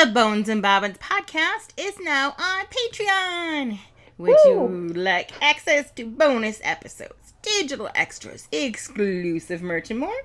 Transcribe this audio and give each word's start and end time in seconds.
The 0.00 0.12
Bones 0.12 0.50
and 0.50 0.60
Bobbins 0.60 0.98
podcast 0.98 1.68
is 1.78 1.98
now 1.98 2.34
on 2.38 2.66
Patreon. 2.66 3.78
Would 4.18 4.36
you 4.44 4.92
like 4.94 5.30
access 5.42 5.90
to 5.92 6.04
bonus 6.04 6.60
episodes, 6.62 7.32
digital 7.40 7.88
extras, 7.94 8.46
exclusive 8.52 9.62
merch, 9.62 9.90
and 9.90 10.00
more? 10.00 10.24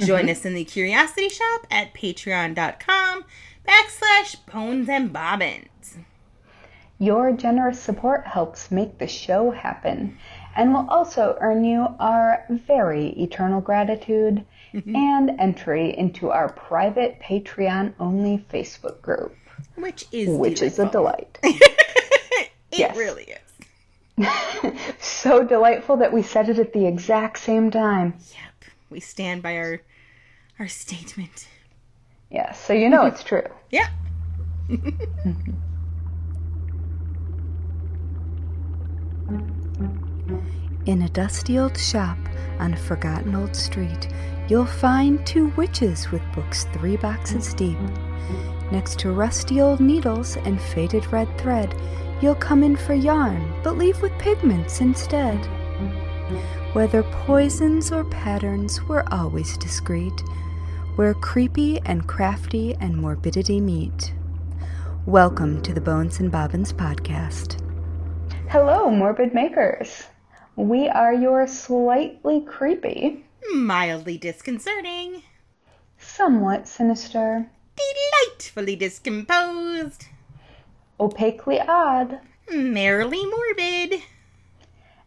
Join 0.00 0.22
mm-hmm. 0.22 0.30
us 0.30 0.44
in 0.44 0.54
the 0.54 0.64
Curiosity 0.64 1.28
Shop 1.28 1.64
at 1.70 1.94
patreon.com 1.94 3.24
backslash 3.68 4.34
bones 4.52 4.88
and 4.88 5.12
bobbins. 5.12 5.98
Your 6.98 7.30
generous 7.30 7.78
support 7.78 8.26
helps 8.26 8.72
make 8.72 8.98
the 8.98 9.06
show 9.06 9.52
happen 9.52 10.18
and 10.56 10.74
will 10.74 10.88
also 10.90 11.36
earn 11.40 11.64
you 11.64 11.86
our 12.00 12.44
very 12.48 13.10
eternal 13.10 13.60
gratitude 13.60 14.44
Mm-hmm. 14.74 14.94
and 14.96 15.30
entry 15.40 15.96
into 15.96 16.30
our 16.30 16.50
private 16.52 17.18
Patreon 17.20 17.94
only 17.98 18.44
Facebook 18.52 19.00
group, 19.00 19.34
Which 19.76 20.04
is 20.12 20.28
which 20.28 20.60
is 20.62 20.78
a 20.78 20.90
delight. 20.90 21.38
It 22.70 22.80
Yes. 22.80 22.96
really 22.98 23.34
is. 24.18 24.24
so 25.00 25.42
delightful 25.42 25.96
that 25.96 26.12
we 26.12 26.22
said 26.22 26.50
it 26.50 26.58
at 26.58 26.74
the 26.74 26.84
exact 26.86 27.38
same 27.38 27.70
time. 27.70 28.12
Yep. 28.34 28.70
We 28.90 29.00
stand 29.00 29.42
by 29.42 29.56
our 29.56 29.80
our 30.58 30.68
statement. 30.68 31.48
Yes, 32.30 32.62
so 32.62 32.74
you 32.74 32.90
know 32.90 33.06
it's 33.06 33.22
true. 33.24 33.46
Yeah. 33.70 33.88
In 40.86 41.02
a 41.02 41.08
dusty 41.10 41.58
old 41.58 41.76
shop 41.76 42.16
on 42.58 42.72
a 42.72 42.76
forgotten 42.76 43.34
old 43.34 43.54
street, 43.54 44.08
you'll 44.48 44.64
find 44.64 45.26
two 45.26 45.48
witches 45.56 46.10
with 46.10 46.22
books 46.34 46.64
three 46.72 46.96
boxes 46.96 47.52
deep. 47.52 47.78
Next 48.72 48.98
to 49.00 49.12
rusty 49.12 49.60
old 49.60 49.78
needles 49.78 50.36
and 50.38 50.58
faded 50.60 51.12
red 51.12 51.28
thread, 51.38 51.74
you'll 52.22 52.34
come 52.34 52.62
in 52.62 52.74
for 52.74 52.94
yarn, 52.94 53.52
but 53.62 53.76
leave 53.76 54.00
with 54.00 54.18
pigments 54.18 54.80
instead. 54.80 55.36
Whether 56.72 57.02
poisons 57.02 57.92
or 57.92 58.04
patterns, 58.04 58.82
we're 58.84 59.04
always 59.10 59.58
discreet, 59.58 60.18
where 60.96 61.12
creepy 61.12 61.78
and 61.80 62.06
crafty 62.08 62.74
and 62.80 62.96
morbidity 62.96 63.60
meet. 63.60 64.14
Welcome 65.04 65.60
to 65.60 65.74
the 65.74 65.80
Bones 65.80 66.20
and 66.20 66.32
Bobbins 66.32 66.72
podcast. 66.72 67.60
Hello, 68.48 68.90
morbid 68.90 69.34
makers. 69.34 70.04
We 70.56 70.88
are 70.88 71.12
your 71.12 71.46
slightly 71.46 72.40
creepy, 72.40 73.24
Mildly 73.54 74.18
disconcerting, 74.18 75.22
somewhat 75.98 76.68
sinister, 76.68 77.50
delightfully 77.76 78.76
discomposed, 78.76 80.06
opaquely 81.00 81.58
odd, 81.60 82.20
merrily 82.50 83.24
morbid. 83.26 84.02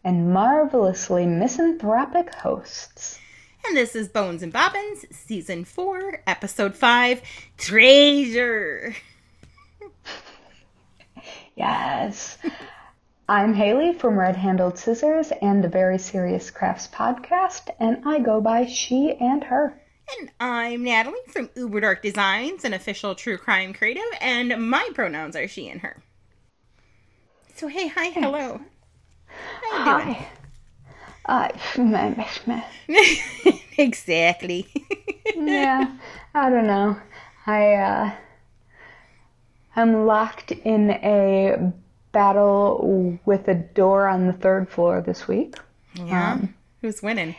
and 0.04 0.34
marvelously 0.34 1.26
misanthropic 1.28 2.34
hosts. 2.36 3.20
And 3.68 3.78
this 3.78 3.96
is 3.96 4.08
Bones 4.10 4.42
and 4.42 4.52
Bobbins, 4.52 5.06
Season 5.12 5.64
4, 5.64 6.24
Episode 6.26 6.76
5 6.76 7.22
Treasure. 7.58 8.96
Yes. 11.56 12.38
I'm 13.32 13.54
Haley 13.54 13.94
from 13.94 14.20
Red 14.20 14.36
Handled 14.36 14.78
Scissors 14.78 15.32
and 15.42 15.64
the 15.64 15.70
Very 15.70 15.98
Serious 15.98 16.52
Crafts 16.52 16.90
podcast, 16.90 17.70
and 17.80 18.04
I 18.06 18.20
go 18.20 18.42
by 18.42 18.66
she 18.66 19.16
and 19.22 19.42
her. 19.46 19.74
And 20.20 20.30
I'm 20.42 20.84
Natali 20.84 21.26
from 21.30 21.50
Uber 21.56 21.80
Dark 21.80 22.02
Designs, 22.02 22.66
an 22.66 22.74
official 22.74 23.16
true 23.16 23.38
crime 23.38 23.74
creative, 23.74 24.04
and 24.20 24.70
my 24.70 24.86
pronouns 24.94 25.38
are 25.38 25.48
she 25.48 25.70
and 25.70 25.80
her. 25.80 26.04
So, 27.56 27.70
hey, 27.70 27.88
hi, 27.88 28.10
hello. 28.10 28.60
How 29.70 29.78
you 29.78 30.04
doing? 30.04 30.26
Hi. 31.26 31.54
Uh, 31.54 31.58
exactly. 33.78 34.68
yeah, 35.38 35.90
I 36.34 36.50
don't 36.50 36.68
know. 36.68 36.98
I, 37.48 37.74
uh, 37.76 38.12
I'm 39.78 40.06
locked 40.06 40.52
in 40.52 40.92
a 40.92 41.72
battle 42.12 43.20
with 43.26 43.48
a 43.48 43.56
door 43.56 44.08
on 44.08 44.28
the 44.28 44.34
third 44.34 44.70
floor 44.70 45.02
this 45.02 45.28
week. 45.28 45.56
yeah. 45.96 46.40
Who's 46.82 47.02
winning? 47.02 47.36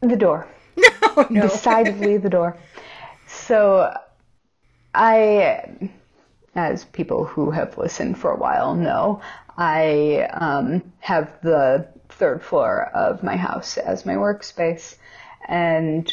The 0.00 0.16
door. 0.16 0.46
Oh, 1.16 1.26
no. 1.30 1.42
decidedly 1.42 2.16
the 2.18 2.30
door. 2.30 2.56
So, 3.26 3.92
I, 4.94 5.90
as 6.54 6.84
people 6.84 7.24
who 7.24 7.50
have 7.50 7.76
listened 7.76 8.18
for 8.18 8.30
a 8.30 8.36
while 8.36 8.76
know, 8.76 9.20
I 9.56 10.28
um, 10.32 10.92
have 11.00 11.40
the 11.42 11.88
third 12.08 12.42
floor 12.42 12.84
of 12.94 13.24
my 13.24 13.36
house 13.36 13.78
as 13.78 14.06
my 14.06 14.14
workspace, 14.14 14.94
and 15.48 16.12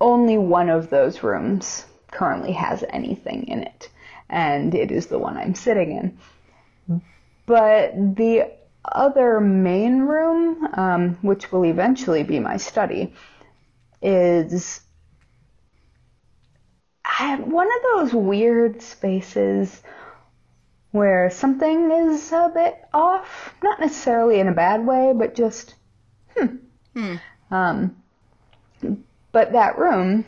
only 0.00 0.38
one 0.38 0.68
of 0.68 0.90
those 0.90 1.22
rooms 1.24 1.86
currently 2.12 2.52
has 2.52 2.84
anything 2.90 3.48
in 3.48 3.62
it, 3.62 3.88
and 4.34 4.74
it 4.74 4.90
is 4.90 5.06
the 5.06 5.18
one 5.18 5.36
I'm 5.36 5.54
sitting 5.54 5.92
in. 5.92 6.18
But 7.46 7.92
the 8.16 8.50
other 8.84 9.40
main 9.40 10.00
room, 10.00 10.68
um, 10.74 11.18
which 11.22 11.52
will 11.52 11.64
eventually 11.64 12.24
be 12.24 12.40
my 12.40 12.56
study, 12.56 13.14
is 14.02 14.80
I 17.04 17.26
have 17.28 17.40
one 17.40 17.68
of 17.68 17.82
those 17.92 18.12
weird 18.12 18.82
spaces 18.82 19.82
where 20.90 21.30
something 21.30 21.90
is 21.92 22.32
a 22.32 22.50
bit 22.52 22.76
off, 22.92 23.54
not 23.62 23.78
necessarily 23.78 24.40
in 24.40 24.48
a 24.48 24.52
bad 24.52 24.84
way, 24.84 25.12
but 25.14 25.36
just 25.36 25.76
hmm. 26.36 27.16
Um, 27.50 27.96
but 29.30 29.52
that 29.52 29.78
room, 29.78 30.24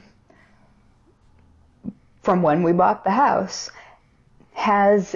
from 2.23 2.43
when 2.43 2.63
we 2.63 2.73
bought 2.73 3.03
the 3.03 3.11
house, 3.11 3.71
has 4.57 5.15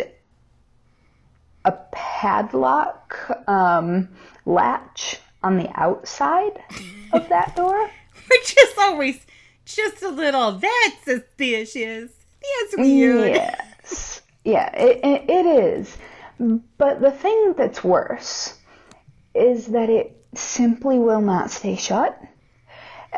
a 1.65 1.73
padlock 1.93 3.17
um, 3.49 4.09
latch 4.45 5.19
on 5.43 5.57
the 5.57 5.71
outside 5.75 6.63
of 7.13 7.29
that 7.31 7.57
door. 7.57 7.91
Which 8.29 8.57
is 8.57 8.75
always 8.79 9.27
just 9.65 10.03
a 10.03 10.11
little, 10.11 10.53
that's 10.53 11.05
suspicious. 11.05 12.13
That's 12.43 12.77
weird. 12.77 13.33
Yes. 13.33 14.21
Yeah, 14.45 14.71
it, 14.77 15.01
it, 15.03 15.31
it 15.31 15.47
is. 15.47 15.97
But 16.79 17.01
the 17.01 17.11
thing 17.11 17.55
that's 17.57 17.83
worse 17.83 18.55
is 19.35 19.67
that 19.69 19.89
it 19.89 20.17
simply 20.35 20.99
will 20.99 21.23
not 21.23 21.51
stay 21.51 21.77
shut. 21.77 22.21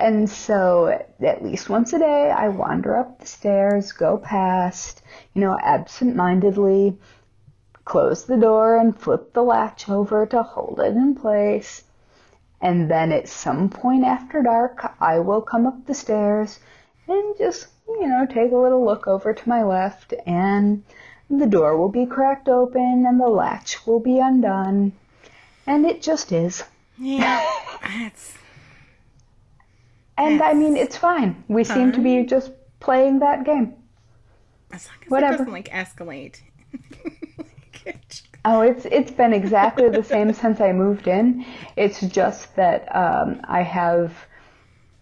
And 0.02 0.28
so, 0.28 0.88
at 1.20 1.44
least 1.44 1.70
once 1.70 1.92
a 1.92 1.98
day, 2.00 2.28
I 2.28 2.48
wander 2.48 2.96
up 2.96 3.20
the 3.20 3.26
stairs, 3.26 3.92
go 3.92 4.18
past, 4.18 5.00
you 5.32 5.40
know, 5.40 5.56
absent 5.62 6.16
mindedly, 6.16 6.98
close 7.84 8.24
the 8.24 8.36
door 8.36 8.78
and 8.78 8.98
flip 8.98 9.32
the 9.32 9.44
latch 9.44 9.88
over 9.88 10.26
to 10.26 10.42
hold 10.42 10.80
it 10.80 10.96
in 10.96 11.14
place. 11.14 11.84
And 12.60 12.90
then 12.90 13.12
at 13.12 13.28
some 13.28 13.68
point 13.68 14.02
after 14.02 14.42
dark, 14.42 14.92
I 15.00 15.20
will 15.20 15.40
come 15.40 15.68
up 15.68 15.86
the 15.86 15.94
stairs 15.94 16.58
and 17.06 17.38
just, 17.38 17.68
you 17.86 18.08
know, 18.08 18.26
take 18.26 18.50
a 18.50 18.56
little 18.56 18.84
look 18.84 19.06
over 19.06 19.32
to 19.32 19.48
my 19.48 19.62
left, 19.62 20.14
and 20.26 20.82
the 21.30 21.46
door 21.46 21.76
will 21.76 21.90
be 21.90 22.06
cracked 22.06 22.48
open 22.48 23.04
and 23.06 23.20
the 23.20 23.28
latch 23.28 23.86
will 23.86 24.00
be 24.00 24.18
undone. 24.18 24.94
And 25.64 25.86
it 25.86 26.02
just 26.02 26.32
is. 26.32 26.64
Yeah. 26.98 27.48
That's, 27.82 28.34
And 30.18 30.42
I 30.42 30.52
mean, 30.52 30.76
it's 30.76 30.96
fine. 30.96 31.42
We 31.48 31.64
seem 31.64 31.92
to 31.92 32.00
be 32.00 32.24
just 32.24 32.52
playing 32.80 33.20
that 33.20 33.44
game. 33.44 33.74
as 34.72 34.86
long 34.86 34.96
as 35.04 35.10
Whatever. 35.10 35.34
it 35.34 35.38
doesn't, 35.38 35.52
like, 35.52 35.68
escalate. 35.70 36.40
Oh, 38.44 38.60
it's 38.62 38.84
it's 38.86 39.12
been 39.12 39.32
exactly 39.32 39.88
the 39.88 40.02
same 40.02 40.32
since 40.42 40.60
I 40.60 40.72
moved 40.72 41.06
in. 41.06 41.46
It's 41.76 42.00
just 42.00 42.56
that 42.56 42.94
um, 42.94 43.40
I 43.44 43.62
have 43.62 44.12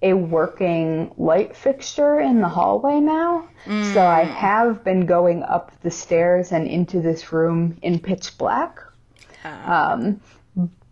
a 0.02 0.12
working 0.12 1.12
light 1.16 1.56
fixture 1.56 2.20
in 2.20 2.40
the 2.40 2.48
hallway 2.48 3.00
now, 3.00 3.48
so 3.94 4.02
I 4.02 4.24
have 4.24 4.84
been 4.84 5.06
going 5.06 5.42
up 5.42 5.72
the 5.82 5.90
stairs 5.90 6.52
and 6.52 6.66
into 6.66 7.00
this 7.00 7.32
room 7.32 7.76
in 7.82 7.98
pitch 7.98 8.36
black. 8.38 8.78
Um, 9.44 10.20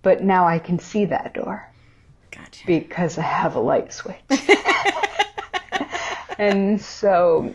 but 0.02 0.22
now 0.22 0.46
I 0.46 0.58
can 0.58 0.78
see 0.78 1.04
that 1.06 1.34
door 1.34 1.70
gotcha. 2.38 2.67
because 2.67 3.19
I 3.19 3.23
have 3.23 3.56
a 3.56 3.61
light 3.61 3.93
switch. 3.93 4.17
and 6.38 6.81
so 6.81 7.52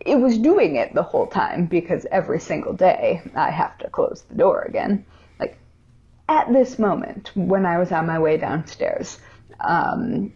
it 0.00 0.16
was 0.16 0.38
doing 0.38 0.76
it 0.76 0.94
the 0.94 1.02
whole 1.02 1.26
time 1.26 1.66
because 1.66 2.06
every 2.10 2.40
single 2.40 2.72
day 2.72 3.22
I 3.34 3.50
have 3.50 3.78
to 3.78 3.88
close 3.90 4.22
the 4.28 4.34
door 4.34 4.62
again. 4.62 5.04
Like 5.40 5.56
at 6.28 6.52
this 6.52 6.78
moment, 6.78 7.30
when 7.34 7.64
I 7.64 7.78
was 7.78 7.92
on 7.92 8.06
my 8.06 8.18
way 8.18 8.36
downstairs, 8.36 9.18
um, 9.60 10.32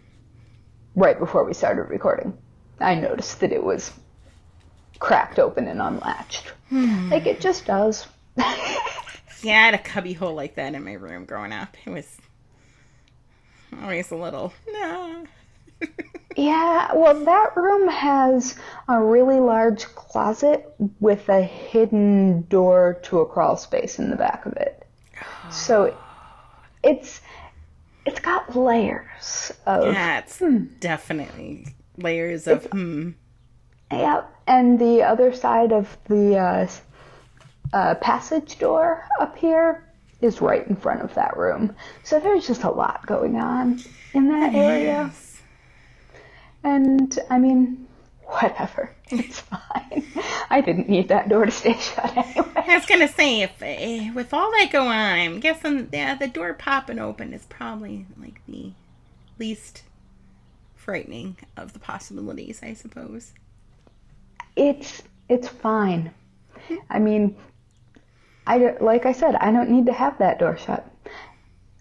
right 0.95 1.19
before 1.19 1.45
we 1.45 1.55
started 1.55 1.83
recording, 1.83 2.37
I 2.81 2.95
noticed 2.95 3.41
that 3.41 3.53
it 3.53 3.63
was 3.63 3.93
cracked 4.99 5.39
open 5.39 5.67
and 5.69 5.81
unlatched. 5.83 6.53
like 6.71 7.27
it 7.27 7.41
just 7.41 7.67
does. 7.67 8.07
Yeah, 9.43 9.53
I 9.53 9.65
had 9.67 9.75
a 9.75 9.79
cubby 9.79 10.13
hole 10.15 10.35
like 10.35 10.57
that 10.57 10.75
in 10.75 10.85
my 10.85 10.95
room 10.95 11.25
growing 11.25 11.53
up. 11.53 11.77
It 11.87 11.91
was 11.91 12.17
always 13.83 14.11
a 14.11 14.17
little 14.17 14.53
no. 14.69 15.27
Yeah, 16.37 16.93
well, 16.95 17.25
that 17.25 17.57
room 17.57 17.89
has 17.89 18.57
a 18.87 19.03
really 19.03 19.41
large 19.41 19.85
closet 19.87 20.73
with 21.01 21.29
a 21.29 21.43
hidden 21.43 22.43
door 22.43 23.01
to 23.05 23.19
a 23.19 23.27
crawl 23.27 23.57
space 23.57 23.99
in 23.99 24.11
the 24.11 24.17
back 24.17 24.47
of 24.47 24.53
it. 24.53 24.87
So 25.51 25.97
it's 26.85 27.21
it's 28.07 28.21
got 28.21 28.55
layers 28.55 29.53
of 29.67 29.93
Yeah, 29.93 30.19
it's 30.19 30.41
definitely 30.79 31.75
layers 31.97 32.47
of 32.47 32.67
hmm. 32.67 33.11
yeah, 33.91 34.23
and 34.47 34.79
the 34.79 35.03
other 35.03 35.33
side 35.33 35.73
of 35.73 35.97
the 36.05 36.37
uh, 36.37 36.69
uh, 37.73 37.95
passage 37.97 38.59
door 38.61 39.05
up 39.19 39.37
here 39.37 39.88
is 40.21 40.41
right 40.41 40.67
in 40.67 40.77
front 40.77 41.03
of 41.03 41.15
that 41.15 41.37
room. 41.37 41.75
So 42.03 42.19
there's 42.19 42.47
just 42.47 42.65
a 42.65 42.71
lot 42.71 43.07
going 43.07 43.37
on 43.37 43.81
in 44.15 44.29
that 44.29 44.55
area. 44.55 44.85
Yes. 44.85 45.41
And 46.65 47.19
I 47.31 47.39
mean, 47.39 47.87
whatever. 48.25 48.95
It's 49.11 49.41
fine. 49.41 50.05
I 50.51 50.61
didn't 50.61 50.91
need 50.91 51.09
that 51.09 51.31
door 51.31 51.47
to 51.47 51.51
stay 51.51 51.73
shut 51.81 52.15
anyway. 52.15 52.47
I 52.57 52.77
was 52.77 52.85
gonna 52.85 53.09
say 53.09 53.41
if 53.41 53.53
eh, 53.63 54.13
with 54.13 54.35
all 54.35 54.51
that 54.51 54.69
going 54.71 54.89
on, 54.89 55.19
I'm 55.19 55.41
guessing 55.41 55.89
yeah, 55.91 56.15
the 56.15 56.29
door 56.29 56.53
popping 56.53 56.99
open 56.99 57.33
is 57.33 57.47
probably 57.47 58.05
like 58.21 58.43
the 58.47 58.73
least 59.39 59.83
frightening 60.77 61.39
of 61.57 61.73
the 61.73 61.79
possibilities, 61.79 62.61
I 62.63 62.75
suppose. 62.75 63.33
It's 64.57 65.03
it's 65.31 65.49
fine. 65.49 66.13
I 66.91 66.99
mean, 66.99 67.35
I 68.49 68.77
like 68.81 69.05
I 69.07 69.13
said, 69.13 69.35
I 69.37 69.53
don't 69.53 69.71
need 69.71 69.87
to 69.87 69.93
have 69.93 70.19
that 70.19 70.39
door 70.39 70.57
shut. 70.57 70.85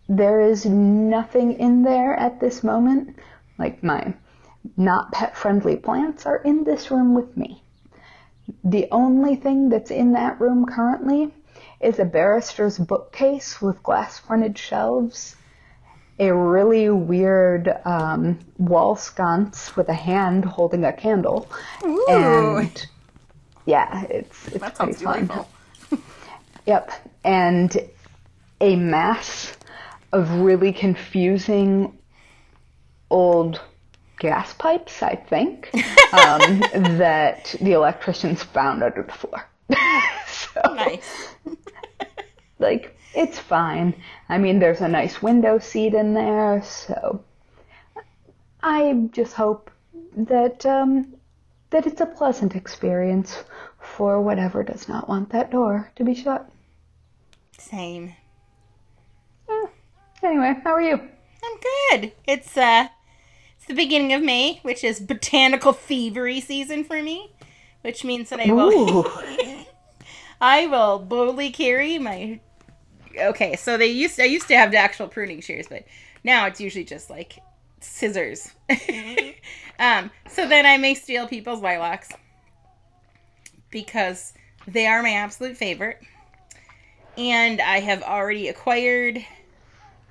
There 0.10 0.42
is 0.42 0.66
nothing 0.66 1.54
in 1.54 1.84
there 1.84 2.14
at 2.16 2.40
this 2.40 2.64
moment. 2.64 3.16
Like 3.58 3.82
my 3.84 4.14
not 4.76 5.12
pet 5.14 5.36
friendly 5.38 5.78
plants 5.78 6.26
are 6.26 6.38
in 6.38 6.64
this 6.66 6.92
room 6.92 7.16
with 7.16 7.36
me. 7.38 7.64
The 8.64 8.88
only 8.92 9.36
thing 9.38 9.70
that's 9.70 9.92
in 9.92 10.12
that 10.14 10.40
room 10.42 10.66
currently 10.66 11.34
is 11.80 12.00
a 12.00 12.06
barrister's 12.06 12.78
bookcase 12.78 13.62
with 13.62 13.82
glass 13.84 14.20
fronted 14.20 14.58
shelves, 14.58 15.36
a 16.20 16.34
really 16.34 16.90
weird 16.90 17.74
um, 17.86 18.40
wall 18.58 18.96
sconce 18.96 19.76
with 19.78 19.88
a 19.90 19.94
hand 19.94 20.44
holding 20.46 20.84
a 20.84 20.92
candle, 20.94 21.48
and 22.10 22.88
yeah, 23.66 24.04
it's 24.10 24.48
it's 24.48 24.58
That 24.60 24.76
pretty 24.76 24.94
fun. 24.94 25.28
delightful. 25.28 25.48
Yep, 26.68 26.92
and 27.24 27.78
a 28.60 28.76
mass 28.76 29.54
of 30.12 30.30
really 30.42 30.74
confusing 30.74 31.98
old 33.10 33.62
gas 34.20 34.54
pipes, 34.54 35.02
I 35.02 35.16
think, 35.16 35.72
um, 36.14 36.60
that 36.98 37.56
the 37.62 37.72
electricians 37.72 38.44
found 38.44 38.84
under 38.84 39.02
the 39.04 39.14
floor. 39.14 39.48
so, 40.28 40.62
Nice. 40.74 41.30
like, 42.60 42.98
it's 43.16 43.40
fine. 43.40 43.96
I 44.28 44.38
mean, 44.38 44.60
there's 44.60 44.82
a 44.82 44.90
nice 44.90 45.22
window 45.22 45.60
seat 45.60 45.94
in 45.94 46.14
there, 46.14 46.62
so 46.64 47.24
I 48.62 49.08
just 49.14 49.34
hope 49.34 49.72
that 50.18 50.66
um, 50.66 51.16
that 51.70 51.88
it's 51.88 52.02
a 52.02 52.06
pleasant 52.06 52.58
experience 52.58 53.44
for 53.80 54.22
whatever 54.22 54.64
does 54.64 54.90
not 54.90 55.08
want 55.08 55.30
that 55.30 55.50
door 55.50 55.92
to 55.96 56.04
be 56.04 56.14
shut. 56.14 56.50
Same. 57.58 58.16
Eh, 59.50 59.66
Anyway, 60.24 60.56
how 60.64 60.72
are 60.74 60.82
you? 60.82 60.96
I'm 60.96 61.58
good. 62.00 62.12
It's 62.28 62.58
uh 62.58 62.88
it's 63.58 63.66
the 63.68 63.74
beginning 63.74 64.14
of 64.14 64.22
May, 64.22 64.60
which 64.64 64.84
is 64.84 65.00
botanical 65.00 65.74
thievery 65.74 66.40
season 66.42 66.84
for 66.84 67.02
me, 67.02 67.32
which 67.82 68.04
means 68.04 68.30
that 68.30 68.40
I 68.40 68.52
will 68.52 69.06
I 70.42 70.68
will 70.68 71.00
boldly 71.00 71.52
carry 71.52 71.98
my 72.00 72.40
Okay, 73.20 73.56
so 73.56 73.78
they 73.78 73.88
used 73.88 74.20
I 74.20 74.26
used 74.26 74.48
to 74.48 74.56
have 74.58 74.72
the 74.72 74.78
actual 74.78 75.08
pruning 75.08 75.42
shears, 75.42 75.68
but 75.68 75.86
now 76.24 76.46
it's 76.46 76.62
usually 76.62 76.84
just 76.86 77.10
like 77.10 77.40
scissors. 77.80 78.52
um 79.80 80.12
so 80.28 80.48
then 80.48 80.66
I 80.66 80.78
may 80.78 80.94
steal 80.96 81.28
people's 81.28 81.62
lilacs 81.62 82.10
because 83.70 84.34
they 84.68 84.88
are 84.88 85.02
my 85.04 85.12
absolute 85.14 85.58
favorite. 85.58 86.02
And 87.18 87.60
I 87.62 87.80
have 87.80 88.04
already 88.04 88.48
acquired 88.48 89.18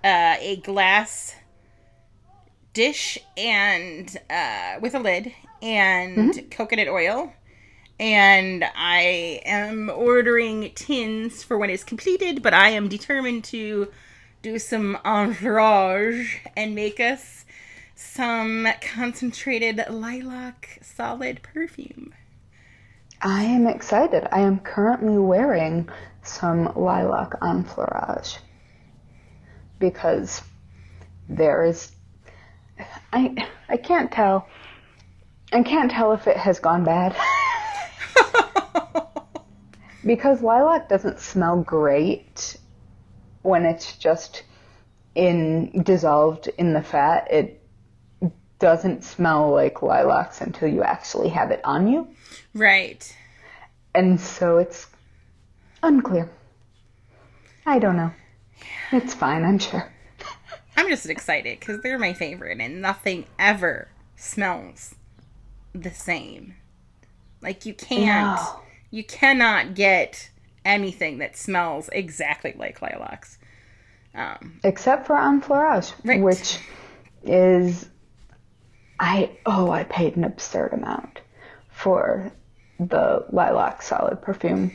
uh, 0.04 0.36
a 0.40 0.56
glass 0.64 1.34
dish 2.72 3.18
and 3.36 4.16
uh, 4.28 4.74
with 4.80 4.94
a 4.94 4.98
lid 4.98 5.32
and 5.62 6.50
coconut 6.50 6.88
oil. 6.88 7.32
And 7.98 8.64
I 8.76 9.40
am 9.46 9.88
ordering 9.88 10.72
tins 10.74 11.42
for 11.42 11.56
when 11.56 11.70
it's 11.70 11.84
completed, 11.84 12.42
but 12.42 12.52
I 12.52 12.70
am 12.70 12.88
determined 12.88 13.44
to 13.44 13.90
do 14.42 14.58
some 14.58 14.98
enfleurage 15.04 16.42
and 16.56 16.74
make 16.74 17.00
us 17.00 17.46
some 17.94 18.68
concentrated 18.82 19.82
lilac 19.88 20.78
solid 20.82 21.42
perfume. 21.42 22.14
I 23.22 23.44
am 23.44 23.66
excited. 23.66 24.28
I 24.30 24.40
am 24.40 24.58
currently 24.58 25.16
wearing 25.16 25.88
some 26.26 26.72
lilac 26.76 27.34
enfleurage 27.42 28.38
because 29.78 30.42
there 31.28 31.64
is 31.64 31.92
I 33.12 33.48
I 33.68 33.76
can't 33.76 34.10
tell 34.10 34.48
I 35.52 35.62
can't 35.62 35.90
tell 35.90 36.12
if 36.12 36.26
it 36.26 36.36
has 36.36 36.58
gone 36.58 36.84
bad 36.84 37.16
because 40.04 40.42
lilac 40.42 40.88
doesn't 40.88 41.20
smell 41.20 41.62
great 41.62 42.56
when 43.42 43.64
it's 43.64 43.96
just 43.96 44.42
in 45.14 45.82
dissolved 45.82 46.48
in 46.58 46.74
the 46.74 46.82
fat. 46.82 47.28
It 47.30 47.62
doesn't 48.58 49.02
smell 49.02 49.50
like 49.50 49.82
lilacs 49.82 50.40
until 50.40 50.68
you 50.68 50.82
actually 50.82 51.30
have 51.30 51.50
it 51.50 51.60
on 51.64 51.88
you. 51.88 52.08
right. 52.54 53.16
And 53.94 54.20
so 54.20 54.58
it's 54.58 54.86
unclear. 55.82 56.30
I 57.64 57.78
don't 57.78 57.96
know. 57.96 58.12
It's 58.92 59.14
fine, 59.14 59.44
I'm 59.44 59.58
sure. 59.58 59.92
I'm 60.76 60.88
just 60.88 61.08
excited 61.08 61.58
because 61.58 61.80
they're 61.80 61.98
my 61.98 62.12
favorite, 62.12 62.60
and 62.60 62.80
nothing 62.82 63.26
ever 63.38 63.88
smells 64.14 64.94
the 65.74 65.90
same. 65.90 66.54
Like 67.42 67.66
you 67.66 67.74
can't, 67.74 68.38
No. 68.40 68.60
you 68.90 69.04
cannot 69.04 69.74
get 69.74 70.30
anything 70.64 71.18
that 71.18 71.36
smells 71.36 71.88
exactly 71.92 72.54
like 72.56 72.82
lilacs. 72.82 73.38
Um, 74.14 74.60
Except 74.64 75.06
for 75.06 75.16
enfleurage, 75.16 75.92
Right. 76.04 76.20
which 76.20 76.58
is 77.24 77.88
I 78.98 79.30
oh 79.44 79.70
I 79.70 79.84
paid 79.84 80.16
an 80.16 80.24
absurd 80.24 80.72
amount 80.72 81.20
for 81.70 82.32
the 82.80 83.26
lilac 83.30 83.82
solid 83.82 84.22
perfume 84.22 84.72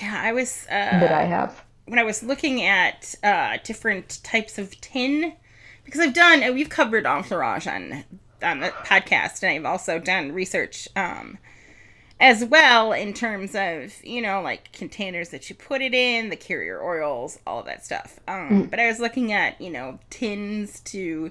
yeah, 0.00 0.20
I 0.22 0.32
was 0.32 0.66
uh, 0.68 0.74
that 1.00 1.12
I 1.12 1.24
have. 1.24 1.62
when 1.86 1.98
I 1.98 2.04
was 2.04 2.22
looking 2.22 2.62
at 2.62 3.14
uh, 3.22 3.58
different 3.64 4.22
types 4.24 4.58
of 4.58 4.80
tin, 4.80 5.34
because 5.84 6.00
I've 6.00 6.14
done, 6.14 6.42
uh, 6.42 6.52
we've 6.52 6.68
covered 6.70 7.06
enfleurage 7.06 7.66
on 7.66 8.04
on 8.42 8.60
the 8.60 8.68
podcast, 8.68 9.42
and 9.42 9.52
I've 9.52 9.64
also 9.70 9.98
done 9.98 10.32
research 10.32 10.88
um, 10.96 11.38
as 12.20 12.44
well 12.44 12.92
in 12.92 13.12
terms 13.12 13.54
of 13.54 13.94
you 14.04 14.20
know 14.22 14.40
like 14.42 14.72
containers 14.72 15.30
that 15.30 15.48
you 15.48 15.56
put 15.56 15.82
it 15.82 15.94
in, 15.94 16.28
the 16.30 16.36
carrier 16.36 16.82
oils, 16.82 17.38
all 17.46 17.60
of 17.60 17.66
that 17.66 17.84
stuff. 17.84 18.18
Um, 18.28 18.66
But 18.70 18.80
I 18.80 18.86
was 18.86 19.00
looking 19.00 19.32
at 19.32 19.60
you 19.60 19.70
know 19.70 19.98
tins 20.10 20.80
to 20.80 21.30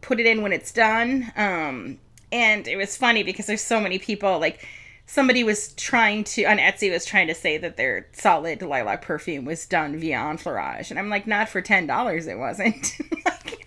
put 0.00 0.18
it 0.20 0.26
in 0.26 0.42
when 0.42 0.52
it's 0.52 0.72
done, 0.72 1.30
um, 1.36 1.98
and 2.32 2.66
it 2.66 2.76
was 2.76 2.96
funny 2.96 3.22
because 3.22 3.46
there's 3.46 3.60
so 3.60 3.80
many 3.80 3.98
people 3.98 4.38
like 4.38 4.66
somebody 5.12 5.42
was 5.42 5.72
trying 5.74 6.22
to 6.22 6.44
on 6.44 6.58
Etsy 6.58 6.90
was 6.90 7.04
trying 7.04 7.26
to 7.26 7.34
say 7.34 7.58
that 7.58 7.76
their 7.76 8.06
solid 8.12 8.62
lilac 8.62 9.02
perfume 9.02 9.44
was 9.44 9.66
done 9.66 9.96
via 9.98 10.18
enfleurage, 10.18 10.90
and 10.90 10.98
I'm 10.98 11.10
like, 11.10 11.26
not 11.26 11.48
for 11.48 11.60
ten 11.60 11.86
dollars, 11.86 12.26
it 12.28 12.38
wasn't. 12.38 12.96
like, 13.24 13.66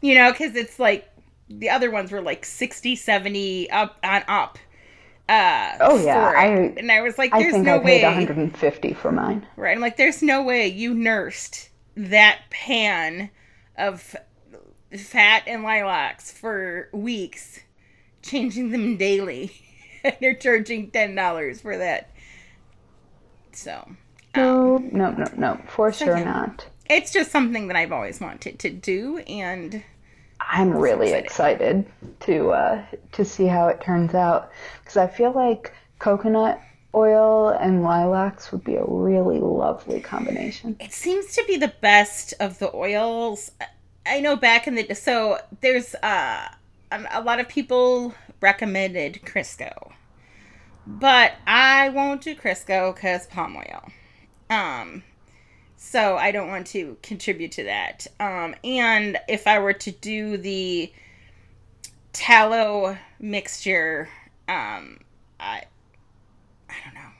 you 0.00 0.14
know, 0.14 0.30
because 0.30 0.54
it's 0.54 0.78
like 0.78 1.08
the 1.48 1.68
other 1.68 1.90
ones 1.90 2.10
were 2.12 2.22
like 2.22 2.44
60, 2.44 2.96
70 2.96 3.70
up 3.70 3.96
on 4.02 4.22
up. 4.28 4.58
Uh, 5.28 5.72
Oh, 5.80 6.02
yeah. 6.02 6.32
I- 6.36 6.46
and 6.78 6.90
I 6.92 7.00
was 7.02 7.18
like, 7.18 7.34
I 7.34 7.38
there's 7.40 7.54
think 7.54 7.66
no 7.66 7.76
I 7.76 7.78
paid 7.78 8.02
way, 8.02 8.04
150 8.04 8.92
for 8.94 9.10
mine. 9.12 9.46
right? 9.56 9.74
I'm 9.76 9.80
like, 9.80 9.96
there's 9.96 10.22
no 10.22 10.42
way 10.42 10.66
you 10.68 10.94
nursed 10.94 11.68
that 11.96 12.40
pan 12.50 13.30
of 13.76 14.16
fat 14.96 15.42
and 15.46 15.62
lilacs 15.62 16.30
for 16.32 16.88
weeks, 16.92 17.60
changing 18.22 18.70
them 18.70 18.96
daily. 18.96 19.52
and 20.08 20.16
they're 20.20 20.34
charging 20.34 20.90
ten 20.90 21.14
dollars 21.14 21.60
for 21.60 21.76
that. 21.78 22.10
So 23.52 23.88
No, 24.36 24.78
no, 24.78 25.10
no, 25.12 25.26
no, 25.36 25.60
for 25.68 25.92
sure 25.92 26.16
yeah. 26.18 26.24
not. 26.24 26.66
it's 26.88 27.12
just 27.12 27.30
something 27.30 27.68
that 27.68 27.76
I've 27.76 27.92
always 27.92 28.20
wanted 28.20 28.58
to 28.60 28.70
do, 28.70 29.18
and 29.18 29.82
I'm 30.40 30.70
really 30.76 31.12
excited 31.12 31.86
to 32.20 32.50
uh, 32.50 32.84
to 33.12 33.24
see 33.24 33.46
how 33.46 33.68
it 33.68 33.80
turns 33.80 34.14
out 34.14 34.50
because 34.80 34.96
I 34.96 35.06
feel 35.06 35.32
like 35.32 35.72
coconut 35.98 36.60
oil 36.94 37.48
and 37.48 37.82
lilacs 37.82 38.52
would 38.52 38.62
be 38.64 38.76
a 38.76 38.84
really 38.84 39.40
lovely 39.40 40.00
combination. 40.00 40.76
it 40.80 40.92
seems 40.92 41.34
to 41.34 41.44
be 41.46 41.56
the 41.56 41.72
best 41.80 42.34
of 42.40 42.58
the 42.58 42.74
oils. 42.74 43.50
I 44.06 44.20
know 44.20 44.36
back 44.36 44.66
in 44.66 44.74
the 44.74 44.94
so 44.94 45.38
there's 45.60 45.94
uh 45.96 46.48
a 46.92 47.06
a 47.12 47.20
lot 47.22 47.40
of 47.40 47.48
people 47.48 48.14
recommended 48.44 49.22
Crisco, 49.24 49.92
but 50.86 51.32
I 51.46 51.88
won't 51.88 52.20
do 52.20 52.36
Crisco 52.36 52.94
because 52.94 53.26
palm 53.26 53.56
oil. 53.56 53.90
Um, 54.50 55.02
so 55.76 56.16
I 56.16 56.30
don't 56.30 56.48
want 56.48 56.66
to 56.68 56.98
contribute 57.02 57.52
to 57.52 57.64
that. 57.64 58.06
Um, 58.20 58.54
and 58.62 59.18
if 59.28 59.46
I 59.46 59.58
were 59.58 59.72
to 59.72 59.90
do 59.90 60.36
the 60.36 60.92
tallow 62.12 62.98
mixture, 63.18 64.10
um, 64.46 65.00
I 65.40 65.64
I 66.68 66.74
don't 66.84 66.94
know. 66.94 67.10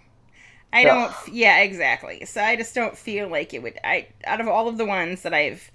I 0.73 0.85
don't. 0.85 1.11
Ugh. 1.11 1.29
Yeah, 1.33 1.61
exactly. 1.61 2.27
So 2.27 2.43
I 2.43 2.57
just 2.57 2.75
don't 2.75 2.99
feel 2.99 3.29
like 3.29 3.55
it 3.55 3.63
would. 3.63 3.79
I 3.83 4.09
out 4.25 4.43
of 4.43 4.49
all 4.49 4.69
of 4.69 4.77
the 4.77 4.85
ones 4.85 5.23
that 5.23 5.33
I've 5.33 5.71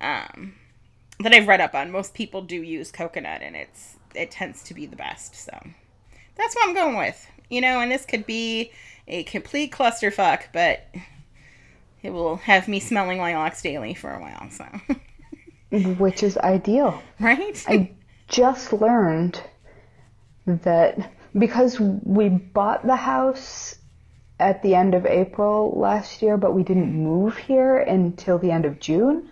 um 0.00 0.54
that 1.20 1.34
I've 1.34 1.48
read 1.48 1.60
up 1.60 1.74
on, 1.74 1.90
most 1.90 2.14
people 2.14 2.40
do 2.40 2.56
use 2.56 2.90
coconut, 2.90 3.42
and 3.42 3.54
it's 3.54 3.97
it 4.14 4.30
tends 4.30 4.62
to 4.64 4.74
be 4.74 4.86
the 4.86 4.96
best. 4.96 5.34
So 5.34 5.52
that's 6.36 6.54
what 6.54 6.68
I'm 6.68 6.74
going 6.74 6.96
with. 6.96 7.26
You 7.50 7.60
know, 7.60 7.80
and 7.80 7.90
this 7.90 8.04
could 8.04 8.26
be 8.26 8.72
a 9.06 9.22
complete 9.24 9.72
clusterfuck, 9.72 10.44
but 10.52 10.86
it 12.02 12.10
will 12.10 12.36
have 12.36 12.68
me 12.68 12.80
smelling 12.80 13.18
lilacs 13.18 13.62
daily 13.62 13.94
for 13.94 14.12
a 14.12 14.20
while. 14.20 14.50
So 14.50 14.64
Which 15.98 16.22
is 16.22 16.36
ideal. 16.38 17.02
right? 17.20 17.64
I 17.68 17.90
just 18.28 18.72
learned 18.72 19.42
that 20.46 21.12
because 21.36 21.78
we 21.80 22.28
bought 22.28 22.86
the 22.86 22.96
house 22.96 23.76
at 24.40 24.62
the 24.62 24.74
end 24.74 24.94
of 24.94 25.04
April 25.04 25.74
last 25.76 26.22
year, 26.22 26.36
but 26.36 26.54
we 26.54 26.62
didn't 26.62 26.92
move 26.92 27.36
here 27.36 27.78
until 27.78 28.38
the 28.38 28.50
end 28.50 28.64
of 28.64 28.78
June, 28.80 29.30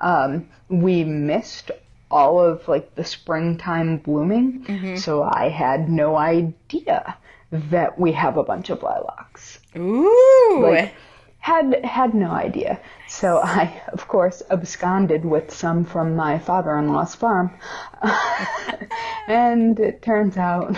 um, 0.00 0.48
we 0.68 1.04
missed 1.04 1.70
all 2.10 2.38
of 2.38 2.66
like 2.68 2.94
the 2.94 3.04
springtime 3.04 3.98
blooming. 3.98 4.64
Mm-hmm. 4.64 4.96
So 4.96 5.22
I 5.22 5.48
had 5.48 5.88
no 5.88 6.16
idea 6.16 7.16
that 7.50 7.98
we 7.98 8.12
have 8.12 8.36
a 8.36 8.42
bunch 8.42 8.70
of 8.70 8.82
lilacs. 8.82 9.58
Ooh. 9.76 10.60
Like, 10.62 10.94
had 11.38 11.84
had 11.84 12.12
no 12.12 12.30
idea. 12.30 12.80
So 13.08 13.38
I, 13.38 13.80
of 13.92 14.08
course, 14.08 14.42
absconded 14.50 15.24
with 15.24 15.52
some 15.52 15.84
from 15.84 16.16
my 16.16 16.40
father-in-law's 16.40 17.14
farm, 17.14 17.52
and 19.28 19.78
it 19.78 20.02
turns 20.02 20.36
out, 20.36 20.76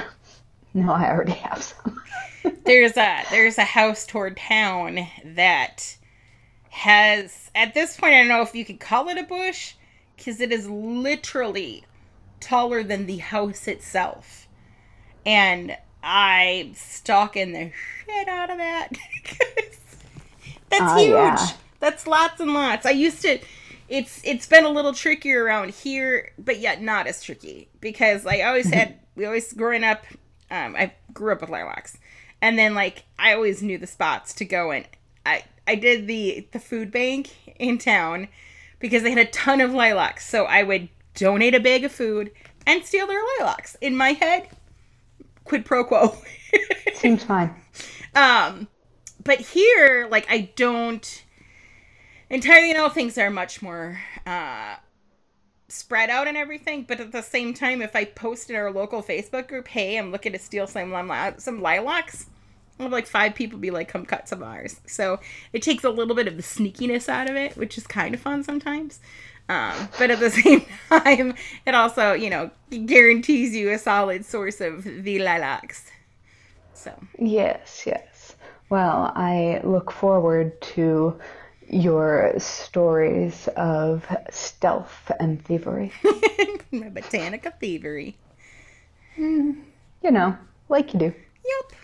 no, 0.74 0.92
I 0.92 1.10
already 1.10 1.32
have 1.32 1.62
some. 1.62 2.02
there's 2.64 2.96
a 2.98 3.22
there's 3.30 3.56
a 3.56 3.64
house 3.64 4.06
toward 4.06 4.36
town 4.36 5.06
that 5.24 5.96
has 6.68 7.50
at 7.54 7.72
this 7.74 7.96
point 7.96 8.12
I 8.12 8.18
don't 8.18 8.28
know 8.28 8.42
if 8.42 8.54
you 8.54 8.64
could 8.64 8.78
call 8.78 9.08
it 9.08 9.18
a 9.18 9.24
bush 9.24 9.74
because 10.18 10.40
it 10.40 10.52
is 10.52 10.68
literally 10.68 11.84
taller 12.40 12.82
than 12.82 13.06
the 13.06 13.16
house 13.18 13.66
itself, 13.66 14.46
and 15.24 15.76
I'm 16.02 16.74
stalking 16.74 17.52
the 17.52 17.72
shit 18.04 18.28
out 18.28 18.50
of 18.50 18.58
that. 18.58 18.88
That's 20.70 20.82
Ah, 20.82 20.96
huge. 20.98 21.08
yeah. 21.10 21.46
That's 21.80 22.06
lots 22.06 22.40
and 22.40 22.52
lots. 22.52 22.84
I 22.84 22.90
used 22.90 23.22
to. 23.22 23.38
It's 23.88 24.20
it's 24.24 24.46
been 24.46 24.64
a 24.64 24.68
little 24.68 24.92
trickier 24.92 25.44
around 25.44 25.70
here, 25.70 26.32
but 26.38 26.58
yet 26.58 26.82
not 26.82 27.06
as 27.06 27.22
tricky 27.22 27.68
because 27.80 28.24
like 28.24 28.40
I 28.40 28.44
always 28.44 28.68
had 28.70 28.98
we 29.14 29.24
always 29.24 29.52
growing 29.52 29.84
up. 29.84 30.04
Um, 30.50 30.76
I 30.76 30.92
grew 31.12 31.32
up 31.32 31.40
with 31.40 31.50
lilacs, 31.50 31.98
and 32.42 32.58
then 32.58 32.74
like 32.74 33.04
I 33.18 33.32
always 33.34 33.62
knew 33.62 33.78
the 33.78 33.86
spots 33.86 34.34
to 34.34 34.44
go 34.44 34.72
in. 34.72 34.84
I 35.24 35.44
I 35.66 35.74
did 35.76 36.06
the 36.06 36.46
the 36.52 36.60
food 36.60 36.90
bank 36.90 37.30
in 37.58 37.78
town 37.78 38.28
because 38.78 39.02
they 39.02 39.10
had 39.10 39.18
a 39.18 39.30
ton 39.30 39.60
of 39.60 39.72
lilacs, 39.72 40.28
so 40.28 40.44
I 40.44 40.62
would 40.62 40.88
donate 41.14 41.54
a 41.54 41.60
bag 41.60 41.84
of 41.84 41.92
food 41.92 42.30
and 42.66 42.84
steal 42.84 43.06
their 43.06 43.22
lilacs. 43.38 43.76
In 43.80 43.96
my 43.96 44.10
head, 44.10 44.48
quid 45.44 45.64
pro 45.64 45.84
quo. 45.84 46.16
Seems 46.94 47.24
fine. 47.24 47.54
Um, 48.14 48.68
but 49.24 49.40
here, 49.40 50.06
like, 50.10 50.26
I 50.30 50.50
don't 50.56 51.24
entirely 52.30 52.72
know. 52.72 52.88
Things 52.88 53.18
are 53.18 53.30
much 53.30 53.62
more 53.62 54.00
uh, 54.26 54.76
spread 55.68 56.10
out 56.10 56.26
and 56.26 56.36
everything. 56.36 56.84
But 56.86 57.00
at 57.00 57.12
the 57.12 57.22
same 57.22 57.54
time, 57.54 57.82
if 57.82 57.94
I 57.96 58.04
post 58.04 58.50
in 58.50 58.56
our 58.56 58.70
local 58.70 59.02
Facebook 59.02 59.48
group, 59.48 59.68
"Hey, 59.68 59.98
I'm 59.98 60.10
looking 60.10 60.32
to 60.32 60.38
steal 60.38 60.66
some 60.66 60.90
some 61.38 61.62
lilacs," 61.62 62.26
I'll 62.80 62.88
like 62.88 63.06
five 63.06 63.34
people 63.34 63.58
be 63.58 63.70
like, 63.70 63.88
"Come 63.88 64.04
cut 64.04 64.28
some 64.28 64.42
ours." 64.42 64.80
So 64.86 65.20
it 65.52 65.62
takes 65.62 65.84
a 65.84 65.90
little 65.90 66.14
bit 66.14 66.28
of 66.28 66.36
the 66.36 66.42
sneakiness 66.42 67.08
out 67.08 67.28
of 67.28 67.36
it, 67.36 67.56
which 67.56 67.76
is 67.78 67.86
kind 67.86 68.14
of 68.14 68.20
fun 68.20 68.44
sometimes. 68.44 69.00
Um, 69.48 69.88
but 69.98 70.10
at 70.10 70.20
the 70.20 70.30
same 70.42 70.64
time, 70.88 71.34
it 71.66 71.74
also, 71.74 72.12
you 72.12 72.30
know, 72.30 72.50
guarantees 72.86 73.54
you 73.54 73.70
a 73.70 73.78
solid 73.78 74.24
source 74.24 74.60
of 74.60 74.84
the 74.84 75.18
lilacs. 75.18 75.90
So 76.74 76.92
Yes, 77.18 77.84
yes. 77.86 78.36
Well, 78.70 79.12
I 79.14 79.60
look 79.64 79.90
forward 79.90 80.60
to 80.74 81.18
your 81.70 82.34
stories 82.38 83.48
of 83.56 84.06
stealth 84.30 85.10
and 85.18 85.42
thievery. 85.44 85.92
my 86.70 86.90
botanica 86.90 87.58
thievery. 87.58 88.16
You 89.16 89.64
know, 90.02 90.36
like 90.68 90.92
you 90.92 91.00
do. 91.00 91.04
Yep. 91.06 91.80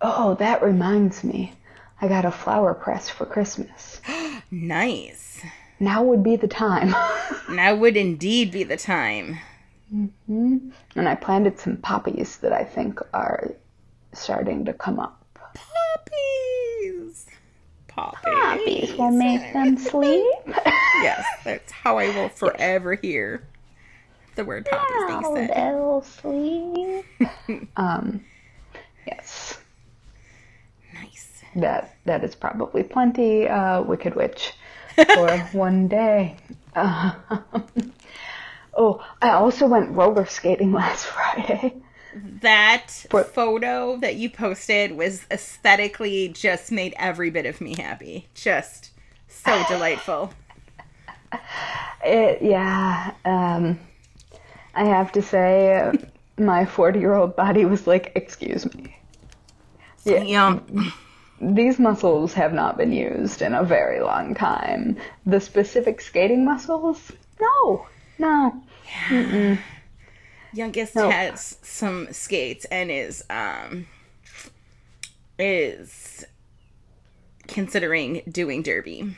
Oh, 0.00 0.34
that 0.36 0.62
reminds 0.62 1.24
me. 1.24 1.52
I 2.00 2.06
got 2.08 2.24
a 2.24 2.30
flower 2.30 2.74
press 2.74 3.08
for 3.08 3.26
Christmas. 3.26 4.00
Nice. 4.50 5.42
Now 5.78 6.02
would 6.04 6.22
be 6.22 6.36
the 6.36 6.48
time. 6.48 6.94
Now 7.50 7.74
would 7.74 7.96
indeed 7.96 8.50
be 8.50 8.62
the 8.64 8.76
time. 8.78 9.38
and 9.90 10.72
I 10.96 11.14
planted 11.14 11.58
some 11.58 11.76
poppies 11.78 12.38
that 12.38 12.52
I 12.52 12.64
think 12.64 12.98
are 13.14 13.52
starting 14.14 14.64
to 14.66 14.72
come 14.72 14.98
up. 15.00 15.22
Poppies. 15.34 17.26
Poppies. 17.88 18.22
Poppies 18.32 18.92
will 18.94 19.10
make 19.10 19.52
them 19.52 19.76
sleep. 19.90 20.24
Yes, 21.02 21.24
that's 21.44 21.72
how 21.72 21.98
I 21.98 22.08
will 22.16 22.28
forever 22.42 22.94
hear 22.94 23.42
the 24.34 24.44
word 24.44 24.66
poppies 24.70 25.06
being 25.08 25.36
said. 25.48 25.50
they'll 25.56 26.02
sleep. 26.02 27.04
um, 27.76 28.24
yes, 29.10 29.58
Nice. 30.94 31.42
that 31.56 31.96
that 32.04 32.24
is 32.24 32.34
probably 32.34 32.82
plenty. 32.82 33.48
Uh, 33.48 33.82
Wicked 33.82 34.14
Witch 34.14 34.52
for 35.14 35.38
one 35.52 35.88
day. 35.88 36.36
Um, 36.74 37.12
oh, 38.74 39.04
I 39.22 39.30
also 39.30 39.66
went 39.66 39.90
roller 39.90 40.26
skating 40.26 40.72
last 40.80 41.06
Friday. 41.06 41.74
That 42.42 42.90
For- 43.10 43.22
photo 43.24 43.96
that 43.98 44.16
you 44.16 44.30
posted 44.30 44.92
was 44.92 45.24
aesthetically 45.30 46.28
just 46.28 46.72
made 46.72 46.94
every 46.96 47.30
bit 47.30 47.46
of 47.46 47.60
me 47.60 47.76
happy. 47.76 48.28
Just 48.34 48.90
so 49.28 49.62
delightful. 49.68 50.32
It, 52.04 52.42
yeah, 52.42 53.12
um, 53.24 53.78
I 54.74 54.84
have 54.86 55.12
to 55.12 55.22
say, 55.22 55.76
uh, 55.76 55.92
my 56.38 56.64
40 56.64 56.98
year 57.00 57.14
old 57.14 57.36
body 57.36 57.64
was 57.66 57.86
like, 57.86 58.12
excuse 58.14 58.64
me. 58.74 58.96
Yeah, 60.08 60.22
Yeah. 60.24 60.58
these 61.40 61.78
muscles 61.78 62.32
have 62.34 62.52
not 62.52 62.76
been 62.76 62.92
used 62.92 63.42
in 63.42 63.54
a 63.54 63.62
very 63.64 64.00
long 64.00 64.34
time. 64.34 64.96
The 65.26 65.40
specific 65.40 66.00
skating 66.00 66.44
muscles? 66.44 67.12
No, 67.40 67.86
no. 68.18 68.60
Yeah. 69.10 69.56
youngest 70.52 70.96
No. 70.96 71.10
has 71.10 71.58
some 71.62 72.08
skates 72.12 72.64
and 72.70 72.90
is 72.90 73.22
um 73.30 73.86
is 75.38 76.24
considering 77.46 78.22
doing 78.30 78.62
derby 78.62 79.14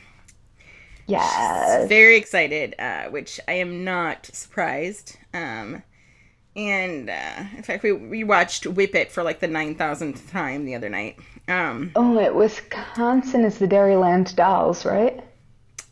Yes. 1.07 1.87
very 1.89 2.15
excited 2.17 2.75
uh 2.79 3.05
which 3.09 3.39
i 3.47 3.53
am 3.53 3.83
not 3.83 4.29
surprised 4.33 5.17
um 5.33 5.81
and 6.55 7.09
uh 7.09 7.43
in 7.55 7.63
fact 7.63 7.81
we, 7.83 7.91
we 7.93 8.23
watched 8.23 8.65
whip 8.67 8.93
it 8.95 9.09
for 9.11 9.23
like 9.23 9.39
the 9.39 9.47
9000th 9.47 10.29
time 10.31 10.65
the 10.65 10.75
other 10.75 10.89
night 10.89 11.17
um 11.47 11.91
Oh, 11.95 12.19
at 12.19 12.35
Wisconsin 12.35 13.45
is 13.45 13.57
the 13.57 13.67
Dairyland 13.67 14.35
Dolls, 14.35 14.85
right? 14.85 15.19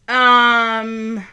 um 0.08 1.24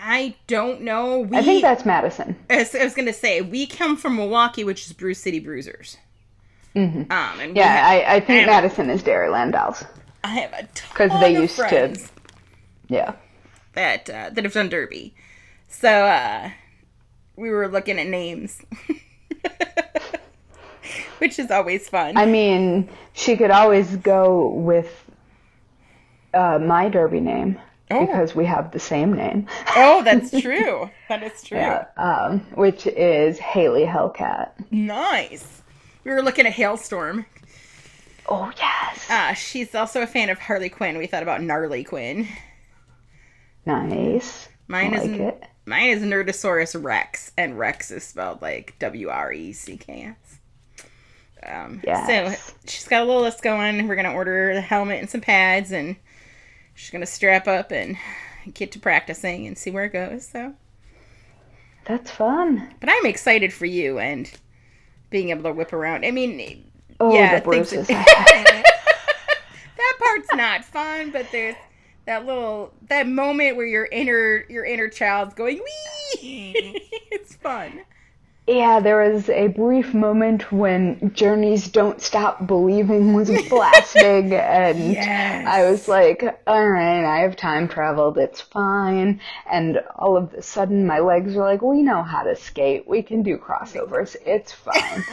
I 0.00 0.36
don't 0.46 0.82
know. 0.82 1.20
We, 1.20 1.36
I 1.36 1.42
think 1.42 1.60
that's 1.62 1.84
Madison. 1.84 2.36
I 2.48 2.58
was, 2.58 2.72
I 2.74 2.84
was 2.84 2.94
gonna 2.94 3.12
say 3.12 3.40
we 3.40 3.66
come 3.66 3.96
from 3.96 4.14
Milwaukee, 4.16 4.62
which 4.62 4.86
is 4.86 4.92
Brew 4.92 5.12
City 5.14 5.40
Bruisers. 5.40 5.96
Mm-hmm. 6.76 7.10
Um, 7.10 7.40
and 7.40 7.56
Yeah, 7.56 7.66
have- 7.66 7.84
I, 8.08 8.16
I 8.16 8.20
think 8.20 8.46
have- 8.46 8.62
Madison 8.62 8.90
is 8.90 9.02
Dairyland 9.02 9.52
Dolls. 9.52 9.84
I 10.22 10.28
have 10.40 10.52
a 10.52 10.62
ton 10.74 10.88
because 11.08 11.20
they 11.20 11.32
used 11.32 11.56
to- 11.56 11.98
Yeah. 12.88 13.14
that 13.74 14.08
uh, 14.08 14.30
that 14.32 14.44
have 14.44 14.52
done 14.52 14.68
Derby. 14.68 15.14
So 15.68 15.88
uh, 15.90 16.50
we 17.38 17.50
were 17.50 17.68
looking 17.68 17.98
at 17.98 18.06
names, 18.08 18.60
which 21.18 21.38
is 21.38 21.50
always 21.50 21.88
fun. 21.88 22.16
I 22.16 22.26
mean, 22.26 22.88
she 23.12 23.36
could 23.36 23.50
always 23.50 23.96
go 23.96 24.48
with 24.48 25.04
uh, 26.34 26.58
my 26.60 26.88
Derby 26.88 27.20
name 27.20 27.58
Oh. 27.90 28.04
because 28.04 28.34
we 28.34 28.44
have 28.44 28.72
the 28.72 28.78
same 28.78 29.14
name. 29.14 29.46
oh, 29.74 30.02
that's 30.04 30.30
true. 30.42 30.90
That 31.08 31.22
is 31.22 31.42
true. 31.42 31.56
Yeah, 31.56 31.86
um, 31.96 32.40
which 32.54 32.86
is 32.86 33.38
Haley 33.38 33.86
Hellcat. 33.86 34.50
Nice. 34.70 35.62
We 36.04 36.10
were 36.10 36.22
looking 36.22 36.46
at 36.46 36.52
Hailstorm. 36.52 37.24
Oh 38.28 38.52
yes, 38.58 39.10
Uh, 39.10 39.32
she's 39.32 39.74
also 39.74 40.02
a 40.02 40.06
fan 40.06 40.28
of 40.28 40.38
Harley 40.38 40.68
Quinn. 40.68 40.98
We 40.98 41.06
thought 41.06 41.22
about 41.22 41.42
Gnarly 41.42 41.82
Quinn. 41.82 42.28
nice. 43.64 44.50
Mine 44.68 44.92
I 44.94 44.98
is 44.98 45.08
like 45.08 45.20
it. 45.20 45.44
Mine 45.68 45.90
is 45.90 46.02
Nerdosaurus 46.02 46.82
Rex, 46.82 47.32
and 47.36 47.58
Rex 47.58 47.90
is 47.90 48.04
spelled 48.04 48.42
like 48.42 48.74
W 48.78 49.08
R 49.08 49.32
E 49.32 49.52
C 49.52 49.76
K 49.76 50.14
S. 50.16 50.38
Um, 51.46 51.80
Yes. 51.84 52.06
So 52.42 52.56
she's 52.66 52.88
got 52.88 53.02
a 53.02 53.04
little 53.04 53.22
list 53.22 53.42
going. 53.42 53.86
We're 53.86 53.96
gonna 53.96 54.12
order 54.14 54.54
the 54.54 54.60
helmet 54.60 55.00
and 55.00 55.08
some 55.10 55.20
pads, 55.20 55.72
and 55.72 55.96
she's 56.74 56.90
gonna 56.90 57.06
strap 57.06 57.46
up 57.46 57.70
and 57.70 57.96
get 58.54 58.72
to 58.72 58.78
practicing 58.78 59.46
and 59.46 59.56
see 59.56 59.70
where 59.70 59.84
it 59.84 59.92
goes. 59.92 60.26
So, 60.26 60.54
That's 61.84 62.10
fun. 62.10 62.74
but 62.80 62.88
I'm 62.90 63.06
excited 63.06 63.52
for 63.52 63.66
you 63.66 63.98
and 63.98 64.30
being 65.10 65.30
able 65.30 65.44
to 65.44 65.52
whip 65.52 65.72
around. 65.72 66.04
I 66.04 66.10
mean, 66.10 66.64
Oh, 67.00 67.14
yeah, 67.14 67.38
the 67.38 67.44
bruises. 67.44 67.86
that 67.88 68.64
part's 69.98 70.34
not 70.34 70.64
fun, 70.64 71.10
but 71.10 71.26
there's 71.30 71.54
that 72.08 72.24
little 72.24 72.72
that 72.88 73.06
moment 73.06 73.54
where 73.58 73.66
your 73.66 73.84
inner 73.84 74.46
your 74.48 74.64
inner 74.64 74.88
child's 74.88 75.34
going 75.34 75.58
wee. 75.58 76.88
it's 77.12 77.36
fun. 77.36 77.82
yeah, 78.46 78.80
there 78.80 79.12
was 79.12 79.28
a 79.28 79.48
brief 79.48 79.92
moment 79.92 80.50
when 80.50 81.12
Journeys 81.12 81.68
Don't 81.68 82.00
Stop 82.00 82.46
Believing 82.46 83.12
was 83.12 83.28
blasting, 83.50 84.32
and 84.32 84.94
Yes. 84.94 85.46
I 85.46 85.70
was 85.70 85.86
like, 85.86 86.24
all 86.46 86.66
right, 86.66 87.04
I 87.04 87.20
have 87.20 87.36
time 87.36 87.68
traveled, 87.68 88.16
it's 88.16 88.40
fine. 88.40 89.20
And 89.50 89.82
all 89.94 90.16
of 90.16 90.32
a 90.32 90.40
sudden, 90.40 90.86
my 90.86 91.00
legs 91.00 91.34
were 91.34 91.42
like, 91.44 91.60
we 91.60 91.82
know 91.82 92.02
how 92.02 92.22
to 92.22 92.34
skate, 92.36 92.88
we 92.88 93.02
can 93.02 93.22
do 93.22 93.36
crossovers, 93.36 94.16
it's 94.24 94.50
fine. 94.50 95.04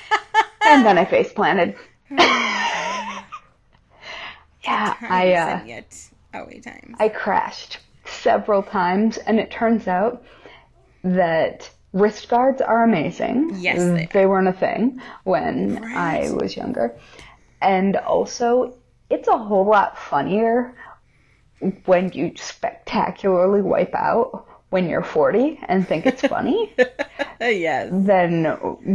and 0.66 0.84
then 0.84 0.98
I 0.98 1.06
face 1.06 1.32
planted. 1.32 1.74
yeah, 2.10 3.24
I 4.62 5.32
uh, 5.32 5.64
yet 5.64 6.10
times. 6.62 6.96
I 6.98 7.08
crashed 7.08 7.78
several 8.04 8.62
times, 8.62 9.16
and 9.18 9.38
it 9.38 9.50
turns 9.50 9.86
out 9.88 10.22
that 11.02 11.70
wrist 11.92 12.28
guards 12.28 12.60
are 12.60 12.84
amazing. 12.84 13.50
Yes, 13.60 13.78
mm, 13.78 13.96
they 13.96 14.08
they 14.12 14.26
weren't 14.26 14.48
a 14.48 14.52
thing 14.52 15.00
when 15.24 15.80
Right. 15.82 15.96
I 15.96 16.30
was 16.32 16.56
younger, 16.56 16.94
and 17.60 17.96
also 17.96 18.74
it's 19.10 19.28
a 19.28 19.38
whole 19.38 19.66
lot 19.66 19.98
funnier 19.98 20.74
when 21.86 22.10
you 22.12 22.32
spectacularly 22.36 23.62
wipe 23.62 23.94
out 23.94 24.46
when 24.74 24.88
you're 24.88 25.04
40 25.04 25.60
and 25.68 25.86
think 25.86 26.04
it's 26.04 26.20
funny 26.22 26.74
yes. 27.40 27.90
than 27.92 28.42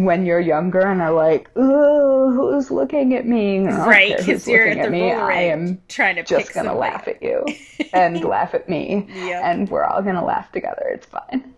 when 0.03 0.25
you're 0.25 0.41
younger 0.41 0.81
and 0.81 1.01
are 1.01 1.13
like, 1.13 1.49
"Ooh, 1.57 2.33
who's 2.35 2.69
looking 2.69 3.15
at 3.15 3.25
me?" 3.25 3.59
Right, 3.65 4.17
because 4.17 4.45
you're 4.45 4.65
looking 4.65 4.79
at 4.81 4.85
the 4.87 4.91
me. 4.91 5.13
i 5.13 5.31
am 5.43 5.81
trying 5.87 6.15
to 6.17 6.23
just 6.23 6.47
pick 6.47 6.55
gonna 6.55 6.71
somebody 6.71 6.91
laugh 6.91 7.07
at 7.07 7.23
you 7.23 7.45
and 7.93 8.21
laugh 8.25 8.53
at 8.53 8.67
me, 8.67 9.07
Yep. 9.09 9.41
and 9.45 9.69
we're 9.69 9.85
all 9.85 10.01
gonna 10.01 10.23
laugh 10.25 10.51
together. 10.51 10.85
It's 10.91 11.05
fine. 11.05 11.53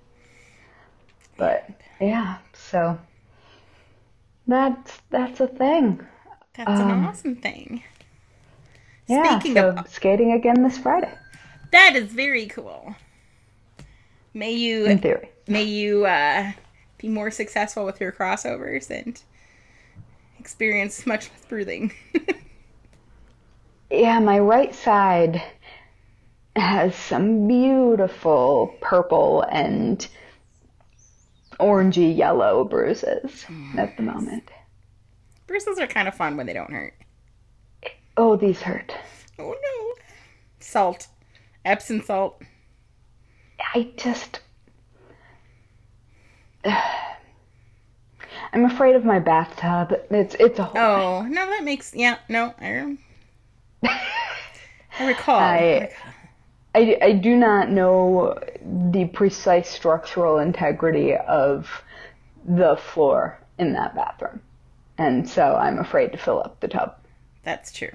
But 1.37 1.67
yeah, 1.99 2.37
so 2.53 2.99
that's 4.45 5.01
that's 5.09 5.39
a 5.39 5.47
thing. 5.47 6.05
That's 6.53 6.79
an 6.79 6.91
Um, 6.91 7.05
awesome 7.07 7.37
thing. 7.37 7.83
Yeah, 9.07 9.39
Speaking 9.39 9.55
so 9.55 9.69
of- 9.69 9.87
skating 9.89 10.33
again 10.33 10.61
this 10.61 10.77
Friday, 10.77 11.11
That 11.71 11.95
is 11.95 12.13
very 12.13 12.45
cool. 12.45 12.95
May 14.33 14.51
you 14.51 14.85
in 14.85 14.99
theory. 14.99 15.29
may 15.47 15.63
you 15.63 16.05
uh, 16.05 16.51
be 16.97 17.09
more 17.09 17.31
successful 17.31 17.85
with 17.85 17.99
your 17.99 18.11
crossovers 18.11 18.89
and 18.89 19.21
experience 20.39 21.05
much 21.05 21.29
less 21.29 21.45
breathing. 21.47 21.93
Yeah, 23.91 24.19
my 24.19 24.39
right 24.39 24.73
side 24.73 25.43
has 26.55 26.95
some 26.95 27.45
beautiful 27.45 28.73
purple 28.79 29.41
and 29.51 30.07
orangey 31.59 32.15
yellow 32.15 32.63
bruises 32.63 33.45
at 33.77 33.97
the 33.97 34.03
moment. 34.03 34.49
Bruises 35.45 35.77
are 35.77 35.87
kind 35.87 36.07
of 36.07 36.15
fun 36.15 36.37
when 36.37 36.45
they 36.45 36.53
don't 36.53 36.71
hurt. 36.71 36.93
Oh, 38.15 38.37
these 38.37 38.61
hurt. 38.61 38.93
Oh 39.37 39.51
no. 39.51 39.93
Salt. 40.59 41.07
Epsom 41.65 42.01
salt. 42.01 42.41
I 43.73 43.91
just. 43.97 44.39
I'm 48.53 48.65
afraid 48.65 48.95
of 48.95 49.05
my 49.05 49.19
bathtub. 49.19 49.93
It's 50.09 50.35
it's 50.39 50.59
a 50.59 50.63
whole. 50.63 50.77
Oh 50.81 51.21
no, 51.23 51.45
that 51.47 51.63
makes 51.63 51.93
yeah 51.95 52.17
no. 52.29 52.53
I, 52.59 52.97
I 54.99 55.07
recall. 55.07 55.39
I- 55.39 55.89
I, 56.73 56.97
I 57.01 57.11
do 57.11 57.35
not 57.35 57.69
know 57.69 58.39
the 58.63 59.03
precise 59.05 59.67
structural 59.69 60.37
integrity 60.39 61.15
of 61.17 61.83
the 62.45 62.77
floor 62.77 63.37
in 63.57 63.73
that 63.73 63.93
bathroom. 63.93 64.39
And 64.97 65.27
so 65.27 65.55
I'm 65.55 65.79
afraid 65.79 66.13
to 66.13 66.17
fill 66.17 66.39
up 66.39 66.61
the 66.61 66.69
tub, 66.69 66.95
That's 67.43 67.73
true. 67.73 67.91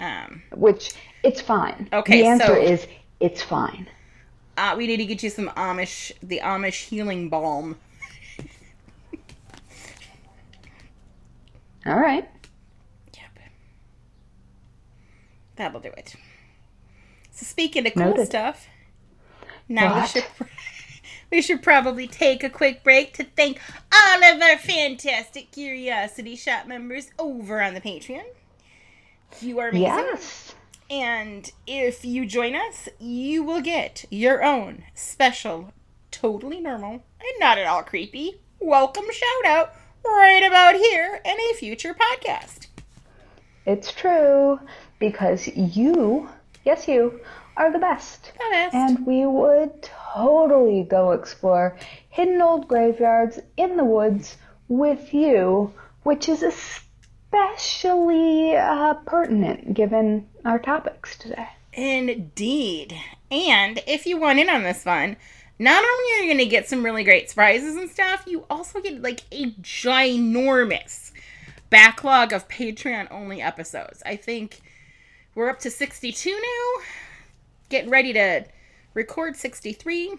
Um, 0.00 0.42
which 0.54 0.94
it's 1.22 1.42
fine. 1.42 1.90
Okay, 1.92 2.22
The 2.22 2.26
answer 2.28 2.46
so- 2.46 2.60
is 2.62 2.86
it's 3.20 3.42
fine. 3.42 3.86
Uh, 4.56 4.74
we 4.76 4.86
need 4.86 4.98
to 4.98 5.06
get 5.06 5.22
you 5.22 5.30
some 5.30 5.48
Amish, 5.50 6.12
the 6.22 6.40
Amish 6.42 6.88
healing 6.88 7.28
balm. 7.28 7.76
All 11.86 11.94
right. 11.98 12.28
Yep. 13.16 13.38
That'll 15.56 15.80
do 15.80 15.92
it. 15.96 16.16
So 17.30 17.46
speaking 17.46 17.86
of 17.86 17.94
cool 17.94 18.06
Noted. 18.06 18.26
stuff, 18.26 18.66
now 19.68 20.00
we 20.00 20.06
should 20.08 20.24
we 21.30 21.40
should 21.42 21.62
probably 21.62 22.08
take 22.08 22.42
a 22.42 22.50
quick 22.50 22.82
break 22.82 23.14
to 23.14 23.24
thank 23.24 23.60
all 23.92 24.24
of 24.24 24.42
our 24.42 24.58
fantastic 24.58 25.52
Curiosity 25.52 26.34
Shop 26.34 26.66
members 26.66 27.10
over 27.20 27.62
on 27.62 27.74
the 27.74 27.80
Patreon. 27.80 28.24
You 29.40 29.60
are 29.60 29.68
amazing. 29.68 29.86
Yes. 29.86 30.54
And 30.90 31.50
if 31.66 32.04
you 32.04 32.26
join 32.26 32.54
us, 32.54 32.88
you 32.98 33.42
will 33.42 33.60
get 33.60 34.04
your 34.10 34.44
own 34.44 34.84
special, 34.94 35.72
totally 36.10 36.60
normal, 36.60 37.04
and 37.20 37.40
not 37.40 37.58
at 37.58 37.66
all 37.66 37.82
creepy 37.82 38.40
welcome 38.60 39.04
shout 39.12 39.52
out 39.52 39.74
right 40.04 40.42
about 40.46 40.74
here 40.74 41.20
in 41.24 41.36
a 41.38 41.54
future 41.54 41.94
podcast. 41.94 42.66
It's 43.64 43.92
true. 43.92 44.58
Because 44.98 45.46
you, 45.48 46.28
yes, 46.64 46.88
you, 46.88 47.20
are 47.56 47.72
the 47.72 47.78
best. 47.78 48.32
The 48.34 48.48
best. 48.50 48.74
And 48.74 49.06
we 49.06 49.26
would 49.26 49.82
totally 49.82 50.84
go 50.84 51.12
explore 51.12 51.76
hidden 52.08 52.40
old 52.40 52.66
graveyards 52.66 53.38
in 53.56 53.76
the 53.76 53.84
woods 53.84 54.36
with 54.68 55.12
you, 55.12 55.72
which 56.02 56.28
is 56.28 56.42
especially 57.32 58.56
uh, 58.56 58.94
pertinent 59.06 59.74
given 59.74 60.26
our 60.44 60.58
topics 60.58 61.16
today. 61.18 61.48
Indeed. 61.72 62.94
And 63.30 63.82
if 63.86 64.06
you 64.06 64.18
want 64.18 64.38
in 64.38 64.48
on 64.48 64.62
this 64.62 64.82
fun, 64.82 65.16
not 65.58 65.84
only 65.84 66.12
are 66.12 66.22
you 66.22 66.26
going 66.26 66.38
to 66.38 66.46
get 66.46 66.68
some 66.68 66.84
really 66.84 67.04
great 67.04 67.28
surprises 67.30 67.76
and 67.76 67.90
stuff, 67.90 68.24
you 68.26 68.44
also 68.50 68.80
get 68.80 69.02
like 69.02 69.22
a 69.32 69.50
ginormous 69.52 71.12
backlog 71.70 72.32
of 72.32 72.48
Patreon 72.48 73.08
only 73.10 73.42
episodes. 73.42 74.02
I 74.04 74.16
think 74.16 74.60
we're 75.34 75.48
up 75.48 75.58
to 75.60 75.70
62 75.70 76.30
now. 76.30 76.84
Getting 77.68 77.90
ready 77.90 78.12
to 78.12 78.44
record 78.94 79.36
63, 79.36 80.14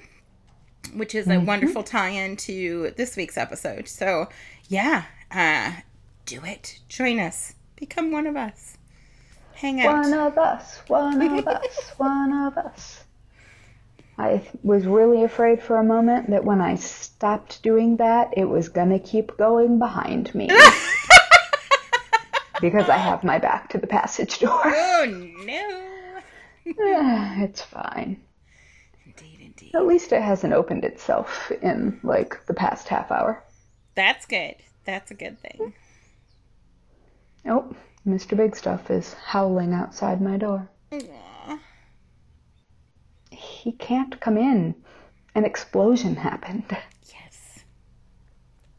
which 0.93 1.15
is 1.15 1.27
a 1.27 1.39
wonderful 1.39 1.81
tie 1.83 2.09
in 2.09 2.35
to 2.37 2.93
this 2.97 3.15
week's 3.15 3.37
episode. 3.37 3.87
So, 3.87 4.27
yeah, 4.67 5.05
uh, 5.31 5.71
do 6.27 6.43
it. 6.43 6.79
Join 6.89 7.19
us. 7.19 7.55
Become 7.77 8.11
one 8.11 8.27
of 8.27 8.35
us. 8.35 8.77
Hang 9.55 9.81
out. 9.81 9.93
One 9.93 10.13
of 10.13 10.37
us, 10.37 10.77
one 10.87 11.21
of 11.21 11.47
us, 11.47 11.91
one 11.97 12.33
of 12.33 12.57
us. 12.57 13.03
I 14.19 14.47
was 14.61 14.85
really 14.85 15.23
afraid 15.23 15.61
for 15.61 15.77
a 15.77 15.83
moment 15.83 16.29
that 16.31 16.43
when 16.43 16.59
I 16.59 16.75
stopped 16.75 17.63
doing 17.63 17.97
that, 17.97 18.33
it 18.35 18.45
was 18.45 18.69
gonna 18.69 18.99
keep 18.99 19.37
going 19.37 19.79
behind 19.79 20.35
me. 20.35 20.47
because 22.61 22.89
I 22.89 22.97
have 22.97 23.23
my 23.23 23.39
back 23.39 23.69
to 23.69 23.77
the 23.77 23.87
passage 23.87 24.39
door. 24.39 24.61
Oh 24.65 25.31
no. 25.45 25.83
Ah, 26.81 27.43
it's 27.43 27.61
fine. 27.61 28.19
Indeed, 29.05 29.39
indeed. 29.39 29.73
At 29.73 29.87
least 29.87 30.11
it 30.11 30.21
hasn't 30.21 30.51
opened 30.51 30.83
itself 30.83 31.49
in 31.61 31.97
like 32.03 32.45
the 32.45 32.53
past 32.53 32.89
half 32.89 33.09
hour. 33.09 33.41
That's 33.95 34.25
good. 34.25 34.55
That's 34.83 35.09
a 35.09 35.13
good 35.13 35.39
thing. 35.39 35.73
Oh, 37.47 37.73
Mr. 38.05 38.35
Big 38.35 38.55
Stuff 38.55 38.91
is 38.91 39.13
howling 39.13 39.73
outside 39.73 40.21
my 40.21 40.37
door. 40.37 40.69
He 43.31 43.71
can't 43.71 44.19
come 44.19 44.37
in. 44.37 44.75
An 45.35 45.45
explosion 45.45 46.15
happened. 46.15 46.65
Yes. 47.13 47.59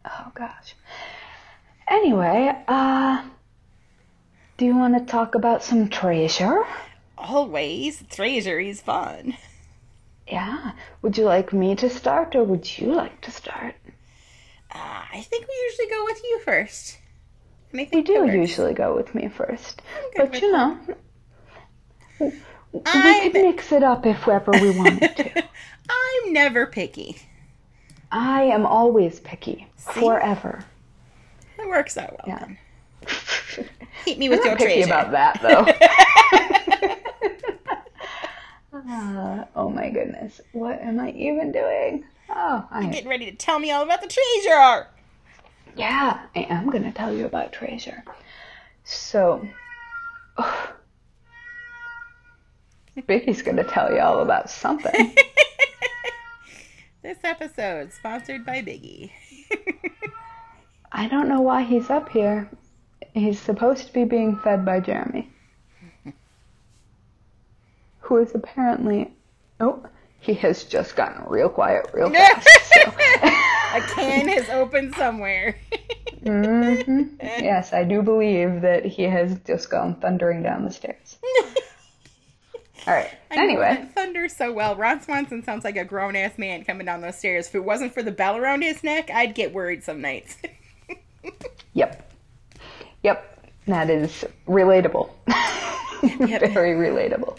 Oh 0.04 0.33
gosh. 0.35 0.74
Anyway, 1.88 2.52
uh 2.66 3.22
do 4.57 4.64
you 4.64 4.76
want 4.76 4.98
to 4.98 5.04
talk 5.12 5.35
about 5.35 5.62
some 5.62 5.88
treasure? 5.88 6.64
Always. 7.16 8.02
Treasure 8.11 8.59
is 8.59 8.81
fun. 8.81 9.37
Yeah. 10.26 10.72
Would 11.00 11.16
you 11.16 11.24
like 11.24 11.52
me 11.52 11.76
to 11.76 11.88
start 11.88 12.35
or 12.35 12.44
would 12.44 12.78
you 12.78 12.92
like 12.92 13.20
to 13.22 13.31
start? 13.31 13.76
Uh, 14.70 15.02
I 15.12 15.20
think 15.22 15.46
we 15.46 15.54
usually 15.70 15.88
go 15.88 16.04
with 16.04 16.22
you 16.24 16.40
first. 16.44 16.98
And 17.72 17.81
I 17.81 17.85
We 17.85 17.88
think 17.90 18.07
do 18.07 18.24
usually 18.26 18.72
go 18.74 18.94
with 18.96 19.14
me 19.14 19.28
first. 19.28 19.83
But 20.16 20.40
you 20.40 20.50
know, 20.52 20.78
we 22.18 22.33
I'm- 22.87 23.31
could 23.33 23.42
mix 23.42 23.72
it 23.72 23.83
up 23.83 24.07
if 24.07 24.26
ever 24.28 24.50
we 24.52 24.70
wanted 24.70 25.16
to. 25.16 25.42
I'm 25.90 26.33
never 26.33 26.66
picky. 26.66 27.18
I 28.11 28.42
am 28.44 28.64
always 28.66 29.20
picky. 29.20 29.66
See? 29.76 30.00
Forever. 30.00 30.64
It 31.59 31.68
works 31.68 31.96
out 31.98 32.12
well. 32.12 32.24
Yeah. 32.26 32.38
then. 32.38 32.59
Hit 34.04 34.18
me 34.18 34.26
I'm 34.26 34.31
with 34.31 34.40
not 34.40 34.46
your 34.46 34.57
picky 34.57 34.83
treasure. 34.85 34.92
about 34.92 35.11
that 35.12 35.40
though. 38.72 38.78
Uh, 38.78 39.44
oh 39.57 39.68
my 39.70 39.90
goodness. 39.90 40.40
What 40.52 40.81
am 40.81 41.00
I 41.00 41.11
even 41.12 41.52
doing? 41.52 42.04
Oh, 42.31 42.66
I'm 42.70 42.90
Getting 42.90 43.09
ready 43.09 43.26
to 43.31 43.37
tell 43.37 43.59
me 43.59 43.70
all 43.70 43.83
about 43.83 44.00
the 44.02 44.09
treasure. 44.09 44.87
Yeah, 45.76 46.20
I 46.35 46.40
am 46.40 46.70
going 46.70 46.85
to 46.85 46.92
tell 46.92 47.12
you 47.14 47.26
about 47.26 47.52
treasure. 47.52 48.02
So, 48.85 49.46
going 53.42 53.57
to 53.57 53.64
tell 53.64 53.92
you 53.92 54.00
all 54.00 54.20
about 54.20 54.50
something. 54.50 55.14
This 57.00 57.18
episode 57.22 57.92
sponsored 57.92 58.44
by 58.44 58.61
Biggie. 58.61 59.11
I 60.92 61.07
don't 61.07 61.28
know 61.28 61.40
why 61.40 61.62
he's 61.62 61.90
up 61.90 62.09
here. 62.09 62.50
He's 63.14 63.40
supposed 63.40 63.87
to 63.87 63.92
be 63.92 64.04
being 64.04 64.37
fed 64.40 64.64
by 64.66 64.81
Jeremy, 64.81 65.31
who 68.00 68.18
is 68.18 68.35
apparently. 68.35 69.11
Oh, 69.61 69.87
he 70.20 70.35
has 70.35 70.64
just 70.64 70.96
gotten 70.96 71.24
real 71.28 71.48
quiet 71.48 71.88
real 71.94 72.11
fast. 72.12 72.48
So. 72.74 73.31
A 73.74 73.81
can 73.83 74.28
has 74.28 74.48
opened 74.48 74.94
somewhere. 74.94 75.57
hmm 76.22 77.02
Yes, 77.20 77.72
I 77.72 77.85
do 77.85 78.02
believe 78.02 78.62
that 78.62 78.85
he 78.85 79.04
has 79.04 79.38
just 79.46 79.70
gone 79.70 79.96
thundering 80.00 80.42
down 80.42 80.64
the 80.64 80.70
stairs. 80.70 81.18
All 82.87 82.94
right. 82.94 83.11
I 83.31 83.37
Anyway, 83.37 83.87
thunder 83.94 84.28
so 84.28 84.52
well. 84.52 84.74
Ron 84.74 85.02
Swanson 85.02 85.42
sounds 85.44 85.64
like 85.64 85.76
a 85.76 85.85
grown 85.85 86.16
ass 86.16 86.38
man 86.38 86.64
coming 86.64 86.87
down 86.87 87.02
those 87.02 87.16
stairs. 87.18 87.48
If 87.48 87.54
it 87.54 87.64
wasn't 87.64 87.92
for 87.92 88.02
the 88.02 88.11
bell 88.12 88.37
around 88.37 88.62
his 88.62 88.83
neck, 88.83 89.11
I'd 89.11 89.35
get 89.35 89.52
worried 89.52 89.85
some 89.85 90.00
nights. 90.00 90.37
Yep. 91.74 92.12
Yep. 93.04 93.44
That 93.66 93.90
is 93.90 94.24
relatable. 94.48 95.11
Yep. 96.20 96.52
Very 96.52 96.74
relatable. 96.74 97.38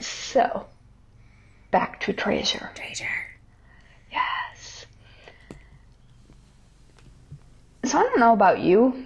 So, 0.00 0.66
back 1.70 2.00
to 2.00 2.12
treasure. 2.12 2.70
treasure. 2.74 3.06
Yes. 4.10 4.86
So, 7.86 7.98
I 7.98 8.02
don't 8.02 8.18
know 8.20 8.32
about 8.32 8.60
you, 8.60 9.04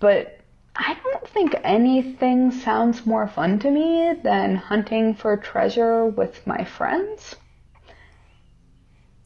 but 0.00 0.40
I 0.74 0.96
don't 1.02 1.28
think 1.28 1.54
anything 1.64 2.50
sounds 2.50 3.06
more 3.06 3.26
fun 3.26 3.58
to 3.60 3.70
me 3.70 4.14
than 4.22 4.56
hunting 4.56 5.14
for 5.14 5.36
treasure 5.36 6.06
with 6.06 6.46
my 6.46 6.64
friends. 6.64 7.36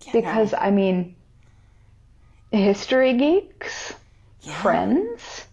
Yeah, 0.07 0.13
Because, 0.13 0.55
I 0.55 0.71
mean, 0.71 1.17
history 2.53 3.15
geeks, 3.15 3.95
yeah. 4.43 4.55
friends, 4.63 5.47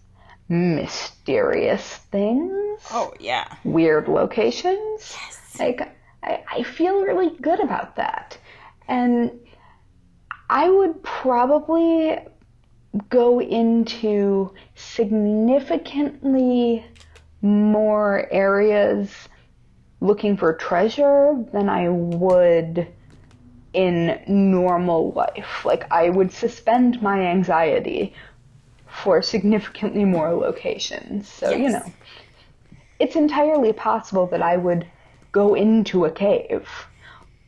mysterious 0.48 1.96
things, 2.10 2.80
Oh 2.92 3.12
yeah. 3.20 3.46
weird 3.64 4.08
locations. 4.08 5.14
Yes. 5.16 5.56
Like, 5.58 5.94
I, 6.22 6.42
I 6.50 6.62
feel 6.62 7.02
really 7.02 7.36
good 7.40 7.60
about 7.60 7.96
that. 7.96 8.38
And 8.86 9.32
I 10.48 10.70
would 10.70 11.02
probably 11.02 12.18
go 13.08 13.40
into 13.40 14.52
significantly 14.74 16.84
more 17.42 18.26
areas 18.32 19.28
looking 20.00 20.36
for 20.36 20.54
treasure 20.54 21.44
than 21.52 21.68
I 21.68 21.88
would 21.88 22.88
in 23.72 24.20
normal 24.26 25.12
life. 25.12 25.64
Like, 25.64 25.90
I 25.92 26.08
would 26.08 26.32
suspend 26.32 27.02
my 27.02 27.20
anxiety 27.20 28.14
for 28.86 29.22
significantly 29.22 30.04
more 30.04 30.32
locations. 30.32 31.28
So, 31.28 31.50
you 31.50 31.70
know, 31.70 31.92
it's 32.98 33.16
entirely 33.16 33.72
possible 33.72 34.26
that 34.28 34.42
I 34.42 34.56
would 34.56 34.86
go 35.30 35.54
into 35.54 36.04
a 36.04 36.10
cave 36.10 36.68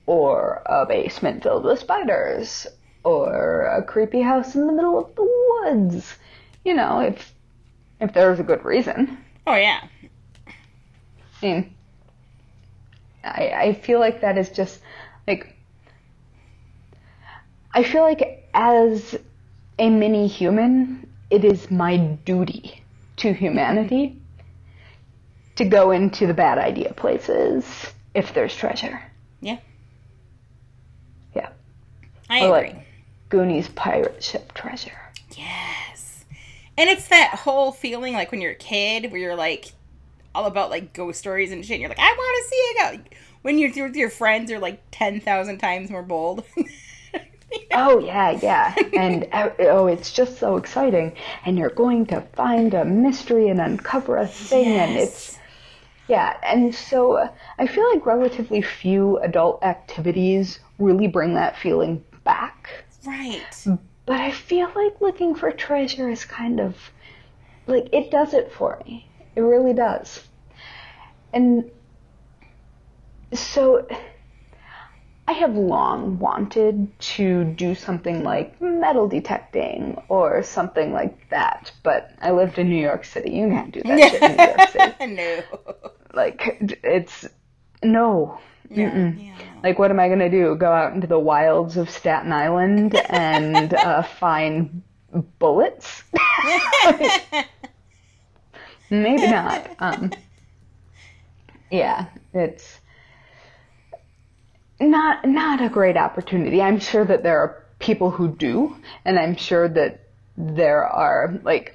or 0.07 0.63
a 0.67 0.87
basement 0.87 1.43
filled 1.43 1.65
with 1.65 1.81
spiders 1.81 2.67
or 3.05 3.63
a 3.67 3.83
creepy 3.83 4.21
house 4.21 4.55
in 4.55 4.67
the 4.67 4.73
middle 4.73 4.99
of 4.99 5.15
the 5.15 5.23
woods. 5.63 6.15
You 6.65 6.75
know, 6.75 7.01
if 7.01 7.33
if 8.01 8.13
there's 8.13 8.41
a 8.41 8.45
good 8.45 8.65
reason. 8.65 9.19
Oh 9.47 9.55
yeah. 9.55 9.81
I 11.43 11.47
mean, 11.47 11.75
I 13.25 13.53
I 13.55 13.73
feel 13.75 13.99
like 14.01 14.21
that 14.21 14.37
is 14.39 14.51
just 14.51 14.81
like 15.27 15.55
I 17.73 17.83
feel 17.85 18.03
like 18.03 18.49
as 18.53 19.17
a 19.79 19.89
mini 19.89 20.27
human, 20.27 21.09
it 21.31 21.45
is 21.45 21.71
my 21.71 21.97
duty 21.97 22.83
to 23.17 23.33
humanity 23.33 24.21
to 25.57 25.65
go 25.65 25.91
into 25.91 26.27
the 26.27 26.35
bad 26.35 26.59
idea 26.59 26.93
places 26.95 27.65
if 28.15 28.35
there's 28.35 28.55
treasure. 28.55 29.01
Yeah. 29.41 29.59
Yeah. 31.35 31.51
I 32.29 32.47
Or 32.47 32.59
agree. 32.59 32.73
like 32.73 32.87
Goonies 33.31 33.69
pirate 33.69 34.23
ship 34.23 34.53
treasure. 34.53 34.93
Yes. 35.37 36.25
And 36.77 36.91
it's 36.91 37.09
that 37.09 37.35
whole 37.35 37.73
feeling 37.73 38.13
like 38.13 38.31
when 38.31 38.41
you're 38.41 38.53
a 38.53 38.57
kid 38.57 39.11
where 39.11 39.21
you're 39.21 39.37
like 39.37 39.73
all 40.35 40.47
about 40.47 40.71
like 40.71 40.93
ghost 40.93 41.19
stories 41.19 41.53
and 41.53 41.65
shit. 41.65 41.75
And 41.75 41.81
you're 41.81 41.89
like, 41.89 41.99
I 41.99 42.13
want 42.13 42.45
to 42.45 42.49
see 42.51 42.57
it 42.57 43.05
go. 43.11 43.17
When 43.43 43.59
you're 43.59 43.87
with 43.87 43.97
your 43.97 44.11
friends, 44.11 44.51
you're 44.51 44.61
like 44.61 44.83
10,000 44.91 45.59
times 45.59 45.91
more 45.91 46.03
bold. 46.03 46.45
Oh 47.73 47.99
yeah, 47.99 48.39
yeah, 48.43 48.75
and 48.97 49.27
oh, 49.33 49.89
it's 49.89 50.13
just 50.13 50.39
so 50.39 50.57
exciting, 50.57 51.17
and 51.45 51.59
you're 51.59 51.71
going 51.71 52.07
to 52.07 52.21
find 52.33 52.75
a 52.75 52.85
mystery 52.85 53.49
and 53.49 53.61
uncover 53.61 54.17
a 54.19 54.27
thing, 54.27 54.67
and 54.67 54.97
it's 54.97 55.37
yeah, 56.07 56.37
and 56.45 56.75
so 56.75 57.15
uh, 57.15 57.29
I 57.59 57.67
feel 57.67 57.89
like 57.93 58.07
relatively 58.07 58.63
few 58.63 59.19
adult 59.19 59.63
activities 59.65 60.61
really 60.79 61.09
bring 61.09 61.35
that 61.35 61.59
feeling 61.59 62.05
back, 62.25 62.85
right. 63.07 63.67
but 64.07 64.21
I 64.21 64.31
feel 64.31 64.71
like 64.75 65.01
looking 65.01 65.35
for 65.35 65.51
treasure 65.51 66.09
is 66.09 66.25
kind 66.25 66.61
of 66.61 66.77
like 67.67 67.89
it 67.93 68.11
does 68.11 68.35
it 68.35 68.53
for 68.53 68.81
me. 68.87 69.09
It 69.37 69.41
really 69.41 69.73
does, 69.73 70.27
and 71.33 71.71
so. 73.33 73.87
I 75.29 75.33
have 75.35 75.55
long 75.55 76.19
wanted 76.19 76.99
to 76.99 77.45
do 77.45 77.77
something 77.77 78.25
like 78.25 78.61
metal 78.61 79.07
detecting 79.07 80.03
or 80.09 80.43
something 80.43 80.93
like 80.93 81.31
that, 81.31 81.71
but 81.85 82.11
I 82.21 82.33
lived 82.33 82.59
in 82.59 82.69
New 82.69 82.83
York 82.83 83.05
City. 83.05 83.31
You 83.31 83.49
can't 83.49 83.71
do 83.71 83.81
that 83.85 84.11
shit 84.11 84.23
in 84.23 84.37
New 84.37 84.43
York 84.43 84.71
City. 84.71 85.07
no. 85.15 85.85
Like, 86.13 86.59
it's 86.83 87.29
no. 87.83 88.39
Yeah, 88.71 89.13
yeah. 89.17 89.37
Like, 89.63 89.79
what 89.79 89.91
am 89.91 89.99
I 90.01 90.09
gonna 90.09 90.31
do? 90.31 90.55
Go 90.55 90.73
out 90.73 90.93
into 90.95 91.07
the 91.07 91.19
wilds 91.19 91.77
of 91.77 91.91
Staten 91.91 92.33
Island 92.33 92.95
and 92.95 93.75
uh, 93.87 94.03
find 94.03 94.83
bullets? 95.39 96.05
Maybe 98.91 99.27
not. 99.27 99.71
Um, 99.79 100.13
yeah, 101.71 102.07
it's 102.33 102.79
not 104.81 105.27
not 105.27 105.61
a 105.63 105.69
great 105.69 105.97
opportunity. 105.97 106.61
I'm 106.63 106.81
sure 106.81 107.05
that 107.05 107.23
there 107.23 107.39
are 107.41 107.67
people 107.79 108.11
who 108.11 108.29
do, 108.29 108.77
and 109.05 109.19
I'm 109.19 109.37
sure 109.37 109.69
that 109.69 110.01
there 110.37 110.85
are 110.85 111.39
like 111.43 111.75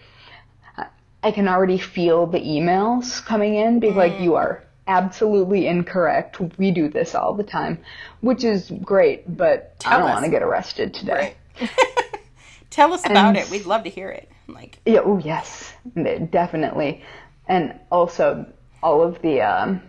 I 1.23 1.31
can 1.31 1.47
already 1.47 1.77
feel 1.77 2.27
the 2.27 2.39
emails 2.39 3.23
coming 3.23 3.55
in 3.55 3.79
being 3.79 3.95
like 3.95 4.19
you 4.19 4.35
are 4.35 4.64
absolutely 4.87 5.67
incorrect. 5.67 6.39
We 6.57 6.71
do 6.71 6.89
this 6.89 7.15
all 7.15 7.33
the 7.33 7.43
time, 7.43 7.79
which 8.21 8.43
is 8.43 8.71
great, 8.83 9.37
but 9.37 9.75
I 9.85 9.97
don't 9.97 10.09
want 10.09 10.25
to 10.25 10.31
get 10.31 10.43
arrested 10.43 10.93
today. 10.93 11.35
Tell 12.69 12.93
us 12.93 13.05
about 13.05 13.29
And- 13.29 13.37
it. 13.37 13.49
We'd 13.49 13.65
love 13.65 13.83
to 13.83 13.89
hear 13.89 14.09
it. 14.09 14.29
Like, 14.47 14.79
Yeah, 14.85 14.99
oh 15.03 15.17
yes, 15.17 15.73
definitely. 15.95 17.01
And 17.47 17.79
also 17.91 18.45
all 18.83 19.01
of 19.01 19.21
the 19.21 19.41
um, 19.41 19.81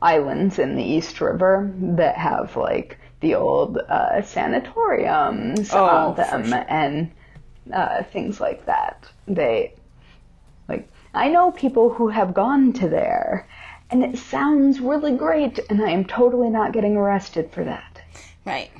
islands 0.00 0.58
in 0.58 0.76
the 0.76 0.82
East 0.82 1.20
River 1.20 1.70
that 1.76 2.16
have 2.16 2.56
like 2.56 2.98
the 3.20 3.34
old 3.34 3.76
uh, 3.76 4.22
sanatoriums 4.22 5.70
Oh, 5.74 5.84
on 5.84 6.16
them 6.16 6.46
sure. 6.48 6.64
and 6.68 7.10
uh, 7.72 8.02
things 8.04 8.40
like 8.40 8.64
that. 8.66 9.04
They 9.28 9.74
like 10.68 10.88
I 11.12 11.28
know 11.28 11.50
people 11.50 11.90
who 11.90 12.08
have 12.08 12.32
gone 12.32 12.72
to 12.74 12.88
there, 12.88 13.46
and 13.90 14.04
it 14.04 14.18
sounds 14.18 14.80
really 14.80 15.14
great, 15.16 15.58
and 15.68 15.82
I 15.82 15.90
am 15.90 16.04
totally 16.04 16.48
not 16.50 16.72
getting 16.72 16.96
arrested 16.96 17.50
for 17.52 17.64
that. 17.64 18.02
right. 18.44 18.70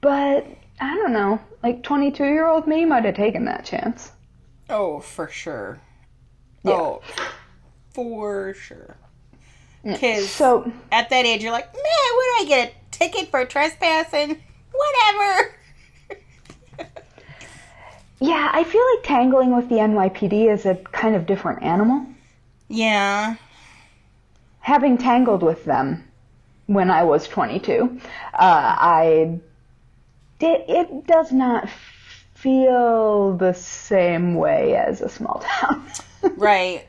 But 0.00 0.46
I 0.80 0.94
don't 0.96 1.12
know, 1.12 1.38
like 1.62 1.82
22 1.82 2.24
year 2.24 2.46
old 2.46 2.66
me 2.66 2.84
might 2.86 3.04
have 3.04 3.14
taken 3.14 3.44
that 3.44 3.64
chance. 3.64 4.10
Oh, 4.70 5.00
for 5.00 5.28
sure. 5.28 5.78
Yeah. 6.64 6.72
Oh, 6.72 7.02
for 7.92 8.54
sure. 8.54 8.96
Because 9.84 10.28
So 10.30 10.72
at 10.90 11.10
that 11.10 11.26
age, 11.26 11.42
you're 11.42 11.52
like, 11.52 11.72
man, 11.72 11.82
what 11.82 12.38
do 12.38 12.44
I 12.44 12.44
get? 12.48 12.70
A 12.72 12.90
ticket 12.90 13.30
for 13.30 13.44
trespassing? 13.44 14.40
Whatever. 14.72 15.54
Yeah, 18.18 18.50
I 18.50 18.64
feel 18.64 18.82
like 18.94 19.04
tangling 19.04 19.54
with 19.54 19.68
the 19.68 19.74
NYPD 19.74 20.50
is 20.50 20.64
a 20.64 20.76
kind 20.76 21.14
of 21.14 21.26
different 21.26 21.62
animal. 21.62 22.06
Yeah. 22.68 23.36
Having 24.60 24.98
tangled 24.98 25.42
with 25.42 25.64
them 25.64 26.04
when 26.66 26.90
I 26.90 27.04
was 27.04 27.28
22, 27.28 28.00
uh, 28.34 28.38
I 28.38 29.38
did, 30.38 30.62
it 30.68 31.06
does 31.06 31.32
not 31.32 31.68
feel 32.34 33.36
the 33.36 33.52
same 33.54 34.34
way 34.34 34.76
as 34.76 35.00
a 35.00 35.08
small 35.08 35.42
town. 35.44 35.84
Right. 36.36 36.84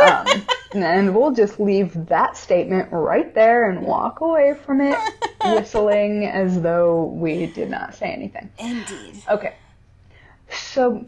um, 0.00 0.26
and 0.72 1.16
we'll 1.16 1.32
just 1.32 1.58
leave 1.58 2.06
that 2.06 2.36
statement 2.36 2.88
right 2.92 3.34
there 3.34 3.68
and 3.68 3.82
walk 3.82 4.20
away 4.20 4.54
from 4.64 4.80
it, 4.80 4.96
whistling 5.44 6.26
as 6.26 6.60
though 6.60 7.06
we 7.06 7.46
did 7.46 7.70
not 7.70 7.94
say 7.96 8.12
anything. 8.12 8.48
Indeed. 8.58 9.22
Okay. 9.28 9.56
So 10.52 11.04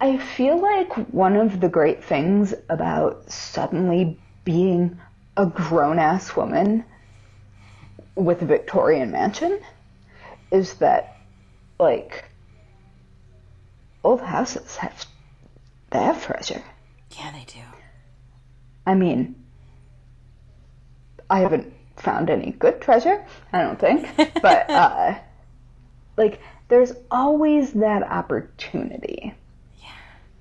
I 0.00 0.18
feel 0.18 0.60
like 0.60 0.92
one 1.12 1.36
of 1.36 1.60
the 1.60 1.68
great 1.68 2.04
things 2.04 2.54
about 2.68 3.30
suddenly 3.30 4.18
being 4.44 5.00
a 5.36 5.46
grown 5.46 5.98
ass 5.98 6.36
woman 6.36 6.84
with 8.14 8.42
a 8.42 8.46
Victorian 8.46 9.10
mansion 9.10 9.58
is 10.50 10.74
that 10.74 11.16
like 11.78 12.24
old 14.04 14.20
houses 14.20 14.76
have 14.76 15.06
they 15.90 15.98
have 15.98 16.22
treasure. 16.24 16.62
Yeah, 17.18 17.32
they 17.32 17.44
do. 17.44 17.60
I 18.86 18.94
mean 18.94 19.34
I 21.28 21.40
haven't 21.40 21.72
found 21.96 22.28
any 22.28 22.52
good 22.52 22.80
treasure, 22.82 23.24
I 23.52 23.62
don't 23.62 23.78
think. 23.78 24.08
But 24.42 24.70
uh 24.70 25.18
like 26.18 26.40
there's 26.68 26.92
always 27.10 27.72
that 27.72 28.02
opportunity. 28.02 29.34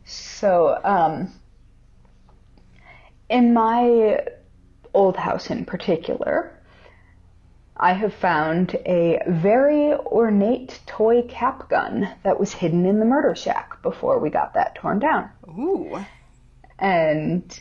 So, 0.05 0.79
um, 0.83 1.33
in 3.29 3.53
my 3.53 4.19
old 4.93 5.17
house 5.17 5.49
in 5.49 5.65
particular, 5.65 6.51
I 7.77 7.93
have 7.93 8.13
found 8.13 8.75
a 8.85 9.19
very 9.27 9.93
ornate 9.93 10.79
toy 10.85 11.23
cap 11.23 11.69
gun 11.69 12.07
that 12.23 12.39
was 12.39 12.53
hidden 12.53 12.85
in 12.85 12.99
the 12.99 13.05
murder 13.05 13.35
shack 13.35 13.81
before 13.81 14.19
we 14.19 14.29
got 14.29 14.53
that 14.53 14.75
torn 14.75 14.99
down. 14.99 15.29
Ooh. 15.49 16.05
And 16.79 17.59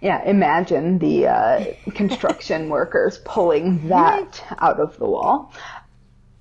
yeah, 0.00 0.22
imagine 0.24 0.98
the 0.98 1.28
uh, 1.28 1.64
construction 1.92 2.68
workers 2.68 3.18
pulling 3.24 3.88
that 3.88 4.44
out 4.58 4.80
of 4.80 4.98
the 4.98 5.06
wall. 5.06 5.54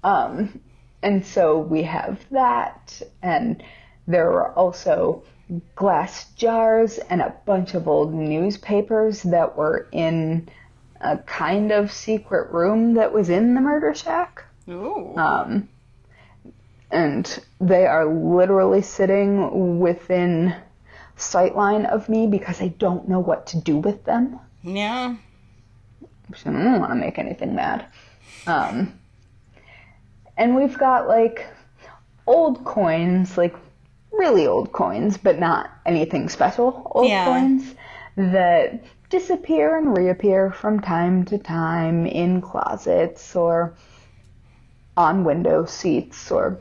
Um, 0.03 0.59
and 1.01 1.25
so 1.25 1.59
we 1.59 1.83
have 1.83 2.19
that, 2.31 3.01
and 3.21 3.63
there 4.05 4.25
were 4.25 4.51
also 4.51 5.23
glass 5.75 6.31
jars 6.35 6.97
and 6.97 7.21
a 7.21 7.33
bunch 7.45 7.73
of 7.73 7.87
old 7.87 8.13
newspapers 8.13 9.23
that 9.23 9.55
were 9.57 9.87
in 9.91 10.47
a 11.01 11.17
kind 11.17 11.71
of 11.71 11.91
secret 11.91 12.51
room 12.51 12.93
that 12.95 13.13
was 13.13 13.29
in 13.29 13.53
the 13.53 13.61
murder 13.61 13.93
shack. 13.93 14.45
Ooh. 14.69 15.15
Um, 15.17 15.69
and 16.91 17.43
they 17.59 17.85
are 17.85 18.05
literally 18.05 18.81
sitting 18.81 19.79
within 19.79 20.55
sightline 21.17 21.85
of 21.85 22.07
me 22.09 22.27
because 22.27 22.61
I 22.61 22.69
don't 22.69 23.07
know 23.07 23.19
what 23.19 23.47
to 23.47 23.61
do 23.61 23.77
with 23.77 24.03
them. 24.05 24.39
yeah. 24.63 25.15
So 26.35 26.49
I 26.49 26.53
don't 26.53 26.79
want 26.79 26.91
to 26.91 26.95
make 26.95 27.19
anything 27.19 27.53
mad. 27.53 27.85
Um, 28.47 28.99
and 30.35 30.55
we've 30.55 30.77
got 30.77 31.07
like 31.07 31.45
old 32.25 32.63
coins, 32.63 33.37
like 33.37 33.55
really 34.13 34.47
old 34.47 34.71
coins, 34.71 35.17
but 35.17 35.39
not 35.39 35.69
anything 35.85 36.29
special 36.29 36.91
old 36.95 37.09
Yeah. 37.09 37.25
coins 37.25 37.75
that 38.15 38.83
disappear 39.09 39.77
and 39.77 39.97
reappear 39.97 40.51
from 40.51 40.79
time 40.79 41.25
to 41.25 41.37
time 41.37 42.05
in 42.05 42.41
closets 42.41 43.35
or 43.35 43.75
on 44.95 45.23
window 45.23 45.65
seats 45.65 46.31
or 46.31 46.59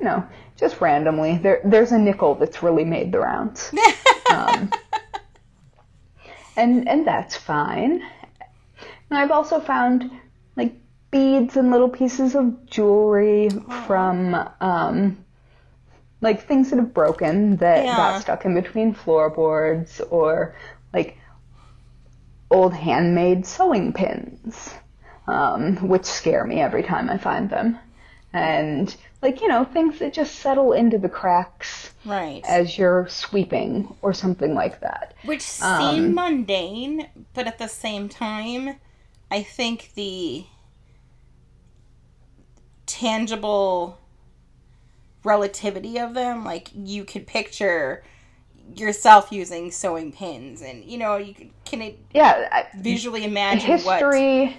you 0.00 0.06
know 0.06 0.24
just 0.56 0.80
randomly. 0.80 1.38
There, 1.38 1.60
there's 1.64 1.92
a 1.92 1.98
nickel 1.98 2.34
that's 2.34 2.62
really 2.62 2.84
made 2.84 3.12
the 3.12 3.20
rounds. 3.20 3.72
um, 4.30 4.72
and 6.56 6.88
and 6.88 7.06
that's 7.06 7.36
fine. 7.36 8.02
And 9.10 9.18
I've 9.18 9.30
also 9.30 9.60
found 9.60 10.10
like 10.56 10.74
beads 11.10 11.56
and 11.56 11.70
little 11.70 11.88
pieces 11.88 12.34
of 12.34 12.66
jewelry 12.66 13.50
from 13.86 14.34
um, 14.60 15.23
like 16.24 16.42
things 16.42 16.70
that 16.70 16.78
have 16.78 16.94
broken 16.94 17.56
that 17.58 17.84
Yeah. 17.84 17.94
got 17.94 18.18
stuck 18.22 18.44
in 18.44 18.54
between 18.54 18.94
floorboards 18.94 20.00
or 20.10 20.56
like 20.92 21.18
old 22.50 22.74
handmade 22.74 23.46
sewing 23.46 23.92
pins, 23.92 24.74
um, 25.26 25.88
which 25.88 26.04
scare 26.04 26.44
me 26.44 26.60
every 26.60 26.82
time 26.82 27.10
I 27.10 27.18
find 27.18 27.50
them. 27.50 27.78
And 28.32 28.94
like, 29.22 29.40
you 29.40 29.48
know, 29.48 29.64
things 29.64 29.98
that 30.00 30.12
just 30.12 30.36
settle 30.36 30.72
into 30.72 30.98
the 30.98 31.08
cracks 31.08 31.90
Right. 32.04 32.42
as 32.48 32.76
you're 32.78 33.06
sweeping 33.08 33.94
or 34.02 34.12
something 34.12 34.54
like 34.54 34.80
that. 34.80 35.14
Which 35.22 35.42
seem 35.42 36.14
Um, 36.14 36.14
mundane, 36.14 37.08
but 37.34 37.46
at 37.46 37.58
the 37.58 37.68
same 37.68 38.08
time, 38.08 38.76
I 39.30 39.42
think 39.42 39.92
the 39.94 40.46
tangible 42.86 43.98
relativity 45.24 45.98
of 45.98 46.14
them, 46.14 46.44
like 46.44 46.68
you 46.74 47.04
could 47.04 47.26
picture 47.26 48.04
yourself 48.76 49.30
using 49.32 49.70
sewing 49.70 50.12
pins, 50.12 50.62
and 50.62 50.84
you 50.84 50.96
know, 50.98 51.16
you 51.16 51.34
could, 51.34 51.50
can 51.64 51.82
it 51.82 51.98
Yeah, 52.14 52.48
I- 52.50 52.66
visually 52.78 53.24
imagine 53.24 53.78
what 53.80 54.00
history. 54.00 54.56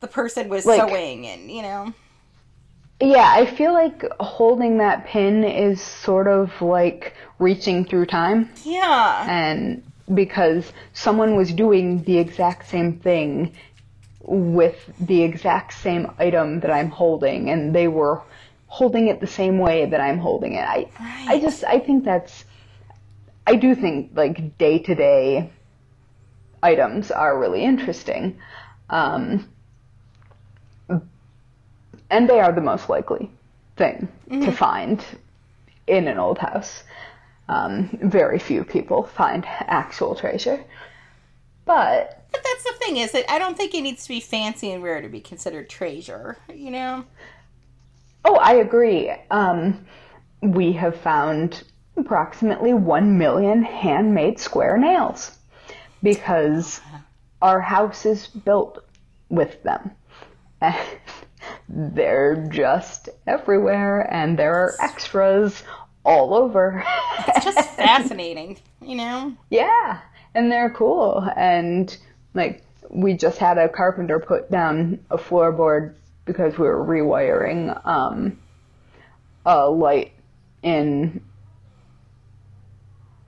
the 0.00 0.06
person 0.08 0.48
was 0.48 0.66
like- 0.66 0.80
sewing, 0.88 1.26
and 1.26 1.50
you 1.50 1.62
know, 1.62 1.92
Yeah, 3.00 3.30
I 3.32 3.46
feel 3.46 3.72
like 3.72 4.04
holding 4.20 4.78
that 4.78 5.06
pin 5.06 5.44
is 5.44 5.80
sort 5.80 6.26
of 6.28 6.50
like 6.60 7.14
reaching 7.38 7.84
through 7.84 8.06
time. 8.06 8.50
yeah, 8.64 9.26
and 9.28 9.82
because 10.14 10.72
someone 10.94 11.36
was 11.36 11.52
doing 11.52 12.02
the 12.04 12.18
exact 12.18 12.68
same 12.68 12.94
thing 12.98 13.52
with 14.20 14.90
the 15.00 15.22
exact 15.22 15.72
same 15.74 16.10
item 16.18 16.60
that 16.60 16.70
I'm 16.70 16.90
holding 16.90 17.48
and 17.50 17.74
they 17.74 17.88
were 17.88 18.20
holding 18.68 19.08
it 19.08 19.20
the 19.20 19.26
same 19.26 19.58
way 19.58 19.86
that 19.86 20.00
I'm 20.00 20.18
holding 20.18 20.54
it. 20.54 20.64
I 20.66 20.86
I 21.26 21.40
just 21.40 21.64
I 21.64 21.78
think 21.78 22.04
that's 22.04 22.44
I 23.46 23.56
do 23.56 23.74
think 23.74 24.12
like 24.14 24.56
day-to-day 24.58 25.50
items 26.62 27.10
are 27.10 27.38
really 27.38 27.64
interesting. 27.64 28.38
Um 28.90 29.48
and 32.10 32.28
they 32.28 32.40
are 32.40 32.52
the 32.52 32.60
most 32.60 32.88
likely 32.88 33.30
thing 33.76 34.08
to 34.30 34.52
find 34.52 35.04
in 35.86 36.08
an 36.08 36.18
old 36.18 36.38
house. 36.38 36.82
Um, 37.48 37.98
very 38.02 38.38
few 38.38 38.64
people 38.64 39.04
find 39.04 39.44
actual 39.46 40.14
treasure. 40.14 40.62
But 41.64 42.24
But 42.32 42.42
that's 42.44 42.64
the 42.64 42.78
thing 42.78 42.98
is 42.98 43.12
that 43.12 43.30
I 43.30 43.38
don't 43.38 43.56
think 43.56 43.74
it 43.74 43.82
needs 43.82 44.02
to 44.04 44.08
be 44.08 44.20
fancy 44.20 44.70
and 44.70 44.82
rare 44.82 45.00
to 45.00 45.08
be 45.08 45.20
considered 45.20 45.68
treasure. 45.68 46.36
You 46.54 46.70
know. 46.70 47.04
Oh, 48.28 48.36
I 48.36 48.54
agree. 48.56 49.10
Um, 49.30 49.86
we 50.42 50.72
have 50.72 51.00
found 51.00 51.62
approximately 51.96 52.74
one 52.74 53.16
million 53.16 53.62
handmade 53.62 54.38
square 54.38 54.76
nails 54.76 55.32
because 56.02 56.80
our 57.40 57.60
house 57.60 58.04
is 58.04 58.26
built 58.26 58.84
with 59.30 59.62
them. 59.62 59.90
And 60.60 60.76
they're 61.68 62.46
just 62.50 63.08
everywhere, 63.26 64.12
and 64.12 64.38
there 64.38 64.54
are 64.54 64.74
extras 64.80 65.62
all 66.04 66.34
over. 66.34 66.84
It's 67.28 67.44
just 67.44 67.70
fascinating. 67.76 68.58
You 68.82 68.96
know. 68.96 69.34
Yeah, 69.50 70.00
and 70.34 70.52
they're 70.52 70.70
cool. 70.70 71.26
And 71.34 71.96
like, 72.34 72.62
we 72.90 73.14
just 73.14 73.38
had 73.38 73.56
a 73.56 73.68
carpenter 73.68 74.18
put 74.18 74.50
down 74.50 74.98
a 75.10 75.16
floorboard 75.16 75.94
because 76.28 76.56
we 76.58 76.66
were 76.66 76.84
rewiring 76.84 77.84
um, 77.84 78.38
a 79.44 79.68
light 79.68 80.12
in 80.62 81.24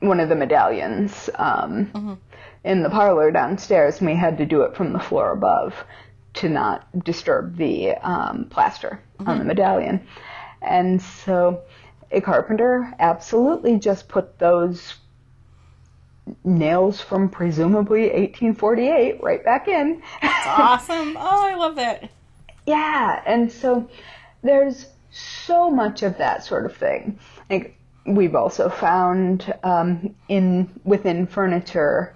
one 0.01 0.21
of 0.21 0.29
the 0.29 0.37
medallions 0.37 1.29
um, 1.35 2.21
in 2.63 2.83
the 2.83 2.91
parlor 2.91 3.31
downstairs, 3.31 3.99
and 3.99 4.07
we 4.09 4.15
had 4.15 4.39
to 4.39 4.47
do 4.47 4.63
it 4.63 4.77
from 4.77 4.93
the 4.93 5.01
floor 5.01 5.33
above 5.33 5.75
to 6.35 6.49
not 6.49 6.87
disturb 7.05 7.57
the 7.57 7.93
um, 7.97 8.47
plaster 8.51 9.01
on 9.27 9.39
the 9.39 9.45
medallion. 9.45 10.07
And 10.63 11.01
so 11.01 11.63
a 12.13 12.21
carpenter 12.21 12.95
absolutely 12.99 13.79
just 13.79 14.09
put 14.09 14.39
those 14.39 14.95
nails 16.45 17.01
from 17.01 17.29
presumably 17.29 18.03
1848 18.03 19.23
right 19.23 19.45
back 19.45 19.69
in. 19.69 20.03
It's 20.23 20.47
awesome. 20.47 21.17
Oh, 21.17 21.47
I 21.47 21.55
love 21.57 21.77
that. 21.77 22.11
Yeah, 22.70 23.22
and 23.26 23.50
so 23.50 23.88
there's 24.42 24.87
so 25.11 25.70
much 25.70 26.02
of 26.02 26.16
that 26.18 26.44
sort 26.44 26.64
of 26.64 26.76
thing. 26.76 27.18
Like 27.50 27.76
we've 28.06 28.37
also 28.37 28.68
found 28.68 29.52
um, 29.64 30.14
in 30.28 30.70
within 30.85 31.26
furniture 31.26 32.14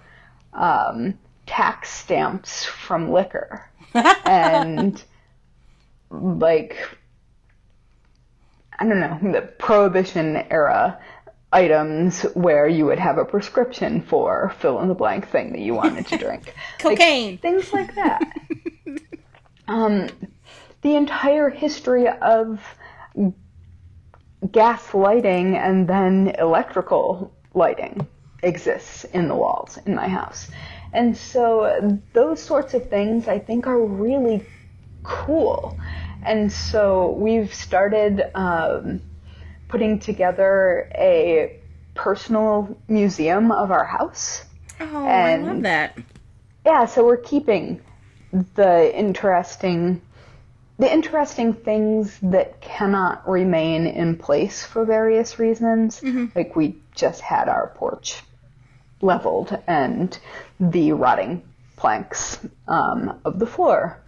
um, 0.53 1.19
tax 1.47 1.91
stamps 1.91 2.65
from 2.65 3.11
liquor 3.11 3.69
and 4.25 5.03
like 6.11 6.77
I 8.79 8.87
don't 8.87 9.01
know 9.01 9.33
the 9.33 9.43
prohibition 9.43 10.37
era 10.51 10.99
items 11.53 12.23
where 12.35 12.67
you 12.67 12.87
would 12.87 12.99
have 12.99 13.19
a 13.19 13.25
prescription 13.25 14.03
for 14.03 14.55
fill 14.61 14.81
in 14.81 14.89
the 14.89 14.95
blank 14.95 15.29
thing 15.29 15.53
that 15.53 15.61
you 15.61 15.75
wanted 15.75 16.07
to 16.07 16.17
drink. 16.25 16.47
Like, 16.85 16.99
Cocaine. 16.99 17.39
things 17.39 17.73
like 17.73 17.95
that. 17.97 18.23
um, 19.69 20.09
the 20.85 20.97
entire 20.97 21.49
history 21.49 22.07
of 22.07 22.61
gas 24.53 24.93
lighting 24.93 25.57
and 25.57 25.89
then 25.89 26.37
electrical 26.39 27.35
lighting 27.55 28.07
exists 28.43 29.05
in 29.05 29.27
the 29.27 29.35
walls 29.35 29.79
in 29.87 29.95
my 29.95 30.07
house. 30.07 30.51
And 30.93 31.17
so 31.17 31.99
those 32.13 32.41
sorts 32.41 32.75
of 32.75 32.91
things 32.91 33.29
I 33.29 33.39
think 33.39 33.67
are 33.67 33.81
really 33.81 34.45
cool. 35.03 35.77
And 36.23 36.53
so 36.53 37.13
we've 37.13 37.53
started 37.55 38.23
um, 38.35 39.01
putting 39.69 39.99
together 39.99 40.91
a 40.95 41.61
personal 41.95 42.77
museum 42.89 43.51
of 43.51 43.71
our 43.71 43.85
house. 43.85 44.45
Oh, 44.81 45.07
I 45.07 45.37
love 45.37 45.63
that. 45.63 45.97
Yeah, 46.67 46.85
so 46.85 47.07
we're 47.07 47.17
keeping 47.17 47.81
the 48.55 48.95
interesting 48.95 50.03
the 50.79 50.93
interesting 50.93 51.55
things 51.55 52.19
that 52.23 52.61
cannot 52.61 53.29
remain 53.29 53.87
in 53.87 54.17
place 54.17 54.65
for 54.65 54.85
various 54.85 55.39
reasons. 55.39 56.03
Like 56.35 56.57
we 56.57 56.77
just 56.95 57.21
had 57.21 57.49
our 57.49 57.73
porch 57.77 58.23
leveled 59.01 59.57
and 59.67 60.19
the 60.59 60.93
rotting 60.93 61.43
planks 61.77 62.39
um, 62.67 63.21
of 63.25 63.39
the 63.39 63.47
floor 63.47 64.01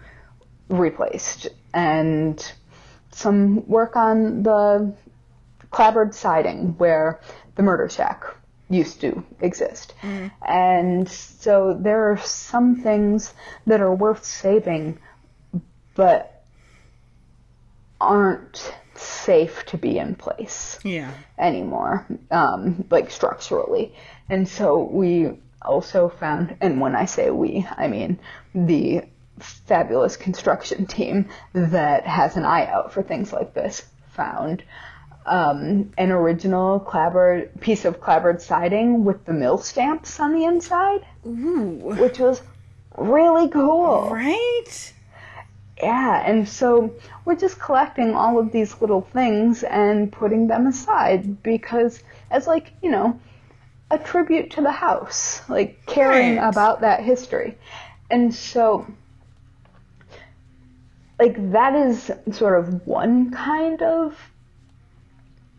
replaced 0.69 1.49
and 1.75 2.53
some 3.13 3.67
work 3.69 3.97
on 3.97 4.43
the 4.43 4.95
clapboard 5.71 6.15
siding 6.15 6.75
where 6.79 7.21
the 7.55 7.63
murder 7.63 7.89
shack 7.89 8.25
used 8.69 9.01
to 9.01 9.25
exist. 9.41 9.95
And 10.47 11.09
so 11.09 11.77
there 11.79 12.11
are 12.11 12.19
some 12.19 12.77
things 12.83 13.33
that 13.67 13.81
are 13.81 13.95
worth 13.95 14.25
saving, 14.25 14.99
but 15.95 16.36
aren't 18.01 18.73
safe 18.95 19.65
to 19.67 19.77
be 19.79 19.99
in 19.99 20.15
place 20.15 20.79
Yeah. 20.83 21.11
anymore, 21.39 22.07
um, 22.31 22.85
like 22.91 23.11
structurally. 23.11 23.95
And 24.29 24.49
so 24.49 24.83
we 24.83 25.39
also 25.63 26.09
found, 26.09 26.57
and 26.61 26.81
when 26.81 26.95
I 26.97 27.05
say 27.07 27.31
we, 27.31 27.67
I 27.77 27.89
mean 27.89 28.19
the 28.55 29.03
fabulous 29.39 30.17
construction 30.17 30.87
team 30.87 31.29
that 31.53 32.07
has 32.07 32.37
an 32.37 32.45
eye 32.45 32.67
out 32.67 32.93
for 32.93 33.03
things 33.03 33.33
like 33.33 33.53
this, 33.53 33.85
found 34.13 34.63
um, 35.27 35.93
an 35.99 36.11
original 36.11 36.81
clapboard 36.81 37.61
piece 37.61 37.85
of 37.85 38.01
clapboard 38.01 38.41
siding 38.41 39.05
with 39.05 39.25
the 39.27 39.33
mill 39.33 39.59
stamps 39.59 40.21
on 40.21 40.33
the 40.33 40.45
inside, 40.45 41.05
Ooh. 41.27 41.95
which 41.99 42.19
was 42.19 42.41
really 42.97 43.49
cool. 43.49 44.09
Right? 44.11 44.93
Yeah, 45.83 46.23
and 46.27 46.49
so 46.49 46.95
we're 47.25 47.37
just 47.37 47.59
collecting 47.61 48.15
all 48.15 48.39
of 48.39 48.51
these 48.53 48.81
little 48.81 49.03
things 49.03 49.63
and 49.63 50.11
putting 50.11 50.47
them 50.49 50.67
aside 50.67 51.43
because 51.43 52.03
as 52.31 52.47
like, 52.47 52.73
you 52.83 52.91
know, 52.91 53.21
a 53.91 53.99
tribute 53.99 54.53
to 54.53 54.63
the 54.63 54.73
house, 54.73 55.43
like 55.49 55.85
caring 55.87 56.37
Right. 56.37 56.39
about 56.39 56.81
that 56.81 57.03
history. 57.03 57.59
And 58.11 58.35
so 58.35 58.87
like 61.19 61.53
that 61.53 61.75
is 61.75 62.11
sort 62.33 62.59
of 62.59 62.87
one 62.87 63.31
kind 63.31 63.83
of 63.83 64.19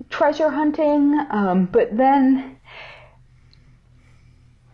treasure 0.09 0.49
hunting, 0.49 1.19
um, 1.29 1.65
but 1.65 1.95
then 1.95 2.57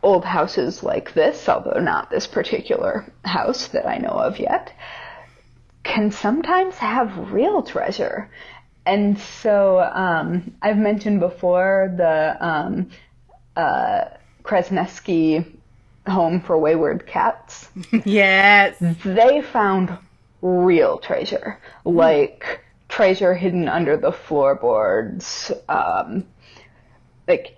old 0.04 0.26
houses 0.26 0.84
like 0.84 1.14
this, 1.14 1.48
although 1.48 1.80
not 1.80 2.10
this 2.10 2.28
particular 2.28 3.12
house 3.24 3.68
that 3.70 3.88
I 3.88 3.98
know 3.98 4.10
of 4.10 4.40
yet, 4.40 4.74
can 5.84 6.12
sometimes 6.12 6.76
have 6.76 7.32
real 7.32 7.62
treasure. 7.62 8.30
And 8.86 9.18
so 9.20 9.80
um, 9.80 10.56
I've 10.62 10.78
mentioned 10.78 11.20
before 11.20 11.94
the 11.96 12.38
um, 12.46 12.90
uh, 13.56 14.06
Kresneski 14.44 15.46
Home 16.08 16.42
for 16.42 16.58
Wayward 16.58 17.06
Cats. 17.08 17.70
Yes. 18.06 18.78
They 19.04 19.42
found 19.42 19.98
real 20.42 20.98
treasure, 20.98 21.60
like 21.86 22.62
treasure 22.90 23.34
hidden 23.34 23.70
under 23.70 23.96
the 23.96 24.12
floorboards, 24.12 25.52
um, 25.70 26.26
like 27.28 27.58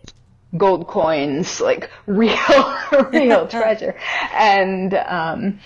gold 0.56 0.88
coins, 0.88 1.60
like 1.60 1.90
real, 2.06 2.78
real 3.12 3.48
treasure. 3.50 3.96
And 4.34 4.94
um, 4.94 5.60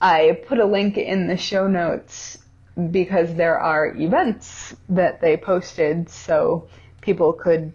I 0.00 0.40
put 0.46 0.58
a 0.58 0.64
link 0.66 0.96
in 0.98 1.28
the 1.28 1.36
show 1.36 1.66
notes 1.68 2.38
because 2.90 3.34
there 3.34 3.58
are 3.58 3.94
events 3.94 4.74
that 4.88 5.20
they 5.20 5.36
posted 5.36 6.10
so 6.10 6.68
people 7.00 7.32
could 7.32 7.72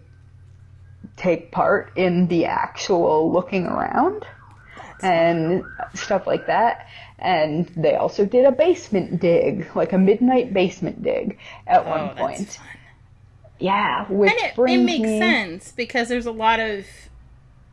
take 1.16 1.50
part 1.52 1.92
in 1.96 2.28
the 2.28 2.46
actual 2.46 3.32
looking 3.32 3.66
around 3.66 4.24
and 5.02 5.64
stuff 5.94 6.26
like 6.26 6.46
that. 6.46 6.86
And 7.18 7.66
they 7.76 7.94
also 7.96 8.24
did 8.24 8.44
a 8.44 8.52
basement 8.52 9.20
dig, 9.20 9.74
like 9.74 9.92
a 9.92 9.98
midnight 9.98 10.52
basement 10.52 11.02
dig 11.02 11.38
at 11.66 11.86
Oh, 11.86 11.90
one 11.90 12.16
point. 12.16 12.48
fun. 12.48 12.66
Yeah, 13.58 14.06
which 14.08 14.30
And 14.30 14.40
it, 14.40 14.54
it 14.58 14.84
makes 14.84 15.02
me, 15.02 15.18
sense 15.18 15.72
because 15.72 16.08
there's 16.08 16.26
a 16.26 16.32
lot 16.32 16.60
of 16.60 16.86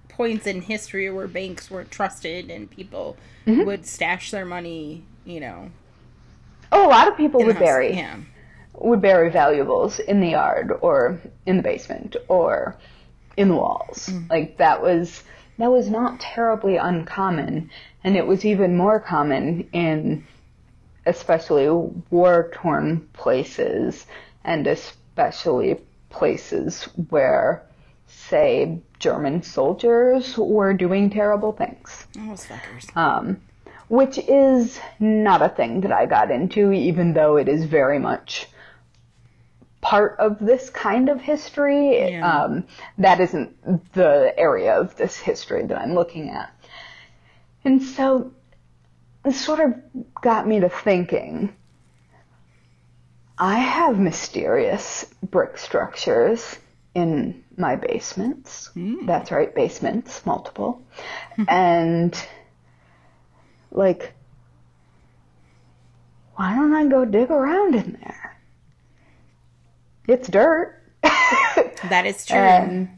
points 0.10 0.46
in 0.48 0.62
history 0.62 1.10
where 1.10 1.28
banks 1.28 1.72
weren't 1.72 1.92
trusted 1.92 2.50
and 2.50 2.70
people 2.70 3.16
Mm-hmm. 3.48 3.64
would 3.66 3.86
stash 3.86 4.32
their 4.32 4.46
money, 4.46 5.04
you 5.26 5.40
know, 5.40 5.72
Oh, 6.72 6.86
a 6.86 6.90
lot 6.90 7.08
of 7.08 7.16
people 7.16 7.44
would 7.44 7.56
house. 7.56 7.64
bury 7.64 7.94
Yeah. 7.96 8.18
would 8.74 9.02
bury 9.02 9.30
valuables 9.30 10.00
in 10.00 10.20
the 10.20 10.30
yard 10.30 10.72
or 10.82 11.20
in 11.46 11.58
the 11.58 11.64
basement 11.64 12.18
or 12.28 12.76
in 13.38 13.48
the 13.48 13.56
walls. 13.56 14.12
Like 14.30 14.58
that 14.58 14.82
was 14.82 15.24
that 15.58 15.72
was 15.72 15.90
not 15.90 16.20
terribly 16.20 16.76
uncommon, 16.78 17.72
and 18.04 18.16
it 18.18 18.28
was 18.28 18.46
even 18.46 18.76
more 18.78 19.00
common 19.00 19.70
in 19.72 20.26
especially 21.06 21.70
war 22.10 22.52
torn 22.54 23.08
places 23.14 24.06
and 24.44 24.68
especially 24.68 25.80
places 26.10 26.84
where 27.10 27.64
say 28.30 28.82
German 29.00 29.44
soldiers 29.44 30.38
were 30.38 30.74
doing 30.74 31.10
terrible 31.10 31.52
things. 31.52 32.08
Those 32.14 32.46
fuckers. 32.46 32.96
Um, 32.96 33.42
which 33.90 34.18
is 34.18 34.80
not 35.00 35.42
a 35.42 35.50
thing 35.50 35.82
that 35.82 35.92
I 35.92 36.06
got 36.06 36.32
into, 36.32 36.72
even 36.72 37.14
though 37.14 37.38
it 37.38 37.48
is 37.48 37.64
very 37.66 38.00
much 38.00 38.48
part 39.82 40.18
of 40.20 40.40
this 40.40 40.70
kind 40.70 41.08
of 41.08 41.22
history. 41.22 42.12
Yeah. 42.12 42.44
Um, 42.44 42.66
that 42.98 43.20
isn't 43.20 43.94
the 43.94 44.34
area 44.38 44.78
of 44.78 44.96
this 44.98 45.18
history 45.18 45.66
that 45.66 45.78
I'm 45.78 45.94
looking 45.94 46.30
at. 46.30 46.52
And 47.64 47.82
so 47.82 48.34
it 49.24 49.34
sort 49.34 49.60
of 49.60 49.74
got 50.22 50.48
me 50.48 50.60
to 50.60 50.70
thinking. 50.70 51.56
I 53.38 53.60
have 53.60 54.00
mysterious 54.00 55.06
brick 55.22 55.58
structures 55.58 56.58
in 56.96 57.44
my 57.58 57.76
basements. 57.76 58.68
Hmm. 58.68 59.06
That's 59.06 59.32
right, 59.32 59.54
basements, 59.54 60.26
multiple. 60.26 60.82
Hmm. 61.36 61.44
and 61.50 62.28
like, 63.72 64.14
why 66.36 66.56
don't 66.56 66.74
I 66.74 66.86
go 66.88 67.04
dig 67.06 67.32
around 67.32 67.76
in 67.76 67.98
there? 68.02 68.38
It's 70.08 70.28
dirt. 70.28 70.74
That 71.90 72.08
is 72.08 72.26
true. 72.26 72.38
and 72.38 72.90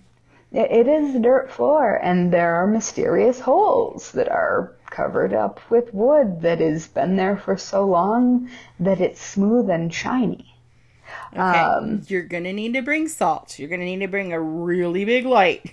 it, 0.51 0.72
it 0.72 0.88
is 0.88 1.16
a 1.16 1.20
dirt 1.20 1.51
floor, 1.51 1.95
and 2.01 2.32
there 2.32 2.55
are 2.55 2.66
mysterious 2.68 3.39
holes 3.39 4.12
that 4.14 4.30
are 4.30 4.74
covered 4.89 5.34
up 5.34 5.60
with 5.70 5.93
wood 5.93 6.41
that 6.41 6.60
has 6.60 6.88
been 6.88 7.16
there 7.18 7.38
for 7.38 7.57
so 7.57 7.86
long 7.86 8.49
that 8.80 9.01
it's 9.01 9.22
smooth 9.22 9.70
and 9.70 9.93
shiny. 9.93 10.49
Okay. 11.34 11.41
um, 11.41 12.01
You're 12.07 12.23
gonna 12.23 12.53
need 12.53 12.73
to 12.73 12.82
bring 12.82 13.07
salt. 13.07 13.59
You're 13.59 13.69
gonna 13.69 13.86
need 13.86 13.99
to 13.99 14.07
bring 14.07 14.34
a 14.34 14.39
really 14.39 15.05
big 15.05 15.25
light. 15.25 15.63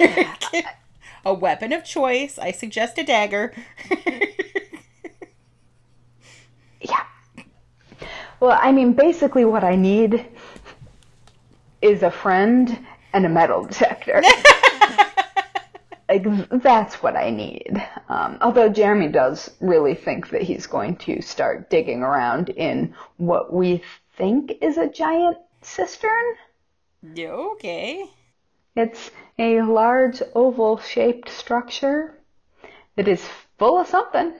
a 1.26 1.34
weapon 1.34 1.72
of 1.72 1.84
choice. 1.84 2.38
I 2.38 2.50
suggest 2.52 2.98
a 2.98 3.04
dagger. 3.04 3.54
Yeah. 6.80 7.04
Well, 8.40 8.58
I 8.60 8.72
mean, 8.72 8.92
basically, 8.92 9.44
what 9.44 9.64
I 9.64 9.74
need 9.74 10.26
is 11.80 12.02
a 12.02 12.10
friend 12.10 12.78
and 13.12 13.24
a 13.26 13.28
metal 13.28 13.64
detector. 13.64 14.22
like, 16.08 16.26
that's 16.62 17.02
what 17.02 17.16
I 17.16 17.30
need. 17.30 17.82
Um, 18.08 18.38
although 18.40 18.68
Jeremy 18.68 19.08
does 19.08 19.50
really 19.60 19.94
think 19.94 20.30
that 20.30 20.42
he's 20.42 20.66
going 20.66 20.96
to 20.96 21.22
start 21.22 21.70
digging 21.70 22.02
around 22.02 22.50
in 22.50 22.94
what 23.16 23.52
we 23.52 23.82
think 24.16 24.52
is 24.60 24.76
a 24.76 24.88
giant 24.88 25.38
cistern. 25.62 26.34
Yeah, 27.14 27.32
okay. 27.54 28.06
It's 28.76 29.10
a 29.38 29.62
large 29.62 30.22
oval 30.34 30.78
shaped 30.78 31.30
structure 31.30 32.18
that 32.96 33.08
is 33.08 33.24
full 33.58 33.78
of 33.78 33.86
something. 33.86 34.34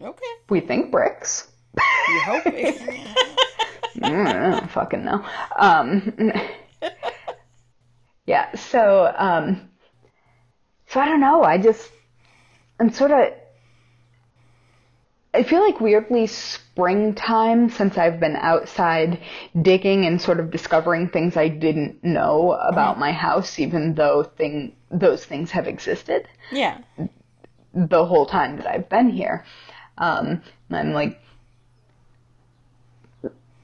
Okay. 0.00 0.32
We 0.48 0.60
think 0.60 0.90
bricks. 0.90 1.48
You 1.76 2.20
hope 2.20 2.46
it. 2.46 3.08
Mm, 3.98 4.26
I 4.26 4.50
don't 4.50 4.70
fucking 4.70 5.04
know. 5.04 5.24
Um, 5.56 6.32
yeah, 8.26 8.54
so 8.56 9.14
um, 9.16 9.70
so 10.94 11.00
I 11.00 11.06
don't 11.06 11.20
know. 11.20 11.42
I 11.42 11.58
just 11.58 11.90
I'm 12.78 12.92
sort 12.92 13.10
of 13.10 13.32
I 15.34 15.42
feel 15.42 15.60
like 15.60 15.80
weirdly 15.80 16.28
springtime 16.28 17.68
since 17.68 17.98
I've 17.98 18.20
been 18.20 18.36
outside 18.36 19.20
digging 19.60 20.06
and 20.06 20.22
sort 20.22 20.38
of 20.38 20.52
discovering 20.52 21.08
things 21.08 21.36
I 21.36 21.48
didn't 21.48 22.04
know 22.04 22.52
about 22.52 23.00
my 23.00 23.10
house, 23.10 23.58
even 23.58 23.94
though 23.94 24.22
thing 24.22 24.76
those 24.92 25.24
things 25.24 25.50
have 25.50 25.66
existed 25.66 26.28
yeah. 26.52 26.78
the 27.74 28.06
whole 28.06 28.26
time 28.26 28.58
that 28.58 28.68
I've 28.68 28.88
been 28.88 29.10
here. 29.10 29.44
Um, 29.98 30.42
I'm 30.70 30.92
like 30.92 31.20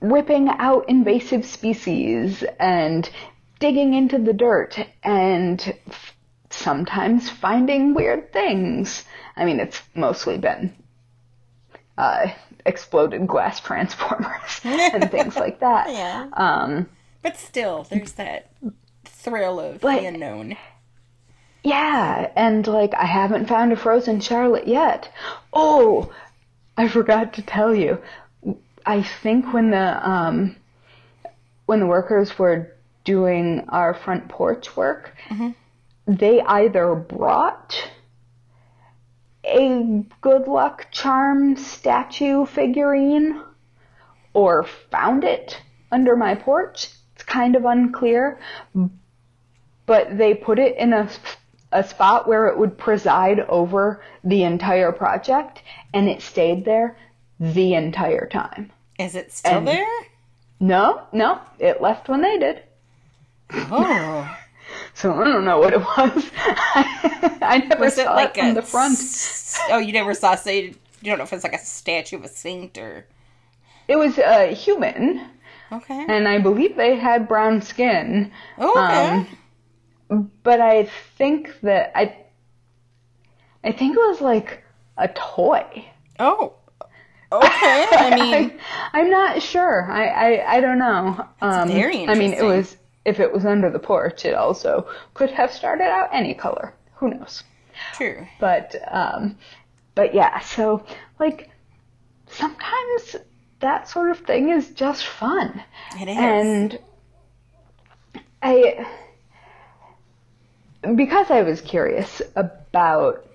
ripping 0.01 0.49
out 0.49 0.89
invasive 0.89 1.47
species 1.47 2.43
and 2.59 3.09
digging 3.61 3.95
into 3.95 4.19
the 4.19 4.33
dirt 4.33 4.85
and 5.05 5.75
f- 5.87 6.15
sometimes 6.51 7.31
finding 7.31 7.95
weird 7.95 8.33
things. 8.33 9.05
I 9.37 9.45
mean, 9.45 9.61
it's 9.61 9.81
mostly 9.95 10.37
been 10.39 10.75
uh, 11.97 12.29
exploded 12.67 13.27
glass 13.27 13.61
transformers 13.69 14.61
and 14.65 15.11
things 15.11 15.37
like 15.37 15.61
that. 15.61 15.89
Yeah. 15.91 16.29
Um, 16.33 16.89
But 17.23 17.37
still, 17.37 17.85
there's 17.89 18.13
that 18.13 18.51
thrill 19.05 19.61
of 19.61 19.81
But- 19.81 20.01
the 20.01 20.07
unknown. 20.07 20.57
Yeah, 21.63 22.31
and 22.37 22.67
like 22.67 22.95
I 22.95 23.05
haven't 23.05 23.47
found 23.47 23.71
a 23.71 23.77
frozen 23.77 24.21
Charlotte 24.21 24.67
yet. 24.67 25.13
Oh, 25.53 26.11
I 26.79 26.89
forgot 26.89 27.35
to 27.35 27.43
tell 27.43 27.75
you. 27.75 28.01
I 28.87 29.03
think 29.03 29.53
when 29.53 29.71
the 29.71 30.09
um 30.11 30.57
when 31.67 31.81
the 31.81 31.87
workers 31.87 32.39
were 32.39 32.73
doing 33.05 33.67
our 33.69 33.93
front 33.93 34.29
porch 34.31 34.75
work, 34.75 35.15
they 36.19 36.41
either 36.41 36.95
brought 36.95 37.89
a 39.45 40.05
good 40.21 40.47
luck 40.49 40.89
charm 40.91 41.57
statue 41.57 42.45
figurine 42.47 43.41
or 44.35 44.65
found 44.91 45.25
it 45.25 45.61
under 45.91 46.17
my 46.17 46.35
porch. 46.35 46.89
It's 47.15 47.25
kind 47.25 47.57
of 47.57 47.65
unclear, 47.65 48.39
but 49.87 50.17
they 50.19 50.35
put 50.35 50.59
it 50.59 50.77
in 50.77 50.93
a, 50.93 51.09
a 51.73 51.83
spot 51.85 52.29
where 52.29 52.47
it 52.49 52.59
would 52.59 52.77
preside 52.79 53.41
over 53.41 54.03
the 54.25 54.43
entire 54.45 54.93
project, 54.93 55.63
and 55.95 56.09
it 56.09 56.23
stayed 56.23 56.65
there 56.65 56.97
the 57.39 57.75
entire 57.75 58.27
time. 58.27 58.71
Is 58.99 59.15
it 59.15 59.33
still 59.33 59.59
And- 59.59 59.69
there? 59.69 59.87
No, 60.63 61.03
no, 61.13 61.41
it 61.59 61.81
left 61.81 62.09
when 62.11 62.21
they 62.21 62.37
did. 62.39 62.63
Oh. 63.51 64.37
So 64.95 65.15
I 65.15 65.25
don't 65.25 65.45
know 65.45 65.59
what 65.59 65.73
it 65.73 65.81
was. 65.81 66.31
I 66.37 67.65
never 67.69 67.85
Was 67.85 67.99
it 67.99 68.05
saw 68.05 68.15
like 68.15 68.37
it 68.37 68.41
from 68.43 68.55
the 68.55 68.63
front. 68.63 68.93
s- 68.95 69.59
Oh, 69.71 69.79
you 69.79 69.93
never 69.93 70.15
saw. 70.15 70.35
So 70.35 70.51
you, 70.51 70.63
you 71.01 71.11
don't 71.11 71.19
know 71.19 71.25
if 71.25 71.33
it's 71.33 71.45
like 71.45 71.55
a 71.55 71.59
statue 71.59 72.17
of 72.17 72.25
a 72.25 72.29
saint 72.29 72.77
or. 72.79 73.07
It 73.89 73.97
was 73.97 74.19
a 74.19 74.55
human, 74.55 75.27
Okay. 75.73 76.05
and 76.09 76.29
I 76.29 76.39
believe 76.39 76.77
they 76.77 76.95
had 76.95 77.27
brown 77.27 77.61
skin. 77.61 78.31
Oh, 78.57 78.71
okay. 78.85 79.27
Um, 80.11 80.31
but 80.45 80.61
I 80.61 80.85
think 81.19 81.59
that 81.63 81.91
I, 81.97 82.17
I 83.65 83.73
think 83.73 83.97
it 83.97 84.01
was 84.01 84.21
like 84.21 84.63
a 84.97 85.09
toy. 85.09 85.65
oh. 86.19 86.55
Okay. 87.33 87.87
I 87.91 88.11
mean, 88.17 88.59
I, 88.93 89.01
am 89.01 89.11
not 89.11 89.41
sure. 89.43 89.89
I, 89.91 90.07
I, 90.09 90.57
I 90.57 90.61
don't 90.61 90.79
know. 90.79 91.25
Um, 91.41 91.69
very 91.69 92.07
I 92.09 92.15
mean, 92.17 92.33
it 92.33 92.43
was 92.45 92.77
if 93.05 93.19
it 93.21 93.33
was 93.33 93.45
under 93.47 93.71
the 93.71 93.79
porch, 93.79 94.25
it 94.25 94.35
also 94.35 94.87
could 95.15 95.31
have 95.31 95.53
started 95.53 95.85
out 95.85 96.11
any 96.13 96.35
color. 96.35 96.75
Who 96.97 97.11
knows? 97.11 97.43
true. 97.95 98.27
But 98.39 98.75
um, 98.91 99.37
but 99.95 100.15
yeah. 100.15 100.41
So 100.41 100.85
like 101.19 101.51
sometimes 102.29 103.17
that 103.61 103.89
sort 103.89 104.11
of 104.11 104.19
thing 104.21 104.51
is 104.51 104.71
just 104.71 105.07
fun, 105.07 105.63
It 105.99 106.09
is. 106.09 106.17
and 106.19 106.79
I 108.43 108.87
because 110.95 111.31
I 111.31 111.43
was 111.43 111.61
curious 111.61 112.23
about 112.37 113.27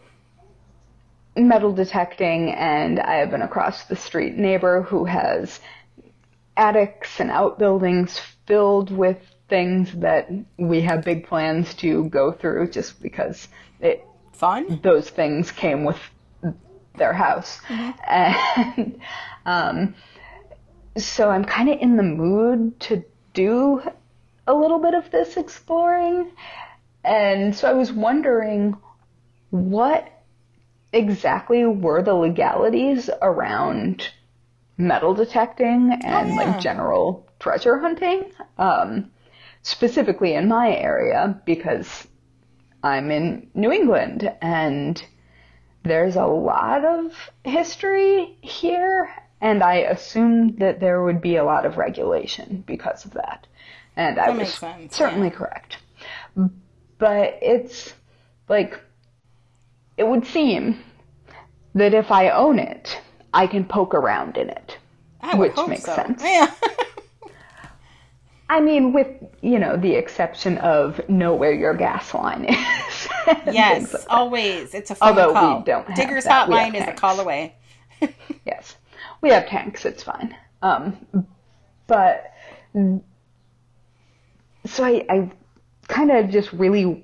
metal 1.35 1.73
detecting 1.73 2.51
and 2.51 2.99
I 2.99 3.15
have 3.15 3.33
an 3.33 3.41
across 3.41 3.85
the 3.85 3.95
street 3.95 4.35
neighbor 4.37 4.81
who 4.81 5.05
has 5.05 5.59
attics 6.57 7.19
and 7.19 7.29
outbuildings 7.29 8.19
filled 8.47 8.89
with 8.89 9.17
things 9.47 9.91
that 9.93 10.29
we 10.57 10.81
have 10.81 11.03
big 11.03 11.27
plans 11.27 11.73
to 11.75 12.05
go 12.09 12.31
through 12.31 12.71
just 12.71 13.01
because 13.01 13.47
it 13.79 14.05
Fun. 14.33 14.79
those 14.83 15.09
things 15.09 15.51
came 15.51 15.83
with 15.83 15.99
their 16.97 17.13
house. 17.13 17.59
And 18.07 18.99
um, 19.45 19.95
so 20.97 21.29
I'm 21.29 21.45
kind 21.45 21.69
of 21.69 21.79
in 21.79 21.97
the 21.97 22.03
mood 22.03 22.79
to 22.81 23.03
do 23.33 23.81
a 24.47 24.53
little 24.53 24.79
bit 24.79 24.93
of 24.93 25.11
this 25.11 25.37
exploring. 25.37 26.31
And 27.03 27.55
so 27.55 27.69
I 27.69 27.73
was 27.73 27.91
wondering 27.91 28.77
what 29.49 30.07
exactly 30.91 31.65
were 31.65 32.01
the 32.01 32.13
legalities 32.13 33.09
around 33.21 34.07
metal 34.77 35.13
detecting 35.13 35.99
and 36.03 36.29
yeah. 36.29 36.35
like 36.35 36.59
general 36.59 37.27
treasure 37.39 37.79
hunting, 37.79 38.31
um, 38.57 39.11
specifically 39.65 40.35
in 40.35 40.47
my 40.47 40.69
area 40.75 41.41
because 41.43 42.07
I'm 42.83 43.09
in 43.09 43.49
New 43.55 43.71
England 43.71 44.31
and 44.39 45.03
there's 45.81 46.15
a 46.15 46.25
lot 46.25 46.85
of 46.85 47.11
history 47.43 48.37
here 48.41 49.09
and 49.41 49.63
I 49.63 49.77
assumed 49.77 50.59
that 50.59 50.79
there 50.79 51.01
would 51.03 51.19
be 51.19 51.35
a 51.37 51.43
lot 51.43 51.65
of 51.65 51.77
regulation 51.77 52.63
because 52.67 53.05
of 53.05 53.11
that. 53.13 53.47
And 53.95 54.19
I 54.19 54.27
That 54.27 54.37
was 54.37 54.53
sense, 54.53 54.95
certainly 54.95 55.29
yeah. 55.29 55.33
correct. 55.33 55.77
But 56.99 57.39
it's 57.41 57.95
like, 58.47 58.79
it 59.97 60.07
would 60.07 60.27
seem 60.27 60.79
that 61.73 61.95
if 61.95 62.11
I 62.11 62.29
own 62.29 62.59
it, 62.59 62.99
I 63.33 63.47
can 63.47 63.65
poke 63.65 63.95
around 63.95 64.37
in 64.37 64.49
it. 64.49 64.77
I 65.21 65.35
Which 65.35 65.55
makes 65.65 65.85
so. 65.85 65.95
sense. 65.95 66.21
Yeah. 66.23 66.53
I 68.47 68.61
mean, 68.61 68.93
with, 68.93 69.07
you 69.41 69.57
know, 69.57 69.75
the 69.75 69.93
exception 69.93 70.57
of 70.59 71.07
know 71.09 71.33
where 71.33 71.51
your 71.53 71.73
gas 71.73 72.13
line 72.13 72.45
is. 72.45 73.07
yes, 73.51 73.93
like 73.93 74.03
always. 74.09 74.73
It's 74.75 74.91
a 74.91 74.95
phone 74.95 75.09
Although 75.09 75.29
we 75.29 75.33
call. 75.33 75.61
don't 75.61 75.87
have 75.87 75.95
Digger's. 75.97 76.25
We 76.25 76.31
hotline 76.31 76.75
is 76.75 76.87
a 76.87 76.93
call 76.93 77.19
away. 77.19 77.55
Yes. 78.45 78.75
We 79.21 79.29
have 79.31 79.47
tanks, 79.47 79.85
it's 79.85 80.03
fine. 80.03 80.35
Um, 80.61 81.25
but, 81.87 82.31
so 84.65 84.83
I, 84.83 85.03
I 85.09 85.31
kind 85.87 86.11
of 86.11 86.29
just 86.29 86.53
really, 86.53 87.03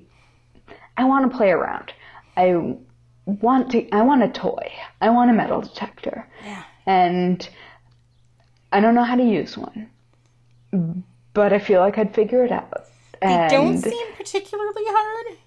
I 0.98 1.06
want 1.06 1.32
to 1.32 1.36
play 1.36 1.50
around. 1.50 1.92
I 2.38 2.76
want 3.26 3.72
to, 3.72 3.90
I 3.90 4.04
want 4.04 4.22
a 4.22 4.30
toy. 4.30 4.72
I 5.00 5.10
want 5.10 5.32
a 5.32 5.34
metal 5.34 5.62
detector. 5.62 6.28
Yeah. 6.46 6.64
And 6.86 7.50
I 8.72 8.80
don't 8.80 8.94
know 8.94 9.04
how 9.04 9.16
to 9.16 9.24
use 9.24 9.58
one. 9.58 9.90
But 11.34 11.54
I 11.54 11.60
feel 11.60 11.80
like 11.80 11.98
I'd 11.98 12.14
figure 12.14 12.44
it 12.44 12.52
out. 12.52 12.86
They 13.22 13.48
don't 13.50 13.78
seem 13.78 14.14
particularly 14.16 14.84
hard, 14.88 15.38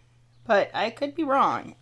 but 0.46 0.70
I 0.74 0.90
could 0.90 1.14
be 1.14 1.24
wrong. 1.24 1.74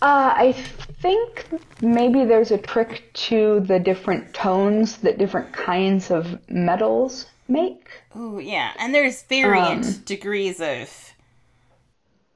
Uh, 0.00 0.32
I 0.36 0.52
think 0.52 1.46
maybe 1.80 2.24
there's 2.24 2.50
a 2.52 2.58
trick 2.58 3.10
to 3.14 3.60
the 3.60 3.80
different 3.80 4.32
tones 4.34 4.98
that 4.98 5.18
different 5.18 5.52
kinds 5.52 6.10
of 6.10 6.38
metals 6.48 7.26
make. 7.48 7.88
Ooh, 8.16 8.38
yeah, 8.40 8.72
and 8.78 8.94
there's 8.94 9.22
variant 9.22 9.86
Um, 9.86 9.92
degrees 10.04 10.60
of 10.60 11.14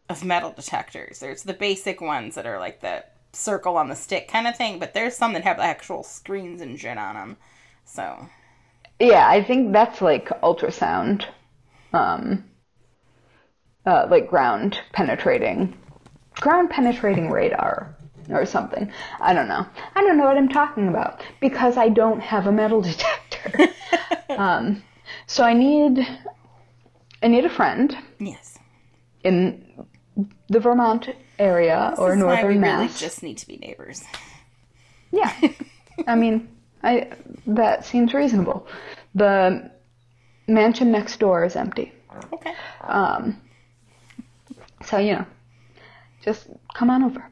of 0.09 0.25
metal 0.25 0.53
detectors. 0.53 1.21
There's 1.21 1.43
the 1.45 1.55
basic 1.55 2.01
ones 2.01 2.35
that 2.35 2.47
are 2.47 2.59
like 2.59 2.81
the 2.81 3.05
circle 3.33 3.77
on 3.77 3.89
the 3.89 3.97
stick 3.97 4.29
kind 4.29 4.47
of 4.47 4.57
thing, 4.57 4.79
but 4.79 4.93
there's 4.95 5.17
some 5.17 5.33
that 5.33 5.45
have 5.45 5.59
actual 5.59 6.03
screens 6.03 6.61
and 6.61 6.79
shit 6.79 6.99
on 6.99 7.15
them. 7.15 7.37
So 7.85 8.29
Yeah, 9.01 9.29
I 9.29 9.43
think 9.43 9.73
that's 9.73 10.01
like 10.01 10.29
ultrasound, 10.43 11.25
um, 11.93 12.45
uh, 13.85 14.07
like 14.11 14.29
ground 14.29 14.81
penetrating, 14.93 15.77
ground 16.41 16.71
penetrating 16.71 17.31
radar 17.31 17.97
or 18.31 18.47
something. 18.47 18.93
I 19.21 19.35
don't 19.35 19.49
know. 19.49 19.67
I 19.95 20.03
don't 20.03 20.17
know 20.17 20.25
what 20.25 20.37
I'm 20.37 20.49
talking 20.49 20.89
about 20.89 21.21
because 21.41 21.77
I 21.77 21.89
don't 21.89 22.21
have 22.21 22.47
a 22.47 22.53
metal 22.53 22.81
detector. 22.83 23.69
um, 24.31 24.83
so 25.27 25.45
I 25.45 25.53
need, 25.53 26.07
I 27.23 27.29
need 27.29 27.45
a 27.45 27.51
friend 27.51 27.97
yes, 28.19 28.59
in 29.25 29.87
the 30.49 30.61
Vermont 30.61 31.09
area 31.39 31.95
or 31.99 32.11
this 32.11 32.19
is 32.19 32.25
why 32.25 32.45
we 32.45 32.55
northern 32.55 32.81
really 32.81 32.89
just 32.89 33.23
need 33.23 33.39
to 33.39 33.47
be 33.47 33.57
neighbors. 33.57 34.03
Yeah. 35.11 35.33
I 36.07 36.15
mean, 36.15 36.49
I 36.83 37.13
that 37.47 37.85
seems 37.85 38.15
reasonable. 38.15 38.67
The 39.15 39.71
mansion 40.49 40.91
next 40.91 41.19
door 41.19 41.45
is 41.45 41.57
empty. 41.57 41.93
Okay. 42.33 42.55
Um 42.83 43.41
so 44.85 44.99
you 44.99 45.13
know, 45.13 45.27
just 46.23 46.49
come 46.75 46.91
on 46.91 47.03
over. 47.05 47.25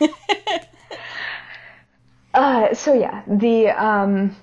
uh 2.34 2.74
so 2.74 2.94
yeah, 2.94 3.22
the 3.26 3.68
um 3.68 4.36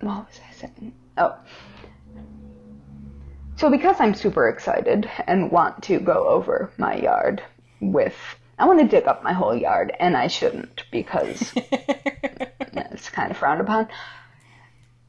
what 0.00 0.26
was 0.26 0.40
I 0.48 0.52
saying? 0.54 0.94
Oh. 1.18 1.36
So 3.56 3.70
because 3.70 3.96
I'm 4.00 4.14
super 4.14 4.48
excited 4.48 5.08
and 5.26 5.50
want 5.50 5.82
to 5.84 6.00
go 6.00 6.26
over 6.26 6.72
my 6.78 6.96
yard 6.96 7.42
with 7.80 8.16
I 8.62 8.64
want 8.64 8.78
to 8.78 8.86
dig 8.86 9.08
up 9.08 9.24
my 9.24 9.32
whole 9.32 9.56
yard 9.56 9.92
and 9.98 10.16
I 10.16 10.28
shouldn't 10.28 10.84
because 10.92 11.52
it's 11.56 13.10
kind 13.10 13.32
of 13.32 13.36
frowned 13.36 13.60
upon. 13.60 13.88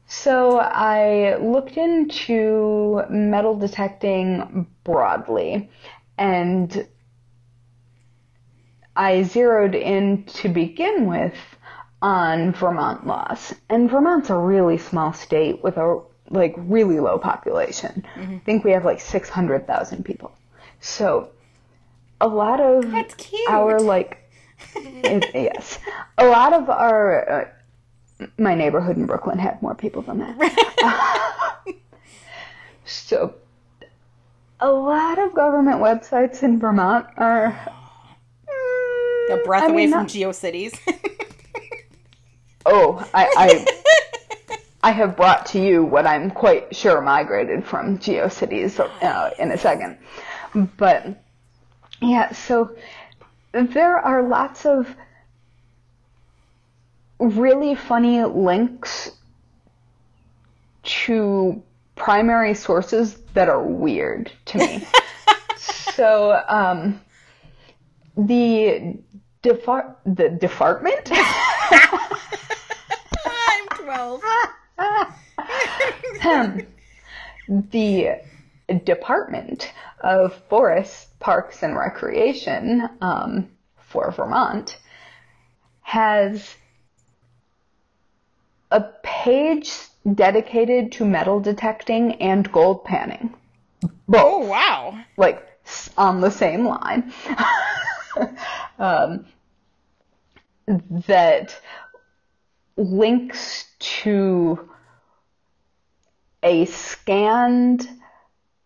So 0.08 0.58
I 0.58 1.36
looked 1.36 1.76
into 1.76 3.04
metal 3.08 3.56
detecting 3.56 4.66
broadly 4.82 5.70
and 6.18 6.84
I 8.96 9.22
zeroed 9.22 9.76
in 9.76 10.24
to 10.24 10.48
begin 10.48 11.06
with 11.06 11.36
on 12.02 12.54
Vermont 12.54 13.06
laws. 13.06 13.54
And 13.70 13.88
Vermont's 13.88 14.30
a 14.30 14.36
really 14.36 14.78
small 14.78 15.12
state 15.12 15.62
with 15.62 15.76
a 15.76 16.02
like 16.28 16.56
really 16.56 16.98
low 16.98 17.20
population. 17.20 18.04
Mm-hmm. 18.16 18.34
I 18.34 18.38
think 18.40 18.64
we 18.64 18.72
have 18.72 18.84
like 18.84 19.00
600,000 19.00 20.04
people. 20.04 20.36
So 20.80 21.30
a 22.24 22.28
lot 22.28 22.60
of 22.60 22.90
That's 22.90 23.14
cute. 23.14 23.48
our 23.48 23.78
like 23.80 24.18
it, 24.76 25.24
yes. 25.34 25.78
A 26.18 26.26
lot 26.26 26.52
of 26.52 26.70
our 26.70 27.28
uh, 27.30 27.48
my 28.38 28.54
neighborhood 28.54 28.96
in 28.96 29.04
brooklyn 29.06 29.38
had 29.38 29.60
more 29.62 29.74
people 29.74 30.02
than 30.02 30.18
that. 30.18 30.36
So 32.86 33.34
a 34.60 34.70
lot 34.70 35.18
of 35.18 35.34
government 35.34 35.80
websites 35.80 36.42
in 36.42 36.58
vermont 36.60 37.06
are 37.16 37.46
A 39.30 39.36
breath 39.44 39.62
I 39.64 39.66
away 39.66 39.76
mean, 39.76 39.90
from 39.90 40.02
not- 40.02 40.08
GeoCities. 40.10 40.78
oh 42.66 43.06
i 43.14 43.24
i 43.36 43.66
i 44.82 44.90
have 44.90 45.16
brought 45.16 45.44
to 45.46 45.60
you 45.60 45.82
what 45.84 46.06
i'm 46.06 46.30
quite 46.30 46.74
sure 46.74 47.00
migrated 47.02 47.64
from 47.64 47.98
geocities 47.98 48.78
uh, 49.02 49.30
in 49.38 49.50
a 49.50 49.58
second. 49.58 49.98
But 50.78 51.23
yeah 52.00 52.32
so 52.32 52.74
there 53.52 53.98
are 53.98 54.22
lots 54.22 54.66
of 54.66 54.94
really 57.18 57.74
funny 57.74 58.22
links 58.24 59.12
to 60.82 61.62
primary 61.96 62.54
sources 62.54 63.14
that 63.34 63.48
are 63.48 63.62
weird 63.62 64.30
to 64.46 64.58
me. 64.58 64.86
so, 65.56 66.42
um, 66.48 67.00
the 68.16 68.96
defar- 69.42 69.94
the 70.04 70.28
department 70.28 71.10
I'm 73.26 73.66
12. 73.76 74.22
Ahem. 76.20 76.66
the 77.48 78.08
Department 78.84 79.72
of 80.00 80.34
Forest, 80.48 81.08
Parks, 81.24 81.62
and 81.62 81.74
Recreation 81.74 82.86
um, 83.00 83.48
for 83.78 84.10
Vermont 84.10 84.76
has 85.80 86.54
a 88.70 88.82
page 89.02 89.72
dedicated 90.12 90.92
to 90.92 91.06
metal 91.06 91.40
detecting 91.40 92.16
and 92.20 92.52
gold 92.52 92.84
panning. 92.84 93.34
Both 94.06 94.22
Oh, 94.22 94.38
wow. 94.40 94.98
like 95.16 95.42
on 95.96 96.20
the 96.20 96.30
same 96.30 96.66
line 96.66 97.10
um, 98.78 99.24
that 101.06 101.58
links 102.76 103.64
to 103.78 104.68
a 106.42 106.66
scanned 106.66 107.88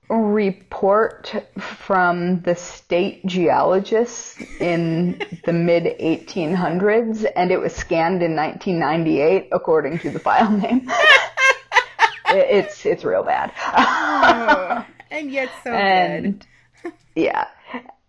report 0.08 1.34
from 1.58 2.40
the 2.40 2.54
state 2.54 3.24
geologists 3.26 4.40
in 4.60 5.20
the 5.44 5.52
mid 5.52 5.84
1800s 6.00 7.26
and 7.36 7.50
it 7.50 7.60
was 7.60 7.74
scanned 7.74 8.22
in 8.22 8.34
1998 8.34 9.48
according 9.52 9.98
to 9.98 10.10
the 10.10 10.18
file 10.18 10.50
name 10.50 10.90
it's 12.30 12.86
it's 12.86 13.04
real 13.04 13.22
bad 13.22 13.52
Oh, 13.76 14.84
and 15.10 15.30
yet 15.30 15.50
so 15.62 15.70
good. 16.82 16.92
yeah 17.14 17.46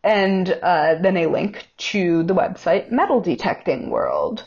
and 0.04 0.52
uh, 0.64 0.96
then 1.02 1.18
a 1.18 1.26
link 1.28 1.68
to 1.78 2.24
the 2.24 2.34
website 2.34 2.92
metal 2.92 3.20
detecting 3.20 3.90
world 3.90 4.46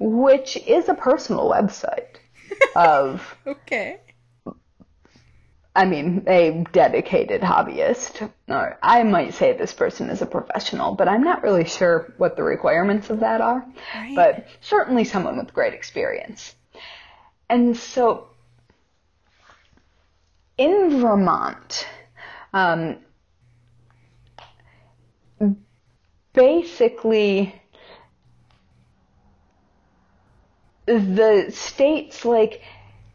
which 0.00 0.56
is 0.66 0.88
a 0.88 0.94
personal 0.94 1.48
website 1.48 2.16
of 2.74 3.36
Okay. 3.46 4.00
I 5.80 5.84
mean 5.86 6.22
a 6.26 6.62
dedicated 6.72 7.40
hobbyist. 7.40 8.30
Or 8.48 8.78
i 8.82 9.02
might 9.02 9.32
say 9.32 9.56
this 9.56 9.72
person 9.72 10.10
is 10.10 10.20
a 10.20 10.26
professional 10.26 10.94
but 10.94 11.08
i'm 11.08 11.22
not 11.22 11.42
really 11.42 11.64
sure 11.64 12.12
what 12.18 12.36
the 12.36 12.42
requirements 12.42 13.08
of 13.08 13.20
that 13.20 13.40
are. 13.40 13.64
Right. 13.94 14.14
but 14.14 14.46
certainly 14.60 15.04
someone 15.04 15.38
with 15.38 15.54
great 15.54 15.72
experience. 15.72 16.54
And 17.48 17.76
so 17.76 18.28
in 20.58 21.00
vermont 21.00 21.86
um, 22.52 22.98
basically 26.34 27.54
the 30.86 31.46
states 31.50 32.24
like 32.24 32.60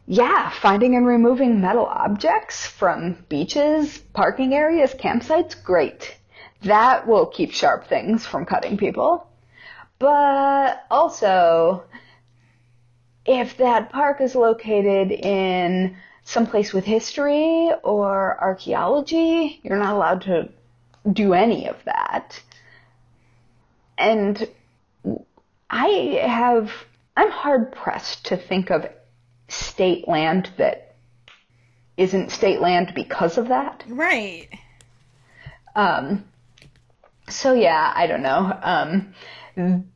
yeah, 0.06 0.50
finding 0.50 0.94
and 0.94 1.06
removing 1.06 1.60
metal 1.60 1.84
objects 1.84 2.64
from 2.66 3.24
beaches, 3.28 3.98
parking 4.12 4.54
areas, 4.54 4.94
campsites, 4.94 5.60
great. 5.62 6.16
That 6.62 7.06
will 7.06 7.26
keep 7.26 7.52
sharp 7.52 7.88
things 7.88 8.24
from 8.24 8.46
cutting 8.46 8.76
people. 8.76 9.28
But 9.98 10.84
also, 10.90 11.84
if 13.24 13.56
that 13.56 13.90
park 13.90 14.20
is 14.20 14.34
located 14.34 15.10
in 15.10 15.96
some 16.22 16.46
place 16.46 16.72
with 16.72 16.84
history 16.84 17.70
or 17.82 18.40
archaeology, 18.40 19.60
you're 19.62 19.78
not 19.78 19.94
allowed 19.94 20.22
to 20.22 20.48
do 21.10 21.34
any 21.34 21.68
of 21.68 21.76
that. 21.84 22.40
And 23.98 24.48
I 25.68 26.20
have, 26.22 26.70
I'm 27.16 27.30
hard 27.30 27.72
pressed 27.72 28.26
to 28.26 28.36
think 28.36 28.70
of 28.70 28.86
state 29.56 30.06
land 30.06 30.50
that 30.58 30.96
isn't 31.96 32.30
state 32.30 32.60
land 32.60 32.92
because 32.94 33.38
of 33.38 33.48
that. 33.48 33.84
Right. 33.88 34.48
Um, 35.74 36.24
so 37.28 37.52
yeah, 37.52 37.92
I 37.94 38.06
don't 38.06 38.22
know. 38.22 39.14
Um, 39.56 39.86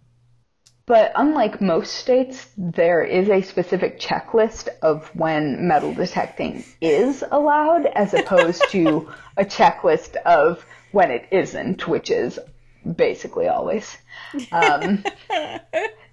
but 0.87 1.13
unlike 1.15 1.61
most 1.61 1.95
states, 1.95 2.49
there 2.57 3.05
is 3.05 3.29
a 3.29 3.43
specific 3.43 4.01
checklist 4.01 4.69
of 4.83 5.07
when 5.15 5.69
metal 5.69 5.95
detecting 5.95 6.65
is 6.81 7.23
allowed 7.31 7.87
as 7.87 8.13
opposed 8.13 8.63
to 8.71 9.09
a 9.37 9.45
checklist 9.45 10.17
of 10.17 10.65
when 10.93 11.11
it 11.11 11.29
isn't, 11.31 11.87
which 11.87 12.11
is 12.11 12.39
basically 12.97 13.47
always. 13.47 13.97
Um, 14.51 15.05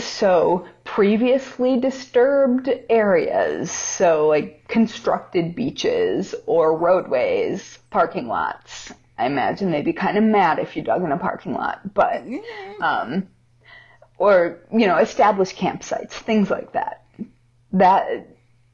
so 0.00 0.66
previously 0.84 1.78
disturbed 1.78 2.68
areas, 2.88 3.70
so 3.70 4.26
like 4.26 4.66
constructed 4.68 5.54
beaches 5.54 6.34
or 6.46 6.76
roadways, 6.76 7.78
parking 7.90 8.26
lots. 8.26 8.92
I 9.18 9.26
imagine 9.26 9.70
they'd 9.70 9.84
be 9.84 9.92
kind 9.92 10.18
of 10.18 10.24
mad 10.24 10.58
if 10.58 10.76
you 10.76 10.82
dug 10.82 11.02
in 11.02 11.12
a 11.12 11.16
parking 11.16 11.54
lot, 11.54 11.94
but 11.94 12.24
um, 12.80 13.28
or 14.18 14.58
you 14.72 14.86
know, 14.86 14.98
established 14.98 15.56
campsites, 15.56 16.12
things 16.12 16.50
like 16.50 16.72
that. 16.72 17.04
That 17.72 18.28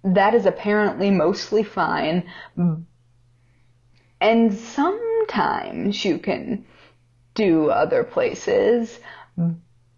that 0.04 0.34
is 0.34 0.46
apparently 0.46 1.10
mostly 1.10 1.62
fine, 1.62 2.24
and 4.20 4.54
sometimes 4.54 6.04
you 6.04 6.18
can 6.18 6.64
do 7.34 7.70
other 7.70 8.02
places 8.02 8.98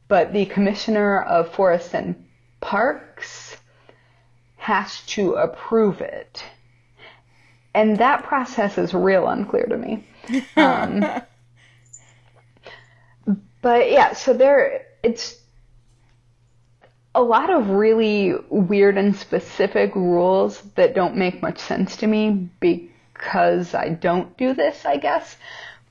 but 0.08 0.32
the 0.32 0.46
Commissioner 0.46 1.22
of 1.22 1.52
Forests 1.54 1.94
and 1.94 2.26
Parks 2.60 3.56
has 4.56 5.00
to 5.06 5.34
approve 5.34 6.00
it. 6.00 6.42
And 7.74 7.98
that 7.98 8.22
process 8.24 8.78
is 8.78 8.94
real 8.94 9.28
unclear 9.28 9.66
to 9.66 9.76
me. 9.76 10.06
Um, 10.56 11.04
but 13.60 13.90
yeah, 13.90 14.14
so 14.14 14.32
there, 14.32 14.86
it's 15.02 15.38
a 17.14 17.22
lot 17.22 17.50
of 17.50 17.70
really 17.70 18.34
weird 18.48 18.98
and 18.98 19.14
specific 19.14 19.94
rules 19.94 20.60
that 20.74 20.94
don't 20.94 21.16
make 21.16 21.42
much 21.42 21.58
sense 21.58 21.96
to 21.98 22.06
me 22.06 22.48
because 22.60 23.74
I 23.74 23.90
don't 23.90 24.36
do 24.36 24.54
this, 24.54 24.84
I 24.84 24.96
guess. 24.96 25.36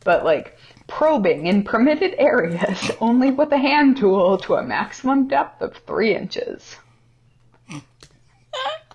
But 0.03 0.26
like, 0.26 0.57
probing 0.98 1.48
in 1.48 1.64
permitted 1.64 2.14
areas 2.20 2.91
only 3.02 3.32
with 3.32 3.52
a 3.52 3.58
hand 3.58 3.98
tool 3.98 4.38
to 4.38 4.54
a 4.54 4.62
maximum 4.62 5.28
depth 5.28 5.60
of 5.62 5.76
three 5.88 6.16
inches. 6.16 6.78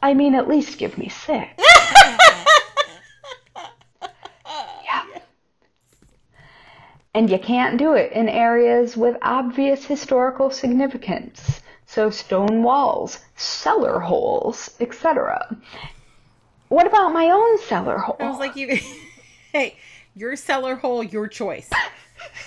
I 0.00 0.14
mean, 0.14 0.36
at 0.36 0.46
least 0.46 0.78
give 0.78 0.96
me 0.96 1.08
six. 1.08 1.50
yeah. 4.84 5.02
And 7.14 7.28
you 7.28 7.38
can't 7.40 7.78
do 7.78 7.94
it 7.94 8.12
in 8.12 8.28
areas 8.28 8.96
with 8.96 9.16
obvious 9.20 9.84
historical 9.84 10.52
significance. 10.52 11.60
So 11.86 12.10
stone 12.10 12.62
walls, 12.62 13.18
cellar 13.34 13.98
holes, 13.98 14.70
etc. 14.78 15.56
What 16.68 16.86
about 16.86 17.12
my 17.12 17.30
own 17.30 17.58
cellar 17.58 17.98
hole? 17.98 18.16
I 18.20 18.30
was 18.30 18.38
like, 18.38 18.54
you. 18.54 18.78
hey, 19.52 19.76
your 20.18 20.34
cellar 20.36 20.74
hole, 20.74 21.02
your 21.02 21.28
choice. 21.28 21.70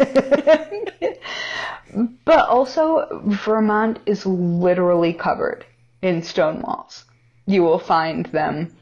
but 2.25 2.49
also, 2.49 3.21
Vermont 3.25 3.99
is 4.05 4.25
literally 4.25 5.13
covered 5.13 5.65
in 6.01 6.21
stone 6.21 6.61
walls. 6.61 7.05
You 7.45 7.63
will 7.63 7.79
find 7.79 8.25
them 8.27 8.75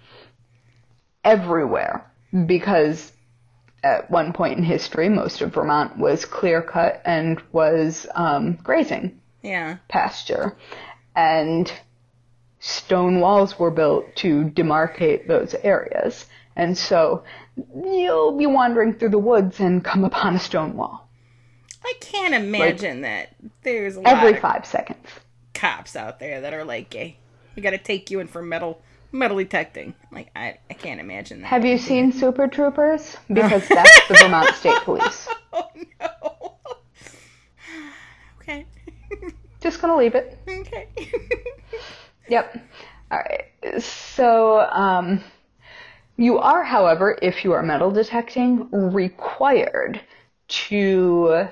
everywhere 1.23 2.09
because 2.45 3.11
at 3.83 4.09
one 4.09 4.33
point 4.33 4.57
in 4.57 4.63
history, 4.63 5.07
most 5.07 5.41
of 5.41 5.53
Vermont 5.53 5.97
was 5.97 6.25
clear 6.25 6.61
cut 6.61 7.01
and 7.05 7.41
was 7.51 8.07
um, 8.15 8.55
grazing 8.63 9.19
Yeah. 9.41 9.77
pasture. 9.87 10.57
And 11.15 11.71
stone 12.59 13.19
walls 13.19 13.57
were 13.59 13.71
built 13.71 14.15
to 14.17 14.45
demarcate 14.45 15.27
those 15.27 15.53
areas. 15.63 16.25
And 16.59 16.77
so 16.77 17.23
you'll 17.73 18.33
be 18.37 18.45
wandering 18.45 18.93
through 18.93 19.09
the 19.09 19.17
woods 19.17 19.59
and 19.59 19.83
come 19.83 20.03
upon 20.03 20.35
a 20.35 20.39
stone 20.39 20.75
wall 20.75 21.09
I 21.83 21.93
can't 22.01 22.33
imagine 22.33 23.01
that 23.01 23.35
there's 23.63 23.95
a 23.95 24.01
lot 24.01 24.17
every 24.17 24.33
of 24.33 24.39
five 24.39 24.65
seconds. 24.65 25.07
cops 25.53 25.95
out 25.95 26.19
there 26.19 26.41
that 26.41 26.53
are 26.53 26.65
like, 26.65 26.93
"Hey, 26.93 27.17
we 27.55 27.61
got 27.61 27.69
to 27.71 27.77
take 27.77 28.11
you 28.11 28.19
in 28.19 28.27
for 28.27 28.41
metal 28.41 28.81
metal 29.13 29.37
detecting." 29.37 29.95
Like, 30.11 30.29
I 30.35 30.57
I 30.69 30.73
can't 30.73 30.99
imagine 30.99 31.41
that. 31.41 31.47
Have 31.47 31.65
you 31.65 31.77
seen 31.77 32.11
Super 32.11 32.47
Troopers? 32.47 33.15
Because 33.33 33.65
that's 33.69 34.07
the 34.09 34.15
Vermont 34.15 34.53
State 34.55 34.81
Police. 34.83 35.27
Oh 35.53 35.67
no. 36.01 36.57
okay. 38.41 38.65
Just 39.61 39.81
gonna 39.81 39.97
leave 39.97 40.15
it. 40.15 40.37
okay. 40.47 40.89
Yep. 42.27 42.57
All 43.11 43.17
right. 43.17 43.81
So, 43.81 44.59
um, 44.59 45.23
you 46.19 46.37
are, 46.37 46.65
however, 46.65 47.17
if 47.21 47.45
you 47.45 47.53
are 47.53 47.63
metal 47.63 47.91
detecting, 47.91 48.69
required 48.71 50.01
to 50.49 51.47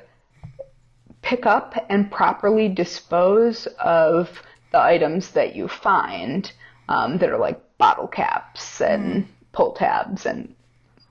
pick 1.22 1.45
up 1.45 1.74
and 1.89 2.11
properly 2.11 2.68
dispose 2.68 3.65
of 3.80 4.41
the 4.74 4.80
items 4.80 5.32
that 5.32 5.55
you 5.55 5.70
find 5.70 6.51
um, 6.89 7.18
that 7.20 7.30
are 7.30 7.38
like 7.38 7.61
bottle 7.78 8.07
caps 8.07 8.82
and 8.82 9.26
pull 9.53 9.72
tabs 9.72 10.26
and 10.26 10.53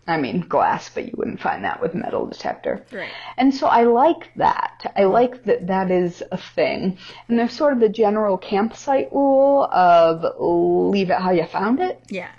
I 0.06 0.18
mean 0.18 0.40
glass, 0.40 0.90
but 0.94 1.06
you 1.06 1.14
wouldn't 1.16 1.40
find 1.40 1.64
that 1.64 1.80
with 1.80 1.94
metal 1.94 2.26
detector. 2.26 2.84
Right. 2.92 3.10
And 3.38 3.54
so 3.54 3.66
I 3.66 3.84
like 3.84 4.30
that. 4.36 4.92
I 4.96 5.04
like 5.04 5.44
that 5.44 5.66
that 5.66 5.90
is 5.90 6.22
a 6.30 6.36
thing. 6.36 6.98
And 7.28 7.38
there's 7.38 7.54
sort 7.54 7.72
of 7.72 7.80
the 7.80 7.88
general 7.88 8.36
campsite 8.36 9.10
rule 9.12 9.64
of 9.64 10.24
leave 10.38 11.10
it 11.10 11.18
how 11.18 11.30
you 11.30 11.46
found 11.46 11.80
it. 11.80 12.00
Yeah. 12.08 12.30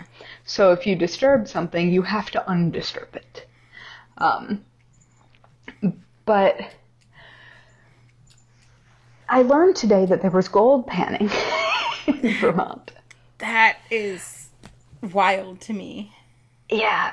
So 0.47 0.71
if 0.71 0.87
you 0.87 0.95
disturb 0.95 1.49
something, 1.49 1.91
you 1.91 2.01
have 2.03 2.31
to 2.31 2.43
undisturb 2.47 3.17
it. 3.17 3.45
Um, 4.17 4.63
but 6.25 6.61
I 9.27 9.41
learned 9.41 9.75
today 9.75 10.05
that 10.05 10.21
there 10.21 10.31
was 10.31 10.47
gold 10.47 10.87
panning 10.87 11.29
in 12.07 12.33
Vermont. 12.35 12.93
That 13.39 13.77
is 13.91 14.49
wild 15.13 15.59
to 15.61 15.73
me. 15.73 16.13
Yeah. 16.69 17.11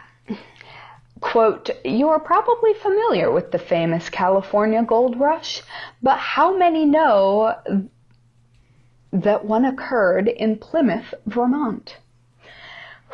Quote, 1.20 1.70
you 1.85 2.11
are 2.11 2.20
probably 2.20 2.72
familiar 2.74 3.32
with 3.32 3.51
the 3.51 3.59
famous 3.59 4.09
California 4.11 4.85
gold 4.85 5.18
rush, 5.18 5.61
but 6.01 6.18
how 6.18 6.57
many 6.57 6.85
know 6.85 7.57
that 9.12 9.45
one 9.45 9.64
occurred 9.64 10.28
in 10.28 10.57
Plymouth, 10.57 11.14
Vermont? 11.26 11.97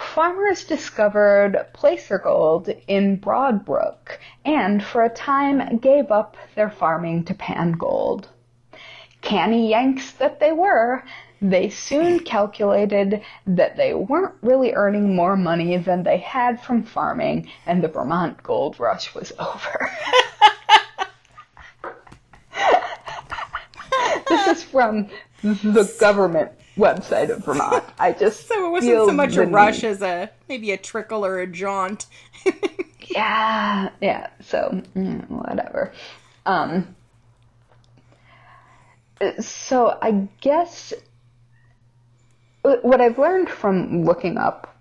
Farmers 0.00 0.64
discovered 0.64 1.66
placer 1.74 2.18
gold 2.18 2.68
in 2.88 3.20
Broadbrook 3.20 4.18
and 4.44 4.82
for 4.82 5.02
a 5.04 5.10
time 5.10 5.76
gave 5.76 6.10
up 6.10 6.36
their 6.56 6.70
farming 6.70 7.24
to 7.24 7.34
pan 7.34 7.72
gold. 7.72 8.28
Canny 9.20 9.68
Yanks 9.68 10.12
that 10.12 10.40
they 10.40 10.52
were, 10.52 11.04
they 11.42 11.68
soon 11.68 12.18
calculated 12.20 13.22
that 13.46 13.76
they 13.76 13.94
weren't 13.94 14.34
really 14.42 14.72
earning 14.72 15.14
more 15.14 15.36
money 15.36 15.76
than 15.76 16.02
they 16.02 16.18
had 16.18 16.62
from 16.62 16.82
farming, 16.82 17.48
and 17.66 17.84
the 17.84 17.88
Vermont 17.88 18.42
gold 18.42 18.80
rush 18.80 19.14
was 19.14 19.32
over. 19.38 19.90
this 24.28 24.46
is 24.48 24.64
from 24.64 25.08
the 25.42 25.94
government 26.00 26.52
website 26.76 27.30
of 27.30 27.44
Vermont. 27.44 27.84
I 27.98 28.12
just 28.18 28.48
So 28.48 28.66
it 28.66 28.70
wasn't 28.70 29.04
so 29.06 29.12
much 29.12 29.36
a 29.36 29.44
rush 29.44 29.82
need. 29.82 29.88
as 29.88 30.02
a 30.02 30.30
maybe 30.48 30.70
a 30.72 30.76
trickle 30.76 31.24
or 31.24 31.38
a 31.40 31.46
jaunt. 31.46 32.06
Yeah, 33.12 33.90
yeah. 34.00 34.28
So 34.40 34.82
mm, 34.94 35.28
whatever. 35.28 35.92
Um, 36.46 36.94
So 39.40 39.98
I 40.00 40.28
guess 40.40 40.92
what 42.62 43.00
I've 43.00 43.18
learned 43.18 43.48
from 43.50 44.04
looking 44.04 44.38
up 44.38 44.76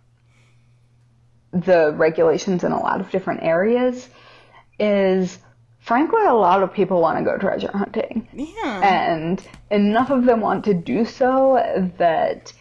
the 1.51 1.91
regulations 1.95 2.63
in 2.63 2.71
a 2.71 2.79
lot 2.79 3.01
of 3.01 3.09
different 3.09 3.41
areas 3.43 4.07
is 4.79 5.39
frankly 5.89 6.23
a 6.23 6.33
lot 6.35 6.61
of 6.61 6.71
people 6.71 7.01
want 7.01 7.17
to 7.17 7.23
go 7.23 7.35
treasure 7.39 7.71
hunting. 7.73 8.27
Yeah. 8.31 8.79
And 8.83 9.43
enough 9.71 10.11
of 10.11 10.25
them 10.25 10.39
want 10.39 10.63
to 10.65 10.73
do 10.75 11.03
so 11.03 11.91
that 11.97 12.53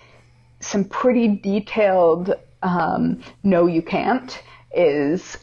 some 0.61 0.85
pretty 0.87 1.37
detailed 1.37 2.33
um, 2.63 3.23
no 3.43 3.67
you 3.67 3.83
can't 3.83 4.43
is 4.73 5.37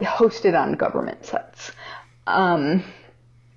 hosted 0.00 0.56
on 0.56 0.74
government 0.74 1.26
sites. 1.26 1.72
Um, 2.28 2.84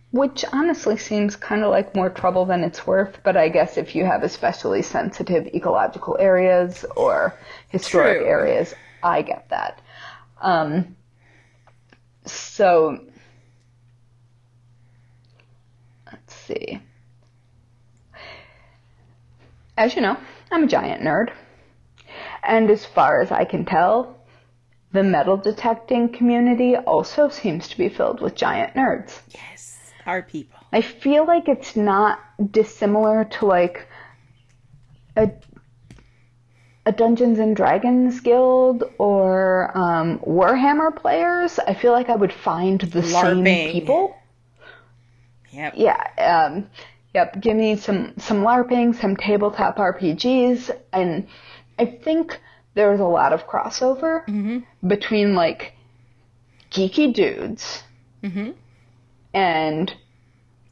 which 0.09 0.43
honestly 0.51 0.97
seems 0.97 1.35
kind 1.35 1.63
of 1.63 1.69
like 1.69 1.95
more 1.95 2.09
trouble 2.09 2.45
than 2.45 2.63
it's 2.63 2.87
worth, 2.87 3.19
but 3.23 3.37
I 3.37 3.49
guess 3.49 3.77
if 3.77 3.95
you 3.95 4.03
have 4.03 4.23
especially 4.23 4.81
sensitive 4.81 5.45
ecological 5.53 6.17
areas 6.19 6.85
or 6.95 7.37
historic 7.69 8.17
True. 8.17 8.27
areas, 8.27 8.73
I 9.03 9.21
get 9.21 9.49
that. 9.49 9.79
Um, 10.41 10.95
so, 12.25 12.99
let's 16.11 16.33
see. 16.33 16.79
As 19.77 19.95
you 19.95 20.01
know, 20.01 20.17
I'm 20.51 20.63
a 20.63 20.67
giant 20.67 21.01
nerd. 21.01 21.31
And 22.43 22.69
as 22.69 22.85
far 22.85 23.21
as 23.21 23.31
I 23.31 23.45
can 23.45 23.65
tell, 23.65 24.17
the 24.91 25.03
metal 25.03 25.37
detecting 25.37 26.09
community 26.09 26.75
also 26.75 27.29
seems 27.29 27.67
to 27.69 27.77
be 27.77 27.89
filled 27.89 28.21
with 28.21 28.35
giant 28.35 28.75
nerds. 28.75 29.19
yes. 29.29 29.79
Our 30.05 30.21
people. 30.21 30.59
I 30.73 30.81
feel 30.81 31.25
like 31.25 31.47
it's 31.47 31.75
not 31.77 32.19
dissimilar 32.51 33.23
to 33.25 33.45
like 33.45 33.87
a 35.15 35.31
a 36.85 36.91
Dungeons 36.91 37.39
and 37.39 37.55
Dragons 37.55 38.19
guild 38.19 38.83
or 38.97 39.71
um, 39.77 40.19
Warhammer 40.19 40.95
players. 40.95 41.59
I 41.59 41.73
feel 41.73 41.91
like 41.91 42.09
I 42.09 42.15
would 42.15 42.33
find 42.33 42.81
the 42.81 43.01
LARPing. 43.01 43.45
same 43.45 43.71
people. 43.71 44.15
Yep. 45.51 45.73
Yeah. 45.77 46.07
Um, 46.17 46.69
yep. 47.13 47.39
Give 47.39 47.55
me 47.55 47.77
some 47.77 48.13
some 48.17 48.43
LARPing, 48.43 48.99
some 48.99 49.15
tabletop 49.15 49.77
RPGs, 49.77 50.71
and 50.91 51.27
I 51.79 51.85
think 51.85 52.39
there's 52.73 52.99
a 52.99 53.05
lot 53.05 53.33
of 53.33 53.47
crossover 53.47 54.63
between 54.85 55.35
like 55.35 55.73
geeky 56.71 57.13
dudes 57.13 57.83
and 59.33 59.93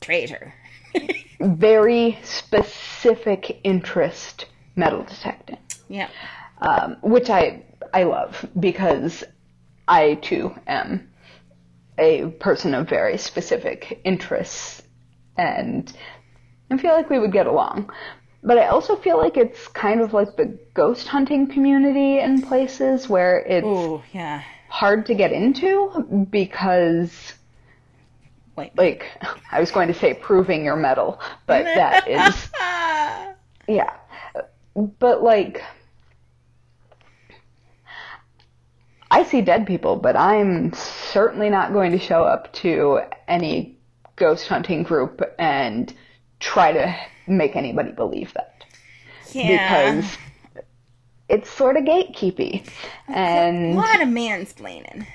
Traitor. 0.02 0.54
very 1.40 2.18
specific 2.24 3.60
interest 3.64 4.46
metal 4.76 5.04
detecting, 5.04 5.58
Yep. 5.90 6.10
um, 6.60 6.98
which 7.02 7.30
I 7.30 7.64
I 7.94 8.04
love 8.04 8.46
because 8.60 9.24
I 9.88 10.16
too 10.16 10.54
am 10.68 11.10
a 11.98 12.28
person 12.40 12.74
of 12.74 12.88
very 12.90 13.18
specific 13.18 14.02
interests, 14.04 14.82
and 15.38 15.92
I 16.70 16.78
feel 16.78 16.94
like 16.94 17.10
we 17.10 17.20
would 17.20 17.32
get 17.34 17.48
along. 17.48 17.92
But 18.44 18.58
I 18.58 18.68
also 18.68 18.96
feel 18.96 19.18
like 19.20 19.38
it's 19.38 19.68
kind 19.68 20.02
of 20.02 20.14
like 20.14 20.36
the 20.36 20.58
ghost 20.74 21.08
hunting 21.08 21.48
community 21.48 22.18
in 22.20 22.42
places 22.42 23.08
where 23.08 23.38
it's 23.40 23.66
Oh, 23.68 24.02
yeah. 24.14 24.42
hard 24.68 25.06
to 25.08 25.14
get 25.14 25.32
into 25.32 26.28
because 26.32 27.34
Wait. 28.56 28.76
like 28.78 29.06
I 29.52 29.60
was 29.60 29.70
going 29.70 29.90
to 29.90 29.94
say 29.94 30.14
proving 30.16 30.66
your 30.66 30.76
metal, 30.76 31.20
but 31.46 31.66
that 31.66 32.08
is 32.08 32.50
Ah. 32.60 33.34
yeah. 33.68 33.94
But 34.76 35.24
like 35.24 35.62
I 39.10 39.24
see 39.24 39.42
dead 39.42 39.68
people, 39.68 39.98
but 39.98 40.16
I'm 40.16 40.72
certainly 40.74 41.50
not 41.50 41.74
going 41.74 41.92
to 41.92 42.00
show 42.00 42.24
up 42.24 42.52
to 42.54 43.02
any 43.28 43.78
ghost 44.16 44.48
hunting 44.48 44.84
group 44.84 45.22
and 45.38 45.94
try 46.40 46.72
to 46.72 46.96
make 47.28 47.56
anybody 47.56 47.92
believe 47.92 48.34
that 48.34 48.66
yeah. 49.34 49.94
because 49.94 50.18
it's 51.30 51.50
sort 51.50 51.78
of 51.78 51.84
gatekeepy. 51.84 52.66
a 53.08 53.12
And 53.12 53.76
lot 53.76 54.02
of 54.02 54.08
mansplaining. 54.08 55.06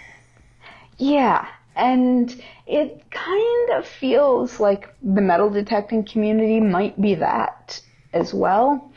Yeah, 0.99 1.47
and 1.75 2.43
it 2.67 3.03
kind 3.11 3.71
of 3.79 3.87
feels 3.87 4.61
like 4.61 4.95
the 5.03 5.21
metal 5.21 5.51
detecting 5.51 6.05
community 6.05 6.61
might 6.61 7.01
be 7.01 7.15
that 7.17 7.81
as 8.13 8.33
well, 8.33 8.91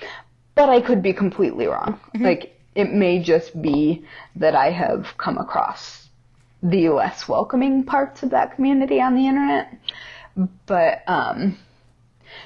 but 0.60 0.68
I 0.68 0.82
could 0.82 1.02
be 1.02 1.14
completely 1.14 1.68
wrong. 1.68 1.98
Like, 2.20 2.54
it 2.76 2.92
may 2.92 3.24
just 3.24 3.62
be 3.62 4.04
that 4.36 4.56
I 4.56 4.72
have 4.72 5.08
come 5.18 5.38
across 5.38 6.10
the 6.62 6.90
less 6.90 7.30
welcoming 7.30 7.86
parts 7.86 8.24
of 8.24 8.32
that 8.32 8.56
community 8.56 9.00
on 9.00 9.16
the 9.16 9.26
internet. 9.26 9.74
But, 10.66 11.02
um, 11.08 11.58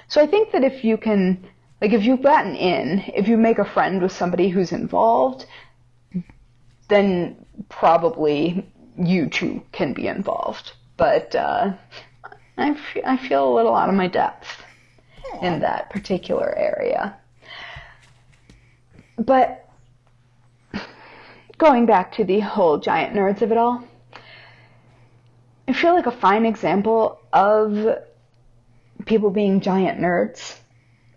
so 0.09 0.22
I 0.22 0.28
think 0.28 0.51
that 0.51 0.64
if 0.64 0.84
you 0.84 0.95
can, 0.95 1.43
like, 1.82 1.91
if 1.91 2.03
you've 2.03 2.22
gotten 2.22 2.55
in, 2.55 2.99
if 3.16 3.28
you 3.28 3.36
make 3.36 3.57
a 3.57 3.66
friend 3.66 3.99
with 3.99 4.11
somebody 4.11 4.47
who's 4.49 4.72
involved, 4.72 5.47
then 6.89 7.43
probably 7.70 8.72
you 8.95 9.28
too 9.28 9.64
can 9.72 9.91
be 9.91 10.05
involved. 10.05 10.74
But 10.97 11.34
uh, 11.34 11.74
I, 12.57 12.70
f- 12.70 13.03
I 13.03 13.18
feel 13.28 13.51
a 13.51 13.55
little 13.55 13.76
out 13.76 13.89
of 13.89 13.95
my 13.95 14.07
depth 14.07 14.49
in 15.41 15.61
that 15.61 15.89
particular 15.89 16.55
area. 16.55 17.18
But 19.18 19.70
going 21.57 21.86
back 21.86 22.14
to 22.14 22.24
the 22.24 22.39
whole 22.39 22.78
giant 22.78 23.16
nerds 23.16 23.41
of 23.41 23.51
it 23.51 23.57
all, 23.57 23.84
I 25.68 25.74
feel 25.74 25.93
like 25.93 26.07
a 26.07 26.11
fine 26.11 26.45
example 26.45 27.20
of 27.32 27.97
people 29.05 29.30
being 29.30 29.61
giant 29.61 29.99
nerds 29.99 30.57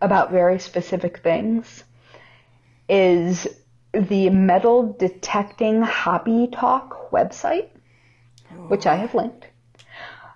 about 0.01 0.30
very 0.30 0.59
specific 0.59 1.18
things 1.18 1.84
is 2.88 3.47
the 3.92 4.30
metal 4.30 4.94
detecting 4.99 5.82
hobby 5.82 6.49
talk 6.53 7.11
website, 7.11 7.68
which 8.68 8.86
I 8.86 8.97
have 8.97 9.14
linked, 9.14 9.47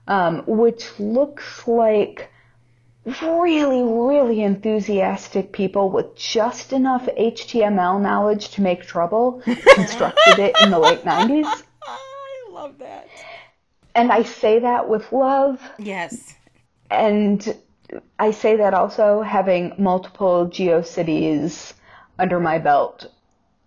um, 0.09 0.43
which 0.47 0.99
looks 0.99 1.69
like 1.69 2.30
really, 3.23 3.83
really 3.83 4.43
enthusiastic 4.43 5.53
people 5.53 5.91
with 5.91 6.17
just 6.17 6.73
enough 6.73 7.07
HTML 7.19 8.01
knowledge 8.01 8.51
to 8.51 8.63
make 8.63 8.83
trouble 8.83 9.43
constructed 9.75 10.39
it 10.39 10.55
in 10.63 10.71
the 10.71 10.79
late 10.79 11.03
90s. 11.03 11.63
I 11.87 12.49
love 12.51 12.79
that. 12.79 13.09
And 13.95 14.13
I 14.13 14.23
say 14.23 14.61
that 14.61 14.89
with 14.89 15.13
love. 15.13 15.61
Yes. 15.79 16.35
And 16.91 17.57
I 18.19 18.31
say 18.31 18.57
that 18.57 18.75
also 18.75 19.23
having 19.23 19.75
multiple 19.79 20.49
GeoCities 20.49 21.73
under 22.19 22.39
my 22.39 22.59
belt 22.59 23.07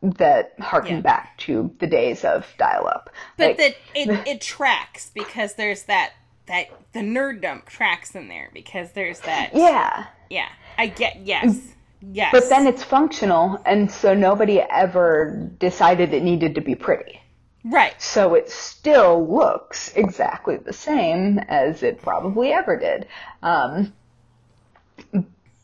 that 0.02 0.54
harken 0.60 0.98
Yeah. 0.98 1.02
back 1.02 1.38
to 1.40 1.74
the 1.80 1.88
days 1.88 2.26
of 2.26 2.46
dial-up. 2.58 3.10
But 3.38 3.48
Like, 3.48 3.58
that 3.58 3.76
it, 3.96 4.28
it 4.28 4.42
tracks 4.42 5.12
because 5.14 5.56
there's 5.56 5.84
that 5.84 6.12
that 6.48 6.68
the 6.94 7.00
nerd 7.00 7.42
dump 7.42 7.68
tracks 7.68 8.16
in 8.16 8.28
there 8.28 8.50
because 8.54 8.92
there's 8.92 9.20
that. 9.22 9.52
Yeah, 9.54 10.08
yeah 10.30 10.50
I 10.78 10.88
get 10.88 11.26
yes 11.26 11.74
yes. 12.12 12.32
But 12.32 12.50
then 12.50 12.68
it's 12.68 12.84
functional, 12.84 13.62
and 13.66 13.90
so 13.90 14.14
nobody 14.14 14.60
ever 14.60 15.50
decided 15.60 16.14
it 16.14 16.24
needed 16.24 16.56
to 16.56 16.62
be 16.62 16.76
pretty. 16.76 17.22
right. 17.64 18.00
So 18.02 18.36
it 18.36 18.50
still 18.50 19.26
looks 19.28 19.94
exactly 19.96 20.58
the 20.58 20.74
same 20.74 21.40
as 21.40 21.84
it 21.84 22.02
probably 22.02 22.52
ever 22.52 22.78
did. 22.78 23.08
Um, 23.42 23.94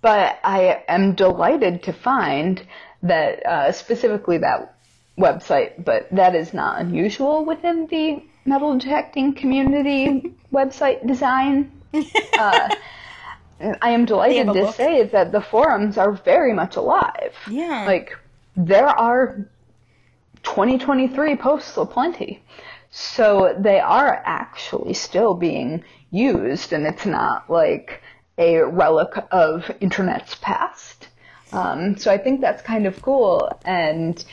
but 0.02 0.40
I 0.44 0.84
am 0.88 1.16
delighted 1.16 1.84
to 1.84 1.94
find 1.94 2.66
that 3.04 3.46
uh, 3.46 3.72
specifically 3.72 4.38
that 4.40 4.76
website, 5.18 5.84
but 5.84 6.08
that 6.12 6.36
is 6.36 6.54
not 6.54 6.80
unusual 6.80 7.44
within 7.44 7.88
the 7.88 8.24
metal 8.46 8.78
detecting 8.78 9.34
community 9.34 10.34
website 10.54 11.06
design. 11.06 11.72
Uh, 12.38 12.70
I 13.82 13.90
am 13.90 14.06
delighted 14.06 14.46
to 14.48 14.54
look. 14.54 14.76
say 14.76 15.04
that 15.04 15.32
the 15.32 15.42
forums 15.42 15.98
are 15.98 16.14
very 16.14 16.54
much 16.54 16.76
alive. 16.76 17.36
yeah 17.50 17.86
Like, 17.86 18.16
there 18.56 18.88
are 18.88 19.48
2023 20.44 21.36
posts 21.36 21.76
aplenty. 21.78 22.42
So 22.92 23.56
they 23.60 23.80
are 23.80 24.22
actually 24.26 24.94
still 24.94 25.34
being 25.34 25.84
used, 26.12 26.74
and 26.74 26.88
it's 26.88 27.06
not 27.06 27.50
like 27.50 28.02
a 28.38 28.64
relic 28.64 29.14
of 29.32 29.70
internet's 29.80 30.36
past. 30.36 31.08
Um, 31.52 31.98
so 31.98 32.12
I 32.12 32.18
think 32.18 32.42
that's 32.42 32.62
kind 32.62 32.88
of 32.88 33.02
cool, 33.02 33.52
and 33.66 34.24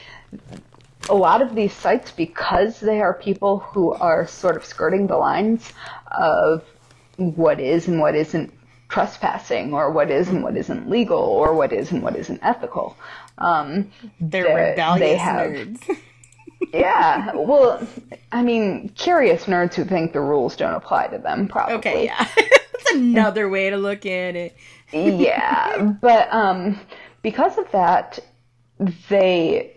a 1.09 1.15
lot 1.15 1.43
of 1.43 1.55
these 1.55 1.73
sites, 1.73 2.11
because 2.11 2.81
they 2.81 3.01
are 3.01 3.15
people 3.15 3.59
who 3.59 3.93
are 3.93 4.27
sort 4.27 4.57
of 4.57 4.65
skirting 4.65 5.07
the 5.07 5.17
lines 5.17 5.73
of 6.11 6.65
what 7.17 7.61
is 7.61 7.89
and 7.89 8.01
what 8.01 8.15
isn't 8.15 8.53
trespassing, 8.89 9.73
or 9.75 9.91
what 9.91 10.11
is 10.11 10.29
and 10.29 10.43
what 10.43 10.57
isn't 10.57 10.89
legal, 10.89 11.19
or 11.19 11.55
what 11.55 11.73
is 11.73 11.91
and 11.93 12.03
what 12.03 12.17
isn't 12.17 12.41
ethical. 12.43 12.97
Um, 13.39 13.91
They're 14.21 14.71
rebellious 14.71 15.01
they 15.01 15.17
have- 15.17 15.51
nerds. 15.51 15.99
yeah, 16.73 17.33
well, 17.35 17.87
I 18.33 18.43
mean, 18.43 18.89
curious 18.91 19.45
nerds 19.45 19.75
who 19.75 19.85
think 19.85 20.13
the 20.13 20.21
rules 20.21 20.57
don't 20.57 20.75
apply 20.75 21.09
to 21.09 21.19
them, 21.19 21.49
probably. 21.49 21.75
okay, 21.77 22.05
yeah. 22.07 22.29
That's 22.37 22.93
another 22.93 23.49
way 23.49 23.71
to 23.71 23.77
look 23.77 24.07
at 24.07 24.37
it. 24.37 24.57
yeah, 24.93 25.83
but 26.01 26.33
um, 26.33 26.79
because 27.23 27.59
of 27.59 27.71
that, 27.73 28.19
they 29.09 29.76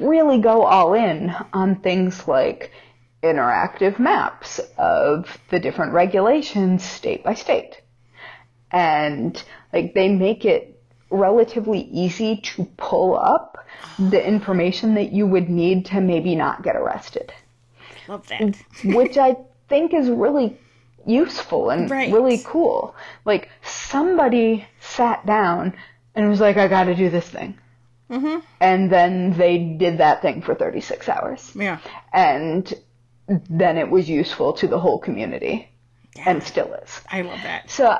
really 0.00 0.38
go 0.38 0.62
all 0.64 0.94
in 0.94 1.34
on 1.52 1.76
things 1.76 2.26
like 2.26 2.70
interactive 3.22 3.98
maps 3.98 4.60
of 4.78 5.38
the 5.50 5.60
different 5.60 5.92
regulations 5.92 6.82
state 6.84 7.22
by 7.22 7.34
state. 7.34 7.80
And 8.70 9.42
like 9.72 9.94
they 9.94 10.08
make 10.08 10.44
it 10.44 10.80
relatively 11.10 11.80
easy 11.80 12.36
to 12.36 12.64
pull 12.76 13.18
up 13.18 13.58
the 13.98 14.24
information 14.24 14.94
that 14.94 15.12
you 15.12 15.26
would 15.26 15.50
need 15.50 15.86
to 15.86 16.00
maybe 16.00 16.34
not 16.36 16.62
get 16.62 16.76
arrested 16.76 17.32
Love 18.08 18.26
that. 18.28 18.56
which 18.84 19.18
I 19.18 19.36
think 19.68 19.92
is 19.92 20.08
really 20.08 20.56
useful 21.06 21.70
and 21.70 21.90
Right. 21.90 22.12
really 22.12 22.40
cool. 22.44 22.94
Like 23.24 23.48
somebody 23.62 24.66
sat 24.80 25.26
down 25.26 25.74
and 26.14 26.28
was 26.28 26.40
like, 26.40 26.56
"I 26.56 26.68
got 26.68 26.84
to 26.84 26.94
do 26.94 27.08
this 27.10 27.28
thing," 27.28 27.58
Mm-hmm. 28.10 28.40
and 28.60 28.90
then 28.90 29.36
they 29.38 29.58
did 29.58 29.98
that 29.98 30.20
thing 30.20 30.42
for 30.42 30.54
36 30.54 31.08
hours, 31.08 31.52
Yeah. 31.54 31.78
and 32.12 32.72
then 33.28 33.78
it 33.78 33.88
was 33.88 34.08
useful 34.08 34.52
to 34.54 34.66
the 34.66 34.78
whole 34.80 34.98
community, 34.98 35.68
and 36.26 36.42
still 36.42 36.74
is. 36.74 37.00
I 37.10 37.22
love 37.22 37.38
that. 37.44 37.70
So, 37.70 37.96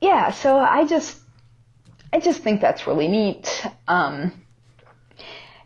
yeah, 0.00 0.32
so 0.32 0.56
I 0.58 0.84
just, 0.86 1.18
I 2.12 2.18
just 2.18 2.42
think 2.42 2.60
that's 2.60 2.86
really 2.88 3.06
neat. 3.08 3.64
Um, 3.86 4.32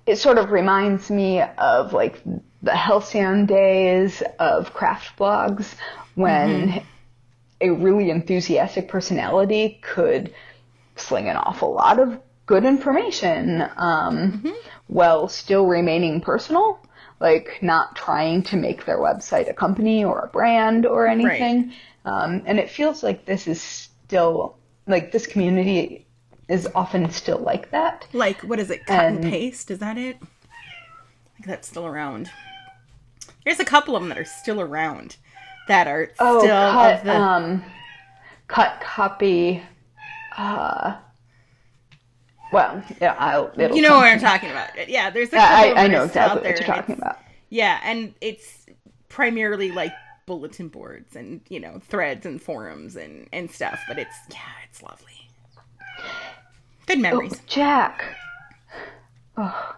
it 0.06 0.16
sort 0.16 0.36
of 0.38 0.50
reminds 0.50 1.10
me 1.10 1.40
of 1.40 1.92
like 1.92 2.22
the 2.62 2.76
halcyon 2.76 3.46
days 3.46 4.22
of 4.38 4.74
craft 4.74 5.16
blogs 5.18 5.74
when 6.14 6.82
a 7.62 7.70
really 7.70 8.10
enthusiastic 8.10 8.88
personality 8.88 9.78
could 9.82 10.34
sling 10.96 11.28
an 11.28 11.36
awful 11.36 11.72
lot 11.72 11.98
of 11.98 12.18
good 12.50 12.64
information 12.64 13.64
um, 13.76 14.52
while 14.88 15.28
still 15.28 15.66
remaining 15.66 16.20
personal. 16.20 16.80
Like 17.20 17.58
not 17.62 17.94
trying 17.96 18.42
to 18.44 18.56
make 18.56 18.86
their 18.86 18.98
website 18.98 19.48
a 19.48 19.52
company 19.54 20.04
or 20.04 20.20
a 20.20 20.28
brand 20.28 20.84
or 20.86 21.06
anything. 21.06 21.72
Um, 22.06 22.42
and 22.46 22.58
it 22.58 22.70
feels 22.70 23.02
like 23.02 23.26
this 23.26 23.46
is 23.46 23.60
still 23.60 24.56
like 24.86 25.12
this 25.12 25.26
community 25.26 26.06
is 26.48 26.66
often 26.74 27.10
still 27.10 27.38
like 27.38 27.70
that. 27.72 28.06
Like, 28.14 28.40
what 28.40 28.58
is 28.58 28.70
it? 28.70 28.86
Cut 28.86 29.04
and, 29.04 29.16
And- 29.22 29.30
paste? 29.32 29.70
Is 29.70 29.78
that 29.80 29.98
it? 29.98 30.16
Think 31.36 31.46
that's 31.46 31.68
still 31.68 31.86
around. 31.86 32.30
There's 33.44 33.60
a 33.60 33.64
couple 33.66 33.94
of 33.96 34.02
them 34.02 34.08
that 34.08 34.18
are 34.18 34.24
still 34.24 34.60
around 34.60 35.16
that 35.68 35.86
are 35.86 36.10
Oh, 36.18 36.38
still 36.40 36.72
cut, 36.72 37.04
the. 37.04 37.14
um, 37.16 37.62
cut 38.48 38.80
copy. 38.80 39.62
Uh, 40.38 40.96
well, 42.52 42.82
yeah, 43.00 43.14
I'll. 43.18 43.52
It'll 43.56 43.76
you 43.76 43.82
know 43.82 43.96
what 43.96 44.06
I'm 44.06 44.20
talking 44.20 44.50
about. 44.50 44.70
Yeah, 44.88 45.10
there's 45.10 45.32
a 45.32 45.40
couple 45.40 45.64
I, 45.64 45.66
of 45.68 45.76
I 45.76 45.86
know 45.88 46.02
that 46.02 46.04
are 46.04 46.08
still 46.08 46.28
out 46.28 46.42
exactly 46.42 46.42
there, 46.42 46.52
what 46.52 46.58
you're 46.58 46.66
talking 46.66 46.94
about. 46.96 47.18
Yeah, 47.50 47.80
and 47.84 48.14
it's 48.20 48.66
primarily 49.08 49.72
like 49.72 49.98
bulletin 50.26 50.68
boards 50.68 51.16
and 51.16 51.40
you 51.48 51.60
know 51.60 51.80
threads 51.80 52.26
and 52.26 52.42
forums 52.42 52.96
and 52.96 53.28
and 53.32 53.50
stuff. 53.50 53.84
But 53.86 53.98
it's 53.98 54.16
yeah, 54.30 54.38
it's 54.68 54.82
lovely. 54.82 55.30
Good 56.86 56.98
Oh, 57.12 57.22
memories. 57.22 57.40
Jack. 57.46 58.16
Oh, 59.36 59.74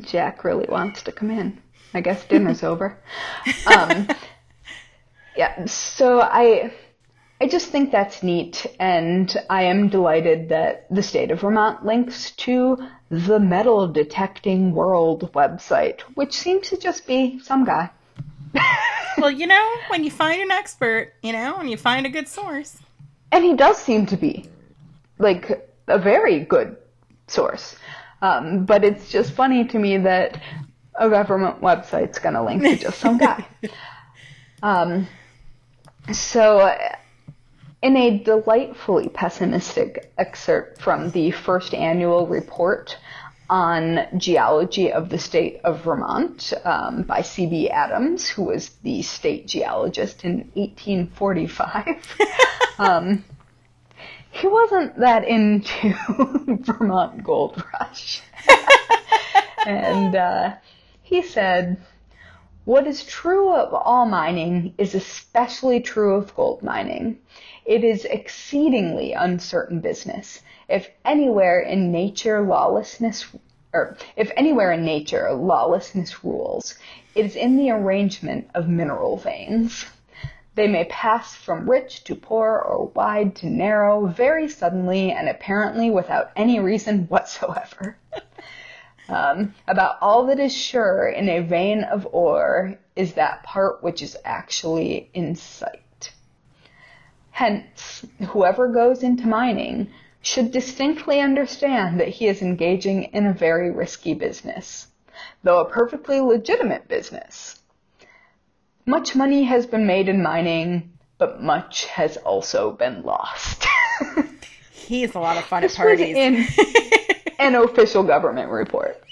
Jack 0.00 0.44
really 0.44 0.66
wants 0.68 1.02
to 1.02 1.12
come 1.12 1.30
in. 1.30 1.60
I 1.94 2.00
guess 2.00 2.24
dinner's 2.24 2.62
over. 2.64 2.98
Um, 3.66 4.14
yeah, 5.34 5.64
so 5.66 6.20
I, 6.20 6.72
I 7.40 7.48
just 7.48 7.68
think 7.68 7.92
that's 7.92 8.22
neat, 8.22 8.66
and 8.80 9.34
I 9.50 9.64
am 9.64 9.88
delighted 9.88 10.48
that 10.48 10.86
the 10.90 11.02
state 11.02 11.30
of 11.30 11.40
Vermont 11.40 11.84
links 11.84 12.30
to 12.32 12.78
the 13.10 13.38
Metal 13.38 13.88
Detecting 13.88 14.72
World 14.72 15.30
website, 15.34 16.00
which 16.14 16.32
seems 16.32 16.70
to 16.70 16.78
just 16.78 17.06
be 17.06 17.38
some 17.40 17.64
guy. 17.64 17.90
Well, 19.18 19.30
you 19.30 19.46
know, 19.46 19.74
when 19.88 20.04
you 20.04 20.10
find 20.10 20.42
an 20.42 20.50
expert, 20.50 21.14
you 21.22 21.32
know, 21.32 21.56
and 21.56 21.70
you 21.70 21.78
find 21.78 22.04
a 22.04 22.10
good 22.10 22.28
source. 22.28 22.76
And 23.32 23.42
he 23.42 23.54
does 23.54 23.78
seem 23.78 24.04
to 24.06 24.16
be 24.18 24.44
like 25.18 25.66
a 25.88 25.98
very 25.98 26.40
good 26.40 26.76
source. 27.26 27.76
Um, 28.20 28.66
but 28.66 28.84
it's 28.84 29.10
just 29.10 29.32
funny 29.32 29.64
to 29.68 29.78
me 29.78 29.96
that 29.98 30.42
a 30.94 31.08
government 31.08 31.62
website's 31.62 32.18
going 32.18 32.34
to 32.34 32.42
link 32.42 32.62
to 32.62 32.76
just 32.76 32.98
some 32.98 33.18
guy. 33.18 33.46
Um, 34.62 35.06
so, 36.12 36.60
uh, 36.60 36.96
in 37.86 37.96
a 37.96 38.18
delightfully 38.18 39.08
pessimistic 39.08 40.10
excerpt 40.18 40.82
from 40.82 41.08
the 41.12 41.30
first 41.30 41.72
annual 41.72 42.26
report 42.26 42.98
on 43.48 44.08
geology 44.16 44.92
of 44.92 45.08
the 45.08 45.18
state 45.18 45.60
of 45.62 45.84
Vermont 45.84 46.52
um, 46.64 47.04
by 47.04 47.22
C.B. 47.22 47.70
Adams, 47.70 48.28
who 48.28 48.42
was 48.42 48.70
the 48.82 49.02
state 49.02 49.46
geologist 49.46 50.24
in 50.24 50.50
1845. 50.54 51.86
um, 52.80 53.24
he 54.32 54.48
wasn't 54.48 54.98
that 54.98 55.22
into 55.28 55.94
Vermont 56.62 57.22
Gold 57.22 57.62
Rush. 57.72 58.20
and 59.64 60.16
uh, 60.16 60.54
he 61.02 61.22
said, 61.22 61.76
What 62.64 62.88
is 62.88 63.04
true 63.04 63.54
of 63.54 63.72
all 63.72 64.06
mining 64.06 64.74
is 64.76 64.96
especially 64.96 65.78
true 65.78 66.16
of 66.16 66.34
gold 66.34 66.64
mining. 66.64 67.18
It 67.66 67.82
is 67.82 68.04
exceedingly 68.04 69.12
uncertain 69.12 69.80
business. 69.80 70.40
If 70.68 70.88
anywhere 71.04 71.58
in 71.58 71.90
nature 71.90 72.40
lawlessness, 72.40 73.26
or 73.72 73.96
if 74.14 74.30
anywhere 74.36 74.70
in 74.70 74.84
nature 74.84 75.32
lawlessness 75.32 76.22
rules, 76.22 76.78
it 77.16 77.26
is 77.26 77.34
in 77.34 77.56
the 77.56 77.72
arrangement 77.72 78.48
of 78.54 78.68
mineral 78.68 79.16
veins. 79.16 79.84
They 80.54 80.68
may 80.68 80.84
pass 80.84 81.34
from 81.34 81.68
rich 81.68 82.04
to 82.04 82.14
poor 82.14 82.56
or 82.56 82.86
wide 82.94 83.34
to 83.36 83.46
narrow 83.46 84.06
very 84.06 84.48
suddenly 84.48 85.10
and 85.10 85.28
apparently 85.28 85.90
without 85.90 86.30
any 86.36 86.60
reason 86.60 87.06
whatsoever. 87.08 87.98
um, 89.08 89.56
about 89.66 89.98
all 90.00 90.26
that 90.26 90.38
is 90.38 90.56
sure 90.56 91.08
in 91.08 91.28
a 91.28 91.40
vein 91.40 91.82
of 91.82 92.06
ore 92.12 92.78
is 92.94 93.14
that 93.14 93.42
part 93.42 93.82
which 93.82 94.02
is 94.02 94.16
actually 94.24 95.10
in 95.12 95.34
sight. 95.34 95.82
Hence, 97.36 98.02
whoever 98.30 98.68
goes 98.68 99.02
into 99.02 99.26
mining 99.26 99.88
should 100.22 100.50
distinctly 100.52 101.20
understand 101.20 102.00
that 102.00 102.08
he 102.08 102.28
is 102.28 102.40
engaging 102.40 103.02
in 103.12 103.26
a 103.26 103.34
very 103.34 103.70
risky 103.70 104.14
business, 104.14 104.86
though 105.42 105.60
a 105.60 105.68
perfectly 105.68 106.18
legitimate 106.18 106.88
business. 106.88 107.60
Much 108.86 109.14
money 109.14 109.44
has 109.44 109.66
been 109.66 109.86
made 109.86 110.08
in 110.08 110.22
mining, 110.22 110.90
but 111.18 111.42
much 111.42 111.84
has 111.84 112.16
also 112.16 112.72
been 112.72 113.02
lost. 113.02 113.66
He's 114.72 115.14
a 115.14 115.20
lot 115.20 115.36
of 115.36 115.44
fun 115.44 115.60
this 115.60 115.74
at 115.74 115.76
parties. 115.76 116.16
in 116.16 116.46
an 117.38 117.54
official 117.54 118.02
government 118.02 118.50
report. 118.50 119.04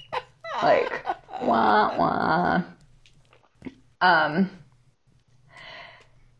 Like, 0.62 0.91
wah 1.43 1.95
wah. 1.99 2.62
Um, 4.01 4.49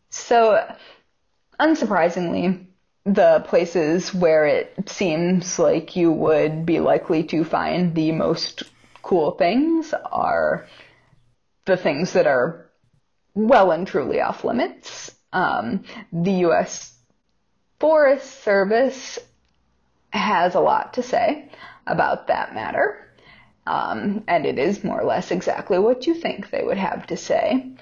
so, 0.09 0.65
unsurprisingly, 1.59 2.65
the 3.05 3.43
places 3.47 4.13
where 4.13 4.45
it 4.45 4.89
seems 4.89 5.59
like 5.59 5.95
you 5.95 6.11
would 6.11 6.65
be 6.65 6.79
likely 6.79 7.23
to 7.23 7.43
find 7.43 7.93
the 7.93 8.11
most 8.11 8.63
cool 9.03 9.31
things 9.31 9.93
are 10.11 10.67
the 11.65 11.77
things 11.77 12.13
that 12.13 12.25
are 12.25 12.69
well 13.35 13.71
and 13.71 13.87
truly 13.87 14.21
off 14.21 14.43
limits. 14.43 15.13
Um, 15.31 15.83
the 16.11 16.31
U.S. 16.31 16.97
Forest 17.79 18.43
Service 18.43 19.19
has 20.09 20.55
a 20.55 20.59
lot 20.59 20.93
to 20.93 21.03
say 21.03 21.49
about 21.85 22.27
that 22.27 22.55
matter. 22.55 23.01
Um, 23.67 24.23
and 24.27 24.45
it 24.45 24.57
is 24.57 24.83
more 24.83 25.01
or 25.01 25.05
less 25.05 25.31
exactly 25.31 25.77
what 25.79 26.07
you 26.07 26.13
think 26.13 26.49
they 26.49 26.63
would 26.63 26.77
have 26.77 27.07
to 27.07 27.17
say. 27.17 27.75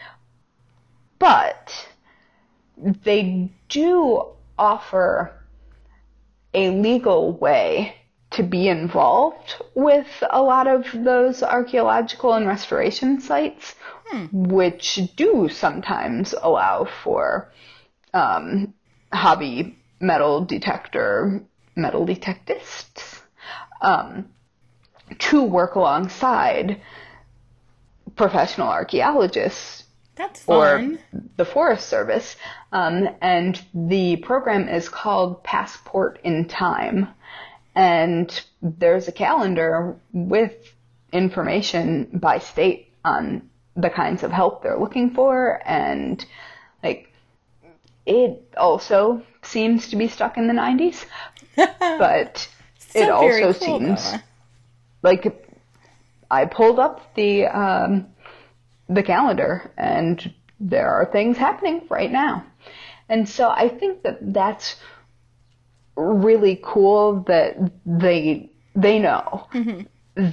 But 1.19 1.87
they 2.77 3.51
do 3.69 4.25
offer 4.57 5.31
a 6.53 6.69
legal 6.69 7.33
way 7.33 7.95
to 8.31 8.43
be 8.43 8.67
involved 8.67 9.55
with 9.75 10.07
a 10.29 10.41
lot 10.41 10.67
of 10.67 10.85
those 10.93 11.43
archaeological 11.43 12.33
and 12.33 12.47
restoration 12.47 13.21
sites, 13.21 13.75
which 14.31 14.99
do 15.15 15.47
sometimes 15.49 16.33
allow 16.41 16.87
for 17.03 17.51
um, 18.13 18.73
hobby 19.11 19.77
metal 19.99 20.45
detector, 20.45 21.43
metal 21.75 22.05
detectists, 22.05 23.21
um, 23.81 24.25
to 25.19 25.43
work 25.43 25.75
alongside 25.75 26.81
professional 28.15 28.67
archaeologists 28.67 29.82
That's 30.15 30.43
or 30.47 30.97
the 31.37 31.45
Forest 31.45 31.87
Service. 31.87 32.35
Um, 32.71 33.09
and 33.21 33.61
the 33.73 34.17
program 34.17 34.69
is 34.69 34.89
called 34.89 35.43
Passport 35.43 36.19
in 36.23 36.47
Time. 36.47 37.07
And 37.75 38.41
there's 38.61 39.07
a 39.07 39.11
calendar 39.11 39.95
with 40.11 40.53
information 41.11 42.09
by 42.13 42.39
state 42.39 42.91
on 43.03 43.49
the 43.75 43.89
kinds 43.89 44.23
of 44.23 44.31
help 44.31 44.61
they're 44.61 44.79
looking 44.79 45.11
for. 45.13 45.61
And 45.65 46.23
like, 46.83 47.11
it 48.05 48.53
also 48.57 49.23
seems 49.41 49.89
to 49.89 49.95
be 49.95 50.07
stuck 50.07 50.37
in 50.37 50.47
the 50.47 50.53
90s, 50.53 51.05
but 51.55 52.47
it 52.93 53.07
So 53.07 53.19
very 53.19 53.43
also 53.43 53.65
cool, 53.65 53.79
seems 53.79 54.11
though. 54.11 54.17
like 55.01 55.47
I 56.29 56.45
pulled 56.45 56.79
up 56.79 57.13
the 57.15 57.45
um, 57.45 58.07
the 58.93 59.03
calendar, 59.03 59.71
and 59.77 60.33
there 60.59 60.89
are 60.89 61.05
things 61.05 61.37
happening 61.37 61.81
right 61.89 62.11
now, 62.11 62.45
and 63.09 63.27
so 63.27 63.49
I 63.49 63.69
think 63.69 64.03
that 64.03 64.33
that's 64.33 64.75
really 65.95 66.59
cool 66.63 67.21
that 67.27 67.57
they 67.85 68.49
they 68.75 68.99
know 68.99 69.47
mm-hmm. 69.53 69.81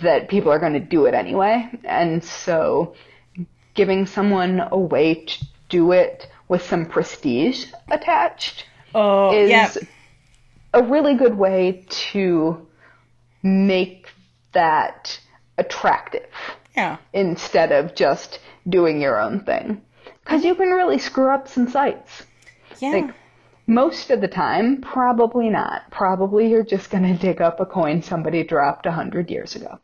that 0.02 0.28
people 0.28 0.50
are 0.52 0.58
going 0.58 0.72
to 0.74 0.80
do 0.80 1.06
it 1.06 1.14
anyway, 1.14 1.70
and 1.84 2.24
so 2.24 2.94
giving 3.74 4.06
someone 4.06 4.60
a 4.70 4.78
way 4.78 5.24
to 5.24 5.46
do 5.68 5.92
it 5.92 6.28
with 6.48 6.62
some 6.62 6.84
prestige 6.86 7.66
attached 7.88 8.64
Oh, 8.94 9.32
is 9.36 9.50
yeah. 9.50 9.72
a 10.74 10.82
really 10.82 11.14
good 11.14 11.36
way 11.36 11.84
to 11.88 12.66
make 13.42 14.08
that 14.52 15.20
attractive 15.58 16.28
Yeah. 16.76 16.98
instead 17.12 17.72
of 17.72 17.94
just 17.94 18.38
doing 18.68 19.00
your 19.00 19.20
own 19.20 19.40
thing. 19.40 19.82
Because 20.22 20.44
you 20.44 20.54
can 20.54 20.70
really 20.70 20.98
screw 20.98 21.28
up 21.28 21.48
some 21.48 21.68
sites. 21.68 22.22
Yeah. 22.78 22.90
Like, 22.90 23.14
most 23.66 24.10
of 24.10 24.20
the 24.20 24.28
time, 24.28 24.80
probably 24.80 25.48
not. 25.48 25.90
Probably 25.90 26.50
you're 26.50 26.64
just 26.64 26.90
going 26.90 27.04
to 27.04 27.14
dig 27.14 27.40
up 27.40 27.60
a 27.60 27.66
coin 27.66 28.02
somebody 28.02 28.42
dropped 28.42 28.86
a 28.86 28.90
hundred 28.90 29.30
years 29.30 29.54
ago. 29.54 29.78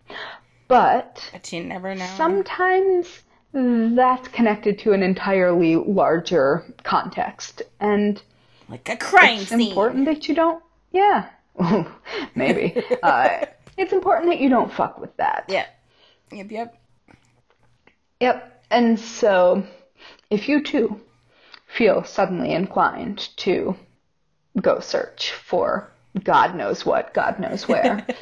But 0.68 1.28
but 1.32 1.52
you 1.52 1.62
never 1.62 1.94
know. 1.94 2.06
sometimes 2.16 3.22
that's 3.52 4.28
connected 4.28 4.80
to 4.80 4.92
an 4.92 5.02
entirely 5.02 5.76
larger 5.76 6.64
context. 6.82 7.62
And 7.78 8.20
like 8.68 8.88
a 8.88 8.96
crime 8.96 9.38
it's 9.38 9.50
scene. 9.50 9.68
important 9.68 10.06
that 10.06 10.28
you 10.28 10.34
don't. 10.34 10.62
Yeah, 10.92 11.28
maybe. 12.34 12.82
uh, 13.02 13.46
it's 13.76 13.92
important 13.92 14.30
that 14.30 14.40
you 14.40 14.48
don't 14.48 14.72
fuck 14.72 14.98
with 14.98 15.16
that. 15.18 15.44
Yeah. 15.48 15.66
Yep, 16.32 16.50
yep. 16.50 16.76
Yep. 18.20 18.64
And 18.70 18.98
so, 18.98 19.64
if 20.30 20.48
you 20.48 20.62
too 20.62 21.00
feel 21.66 22.04
suddenly 22.04 22.52
inclined 22.52 23.28
to 23.36 23.76
go 24.60 24.80
search 24.80 25.32
for 25.32 25.90
God 26.22 26.56
knows 26.56 26.86
what, 26.86 27.12
God 27.12 27.38
knows 27.38 27.68
where, 27.68 28.06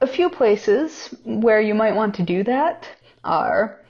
a 0.00 0.06
few 0.06 0.28
places 0.28 1.14
where 1.24 1.60
you 1.60 1.74
might 1.74 1.94
want 1.94 2.16
to 2.16 2.22
do 2.22 2.42
that 2.44 2.88
are 3.22 3.80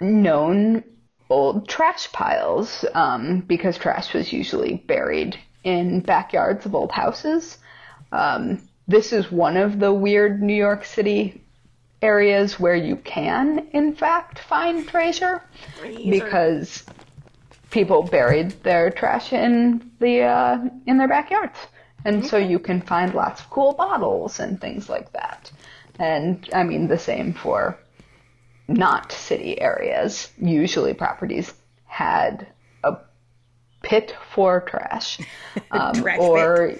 known 0.00 0.82
old 1.30 1.68
trash 1.68 2.10
piles, 2.12 2.84
um, 2.94 3.40
because 3.40 3.78
trash 3.78 4.12
was 4.12 4.32
usually 4.32 4.76
buried 4.86 5.38
in 5.62 6.00
backyards 6.00 6.66
of 6.66 6.74
old 6.74 6.92
houses. 6.92 7.58
Um, 8.12 8.68
this 8.86 9.12
is 9.12 9.30
one 9.30 9.56
of 9.56 9.78
the 9.78 9.92
weird 9.92 10.42
New 10.42 10.54
York 10.54 10.84
City 10.84 11.42
areas 12.02 12.60
where 12.60 12.76
you 12.76 12.96
can, 12.96 13.68
in 13.72 13.94
fact, 13.94 14.38
find 14.38 14.86
treasure 14.86 15.42
because 15.82 16.84
people 17.70 18.02
buried 18.02 18.50
their 18.62 18.90
trash 18.90 19.32
in 19.32 19.90
the 20.00 20.22
uh, 20.22 20.58
in 20.86 20.98
their 20.98 21.08
backyards, 21.08 21.58
and 22.04 22.26
so 22.26 22.36
you 22.36 22.58
can 22.58 22.82
find 22.82 23.14
lots 23.14 23.40
of 23.40 23.50
cool 23.50 23.72
bottles 23.72 24.38
and 24.38 24.60
things 24.60 24.88
like 24.88 25.12
that. 25.12 25.50
And 25.98 26.48
I 26.52 26.62
mean 26.62 26.88
the 26.88 26.98
same 26.98 27.32
for 27.32 27.78
not 28.68 29.12
city 29.12 29.60
areas. 29.60 30.30
Usually, 30.38 30.92
properties 30.92 31.54
had 31.86 32.46
a 32.82 32.98
pit 33.82 34.14
for 34.34 34.60
trash, 34.60 35.20
um, 35.70 35.94
Trash 35.94 36.18
or 36.20 36.74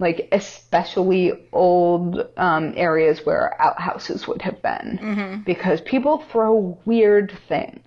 like 0.00 0.28
especially 0.32 1.32
old 1.52 2.28
um, 2.36 2.72
areas 2.76 3.24
where 3.26 3.60
outhouses 3.60 4.26
would 4.28 4.42
have 4.42 4.62
been, 4.62 5.42
because 5.44 5.80
people 5.80 6.18
throw 6.30 6.78
weird 6.84 7.32
things 7.48 7.80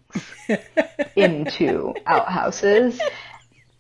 into 1.16 1.94
outhouses. 2.06 3.00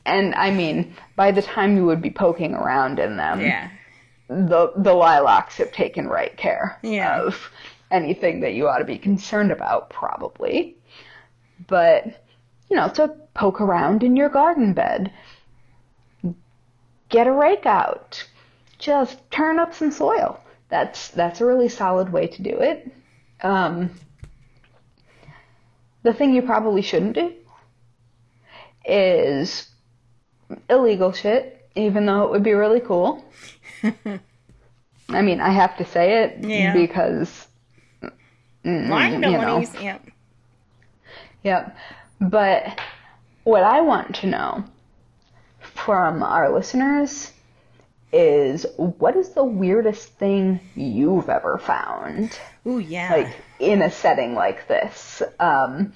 And 0.06 0.34
I 0.36 0.52
mean, 0.52 0.96
by 1.16 1.32
the 1.32 1.42
time 1.42 1.76
you 1.78 1.86
would 1.86 2.02
be 2.02 2.10
poking 2.10 2.54
around 2.54 3.00
in 3.00 3.18
them, 3.18 3.42
Yeah. 3.42 3.70
the 4.28 4.72
the 4.78 4.94
lilacs 4.94 5.58
have 5.58 5.72
taken 5.72 6.08
right 6.08 6.36
care 6.36 6.80
Yeah. 6.82 7.22
of 7.24 7.36
anything 7.92 8.42
that 8.42 8.54
you 8.54 8.68
ought 8.68 8.80
to 8.80 8.86
be 8.86 8.98
concerned 8.98 9.52
about, 9.52 9.90
probably. 9.90 10.78
But 11.68 12.06
you 12.70 12.78
know, 12.78 12.88
to 12.90 13.10
poke 13.34 13.60
around 13.62 14.02
in 14.04 14.16
your 14.16 14.30
garden 14.30 14.74
bed, 14.74 15.12
get 17.12 17.28
a 17.28 17.32
rake 17.32 17.66
out, 17.68 18.26
just 18.80 19.20
turn 19.30 19.60
up 19.60 19.76
some 19.76 19.92
soil. 19.92 20.40
That's 20.70 21.10
that's 21.10 21.42
a 21.42 21.46
really 21.46 21.70
solid 21.70 22.12
way 22.12 22.28
to 22.28 22.42
do 22.42 22.58
it. 22.60 22.92
Um, 23.42 23.92
the 26.04 26.14
thing 26.14 26.34
you 26.34 26.42
probably 26.42 26.82
shouldn't 26.82 27.14
do 27.14 27.34
is 28.86 29.68
illegal 30.70 31.12
shit, 31.12 31.70
even 31.76 32.06
though 32.06 32.24
it 32.24 32.32
would 32.32 32.44
be 32.44 32.54
really 32.54 32.80
cool. 32.80 33.24
I 35.10 35.22
mean, 35.22 35.42
I 35.42 35.52
have 35.52 35.78
to 35.78 35.86
say 35.86 36.24
it 36.24 36.42
because 36.42 36.50
Yeah. 36.50 36.74
because, 36.74 37.48
Liabilities. 38.64 39.74
Yeah. 39.82 39.98
yep. 41.44 41.76
But 42.20 42.80
what 43.44 43.64
I 43.64 43.82
want 43.82 44.16
to 44.18 44.28
know 44.28 44.64
from 45.74 46.24
our 46.24 46.52
listeners 46.52 47.32
is 48.14 48.66
what 48.76 49.16
is 49.16 49.30
the 49.30 49.44
weirdest 49.44 50.10
thing 50.14 50.60
you've 50.76 51.30
ever 51.30 51.58
found? 51.58 52.38
Ooh, 52.68 52.80
yeah. 52.80 53.12
like 53.12 53.36
in 53.60 53.82
a 53.82 53.92
setting 53.92 54.36
like 54.36 54.68
this. 54.68 55.22
Um, 55.40 55.94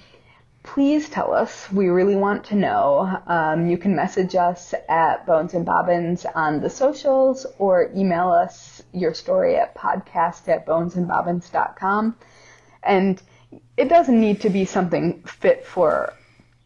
please 0.62 1.08
tell 1.08 1.32
us. 1.32 1.70
We 1.70 1.88
really 1.88 2.16
want 2.16 2.44
to 2.46 2.56
know. 2.56 3.20
Um, 3.26 3.68
you 3.68 3.78
can 3.78 3.94
message 3.94 4.34
us 4.34 4.74
at 4.88 5.26
Bones 5.26 5.54
and 5.54 5.64
Bobbins 5.64 6.26
on 6.34 6.60
the 6.60 6.70
socials 6.70 7.46
or 7.58 7.90
email 7.94 8.30
us 8.30 8.82
your 8.92 9.14
story 9.14 9.56
at 9.56 9.74
podcast 9.74 10.48
at 10.48 10.66
bonesandbobbins.com. 10.66 12.16
And 12.82 13.22
it 13.76 13.88
doesn't 13.88 14.20
need 14.20 14.40
to 14.42 14.50
be 14.50 14.64
something 14.64 15.22
fit 15.22 15.64
for 15.64 16.12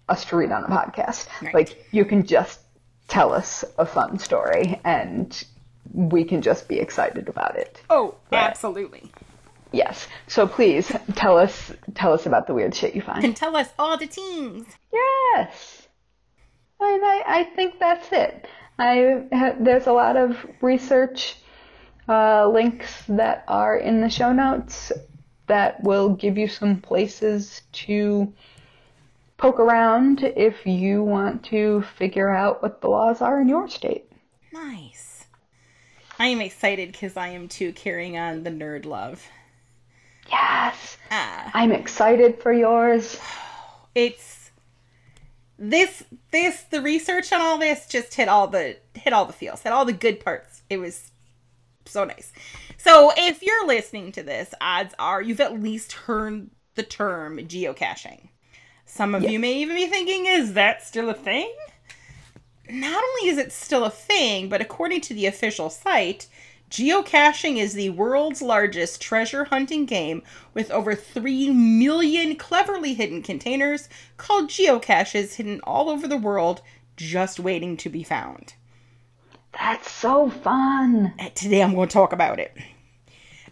us 0.08 0.24
to 0.26 0.36
read 0.36 0.50
on 0.50 0.64
a 0.64 0.68
podcast. 0.68 1.28
Right. 1.42 1.54
Like, 1.54 1.86
you 1.92 2.04
can 2.04 2.26
just 2.26 2.60
tell 3.10 3.32
us 3.34 3.64
a 3.76 3.84
fun 3.84 4.18
story 4.18 4.80
and 4.84 5.44
we 5.92 6.24
can 6.24 6.40
just 6.40 6.68
be 6.68 6.78
excited 6.78 7.28
about 7.28 7.56
it. 7.56 7.82
oh, 7.90 8.14
Right. 8.32 8.42
absolutely. 8.44 9.10
Yes. 9.72 10.08
So 10.26 10.46
please 10.46 10.90
tell 11.14 11.36
us 11.36 11.72
tell 11.94 12.12
us 12.12 12.26
about 12.26 12.46
the 12.46 12.54
weird 12.54 12.74
shit 12.74 12.94
you 12.94 13.02
find. 13.02 13.24
And 13.24 13.36
tell 13.36 13.54
us 13.56 13.68
all 13.78 13.96
the 13.98 14.06
teams. 14.06 14.66
Yes. 14.92 15.86
And 16.80 17.02
I, 17.04 17.22
I 17.26 17.44
think 17.54 17.78
that's 17.78 18.08
it. 18.10 18.46
I 18.78 19.24
ha- 19.32 19.56
there's 19.60 19.86
a 19.86 19.92
lot 19.92 20.16
of 20.16 20.36
research 20.62 21.36
uh, 22.08 22.48
links 22.48 22.90
that 23.08 23.44
are 23.46 23.76
in 23.76 24.00
the 24.00 24.08
show 24.10 24.32
notes 24.32 24.90
that 25.46 25.82
will 25.84 26.10
give 26.14 26.38
you 26.38 26.48
some 26.48 26.80
places 26.80 27.62
to 27.72 28.32
poke 29.40 29.58
around 29.58 30.22
if 30.22 30.66
you 30.66 31.02
want 31.02 31.42
to 31.42 31.82
figure 31.96 32.28
out 32.28 32.62
what 32.62 32.82
the 32.82 32.88
laws 32.88 33.22
are 33.22 33.40
in 33.40 33.48
your 33.48 33.68
state. 33.68 34.04
Nice. 34.52 35.24
I 36.18 36.26
am 36.26 36.42
excited 36.42 36.92
because 36.92 37.16
I 37.16 37.28
am 37.28 37.48
too 37.48 37.72
carrying 37.72 38.18
on 38.18 38.42
the 38.42 38.50
nerd 38.50 38.84
love. 38.84 39.26
Yes. 40.30 40.98
Ah, 41.10 41.50
I'm 41.54 41.72
excited 41.72 42.42
for 42.42 42.52
yours. 42.52 43.18
it's 43.94 44.50
this 45.58 46.04
this 46.30 46.62
the 46.70 46.82
research 46.82 47.32
on 47.32 47.40
all 47.40 47.58
this 47.58 47.86
just 47.86 48.14
hit 48.14 48.28
all 48.28 48.46
the 48.46 48.76
hit 48.94 49.14
all 49.14 49.24
the 49.24 49.32
feels, 49.32 49.62
hit 49.62 49.72
all 49.72 49.86
the 49.86 49.92
good 49.94 50.20
parts. 50.20 50.62
It 50.68 50.76
was 50.76 51.10
so 51.86 52.04
nice. 52.04 52.30
So 52.76 53.10
if 53.16 53.42
you're 53.42 53.66
listening 53.66 54.12
to 54.12 54.22
this, 54.22 54.52
odds 54.60 54.94
are 54.98 55.22
you've 55.22 55.40
at 55.40 55.62
least 55.62 55.92
heard 55.92 56.50
the 56.74 56.82
term 56.82 57.38
geocaching. 57.38 58.28
Some 58.92 59.14
of 59.14 59.22
Yeah. 59.22 59.30
you 59.30 59.38
may 59.38 59.52
even 59.54 59.76
be 59.76 59.86
thinking, 59.86 60.26
is 60.26 60.54
that 60.54 60.84
still 60.84 61.08
a 61.08 61.14
thing? 61.14 61.50
Not 62.68 63.02
only 63.02 63.30
is 63.30 63.38
it 63.38 63.52
still 63.52 63.84
a 63.84 63.90
thing, 63.90 64.48
but 64.48 64.60
according 64.60 65.00
to 65.02 65.14
the 65.14 65.26
official 65.26 65.70
site, 65.70 66.26
geocaching 66.70 67.56
is 67.56 67.72
the 67.74 67.90
world's 67.90 68.42
largest 68.42 69.00
treasure 69.00 69.44
hunting 69.44 69.86
game 69.86 70.22
with 70.54 70.70
over 70.72 70.94
3 70.96 71.50
million 71.50 72.34
cleverly 72.36 72.94
hidden 72.94 73.22
containers 73.22 73.88
called 74.16 74.50
geocaches 74.50 75.34
hidden 75.36 75.60
all 75.64 75.88
over 75.88 76.06
the 76.08 76.16
world 76.16 76.60
just 76.96 77.38
waiting 77.40 77.76
to 77.76 77.88
be 77.88 78.02
found. 78.02 78.54
That's 79.52 79.90
so 79.90 80.30
fun. 80.30 81.14
And 81.18 81.34
today 81.34 81.62
I'm 81.62 81.74
going 81.74 81.88
to 81.88 81.92
talk 81.92 82.12
about 82.12 82.38
it. 82.40 82.56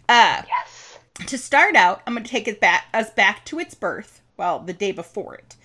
Uh, 0.07 0.43
Yes. 0.47 0.99
to 1.27 1.37
start 1.37 1.75
out, 1.75 2.01
I'm 2.05 2.13
going 2.13 2.23
to 2.25 2.29
take 2.29 2.47
it 2.47 2.59
back 2.59 2.85
us 2.93 3.09
back 3.09 3.45
to 3.45 3.59
its 3.59 3.73
birth. 3.73 4.21
Well, 4.39 4.59
the 4.59 4.71
day 4.71 4.93
before 4.93 5.35
it. 5.35 5.57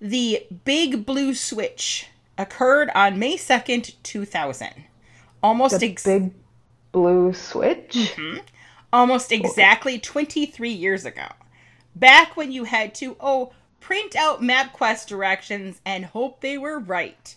The 0.00 0.44
Big 0.64 1.06
Blue 1.06 1.34
Switch 1.34 2.08
occurred 2.36 2.90
on 2.92 3.16
May 3.20 3.36
2nd, 3.36 3.94
2000. 4.02 4.70
Almost 5.40 5.78
The 5.78 5.86
ex- 5.86 6.02
big 6.02 6.32
blue 6.90 7.32
switch. 7.32 8.16
almost 8.92 9.30
exactly 9.30 10.00
23 10.00 10.68
years 10.68 11.04
ago. 11.04 11.26
Back 11.94 12.36
when 12.36 12.50
you 12.50 12.64
had 12.64 12.92
to 12.96 13.16
oh, 13.20 13.52
print 13.78 14.16
out 14.16 14.42
MapQuest 14.42 15.06
directions 15.06 15.80
and 15.86 16.06
hope 16.06 16.40
they 16.40 16.58
were 16.58 16.80
right. 16.80 17.36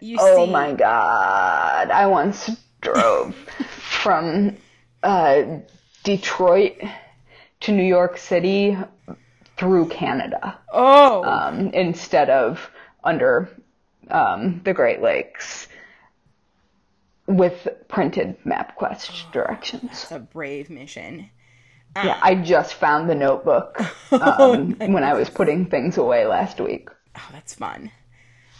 You 0.00 0.16
Oh 0.18 0.44
see 0.46 0.50
my 0.50 0.72
god. 0.72 1.92
I 1.92 2.06
once 2.06 2.50
drove 2.80 3.36
from 4.02 4.56
uh, 5.04 5.42
Detroit 6.02 6.80
to 7.60 7.72
New 7.72 7.84
York 7.84 8.18
City 8.18 8.76
through 9.60 9.88
Canada 9.88 10.58
Oh, 10.72 11.22
um, 11.24 11.68
instead 11.68 12.30
of 12.30 12.70
under 13.04 13.48
um, 14.10 14.60
the 14.64 14.72
Great 14.74 15.02
Lakes 15.02 15.68
with 17.26 17.68
printed 17.88 18.36
MapQuest 18.44 19.30
directions. 19.32 19.84
it's 19.92 20.10
a 20.12 20.18
brave 20.18 20.70
mission. 20.70 21.30
Yeah, 21.96 22.18
I 22.22 22.36
just 22.36 22.74
found 22.74 23.10
the 23.10 23.14
notebook 23.14 23.80
um, 24.12 24.74
when 24.78 25.04
I 25.04 25.14
was 25.14 25.28
putting 25.30 25.66
things 25.66 25.98
away 25.98 26.26
last 26.26 26.60
week. 26.60 26.88
Oh, 27.16 27.28
that's 27.32 27.54
fun. 27.54 27.90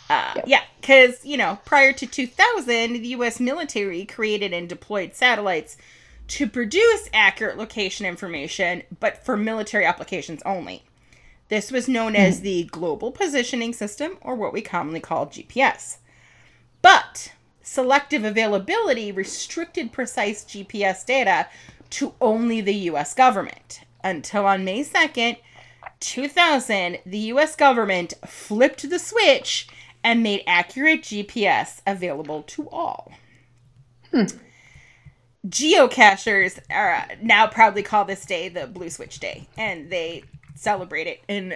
Uh, 0.09 0.35
Yeah, 0.45 0.63
because, 0.81 1.25
you 1.25 1.37
know, 1.37 1.59
prior 1.65 1.93
to 1.93 2.07
2000, 2.07 2.95
the 2.95 3.09
U.S. 3.11 3.41
military 3.41 4.05
created 4.05 4.53
and 4.53 4.69
deployed 4.69 5.15
satellites 5.15 5.77
to 6.29 6.49
produce 6.49 7.09
accurate 7.13 7.57
location 7.59 8.07
information, 8.07 8.83
but 9.01 9.25
for 9.25 9.37
military 9.37 9.85
applications 9.85 10.43
only. 10.45 10.83
This 11.51 11.73
was 11.73 11.89
known 11.89 12.17
as 12.17 12.37
mm-hmm. 12.37 12.45
the 12.45 12.65
Global 12.65 13.11
Positioning 13.11 13.75
System, 13.75 14.17
or 14.23 14.37
what 14.37 14.53
we 14.53 14.63
commonly 14.63 15.01
call 15.01 15.27
GPS. 15.27 15.99
But 16.81 17.33
selective 17.61 18.25
availability 18.25 19.13
restricted 19.13 19.93
precise 19.93 20.45
GPS 20.45 21.05
data 21.05 21.49
to 21.91 22.15
only 22.21 22.61
the 22.61 22.75
US 22.75 23.15
government 23.15 23.83
until 24.03 24.47
on 24.47 24.65
May 24.65 24.85
2nd, 24.85 25.37
2000, 25.99 26.99
the 27.05 27.19
US 27.19 27.57
government 27.57 28.15
flipped 28.27 28.89
the 28.89 28.99
switch 28.99 29.69
and 30.05 30.23
made 30.23 30.45
accurate 30.47 31.03
GPS 31.03 31.83
available 31.87 32.43
to 32.45 32.69
all. 32.71 33.13
Hmm. 34.13 34.25
Geocachers 35.47 36.61
are 36.71 37.09
now 37.21 37.47
proudly 37.49 37.83
call 37.83 38.05
this 38.05 38.25
day 38.25 38.49
the 38.49 38.67
Blue 38.67 38.91
Switch 38.91 39.19
Day, 39.19 39.49
and 39.57 39.91
they 39.91 40.25
celebrate 40.61 41.07
it 41.07 41.23
in 41.27 41.55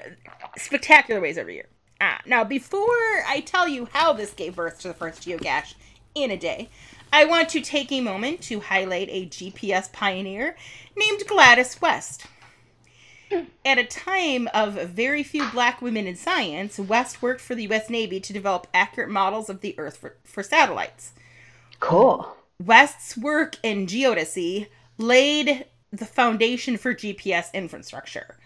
spectacular 0.57 1.21
ways 1.21 1.37
every 1.37 1.55
year. 1.55 1.69
Ah, 2.01 2.21
now, 2.27 2.43
before 2.43 3.23
I 3.27 3.43
tell 3.45 3.69
you 3.69 3.89
how 3.93 4.13
this 4.13 4.33
gave 4.33 4.57
birth 4.57 4.81
to 4.81 4.89
the 4.89 4.95
first 4.95 5.23
geocache 5.23 5.75
in 6.15 6.31
a 6.31 6.37
day, 6.37 6.71
I 7.13 7.25
want 7.25 7.49
to 7.51 7.61
take 7.61 7.93
a 7.93 8.01
moment 8.01 8.41
to 8.43 8.61
highlight 8.61 9.09
a 9.11 9.27
GPS 9.27 9.93
pioneer 9.93 10.57
named 10.97 11.23
Gladys 11.29 11.81
West. 11.81 12.27
At 13.65 13.79
a 13.79 13.85
time 13.85 14.49
of 14.55 14.75
very 14.75 15.23
few 15.23 15.49
black 15.51 15.83
women 15.83 16.07
in 16.07 16.17
science, 16.17 16.79
West 16.79 17.21
worked 17.21 17.41
for 17.41 17.55
the 17.55 17.65
U.S. 17.65 17.91
Navy 17.91 18.21
to 18.21 18.33
develop 18.33 18.67
accurate 18.73 19.11
models 19.11 19.51
of 19.51 19.61
the 19.61 19.79
Earth 19.79 19.97
for, 19.97 20.17
for 20.25 20.43
satellites. 20.43 21.13
Cool. 21.81 22.37
West's 22.63 23.17
work 23.17 23.57
in 23.63 23.87
geodesy 23.87 24.69
laid 24.99 25.67
the 25.93 26.07
foundation 26.07 26.77
for 26.77 26.95
GPS 26.95 27.53
infrastructure. 27.53 28.37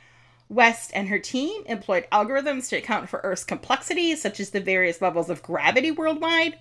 West 0.48 0.90
and 0.94 1.08
her 1.08 1.18
team 1.18 1.62
employed 1.66 2.06
algorithms 2.10 2.68
to 2.68 2.76
account 2.76 3.08
for 3.08 3.20
Earth's 3.22 3.44
complexity, 3.44 4.14
such 4.16 4.40
as 4.40 4.50
the 4.50 4.60
various 4.60 5.02
levels 5.02 5.28
of 5.28 5.42
gravity 5.42 5.90
worldwide, 5.90 6.58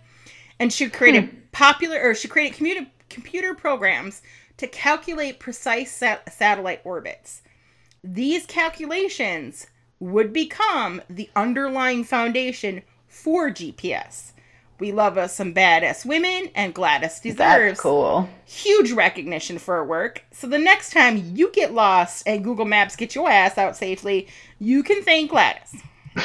and 0.60 0.74
she 0.74 0.90
created 0.90 1.26
hmm. 1.26 1.38
popular 1.52 2.02
or 2.02 2.14
she 2.14 2.28
created 2.28 2.56
computer 2.56 2.88
computer 3.10 3.54
programs 3.54 4.22
to 4.58 4.68
calculate 4.68 5.40
precise 5.40 5.92
sat- 5.92 6.32
satellite 6.34 6.82
orbits. 6.84 7.42
These 8.04 8.46
calculations 8.46 9.68
would 10.00 10.34
become 10.34 11.02
the 11.10 11.30
underlying 11.36 12.04
foundation 12.04 12.84
for 13.08 13.50
GPS. 13.50 14.34
We 14.80 14.92
love 14.92 15.18
us 15.18 15.36
some 15.36 15.54
badass 15.54 16.06
women, 16.06 16.50
and 16.54 16.74
Gladys 16.74 17.20
deserves 17.20 17.38
That's 17.38 17.80
cool. 17.82 18.30
huge 18.46 18.92
recognition 18.92 19.58
for 19.58 19.76
her 19.76 19.84
work. 19.84 20.24
So 20.32 20.46
the 20.48 20.60
next 20.60 20.92
time 20.92 21.32
you 21.36 21.52
get 21.52 21.74
lost 21.74 22.24
and 22.28 22.44
Google 22.44 22.66
Maps 22.66 22.96
get 22.96 23.16
your 23.16 23.30
ass 23.30 23.58
out 23.58 23.76
safely, 23.76 24.28
you 24.60 24.84
can 24.84 25.02
thank 25.04 25.32
Gladys. 25.32 25.82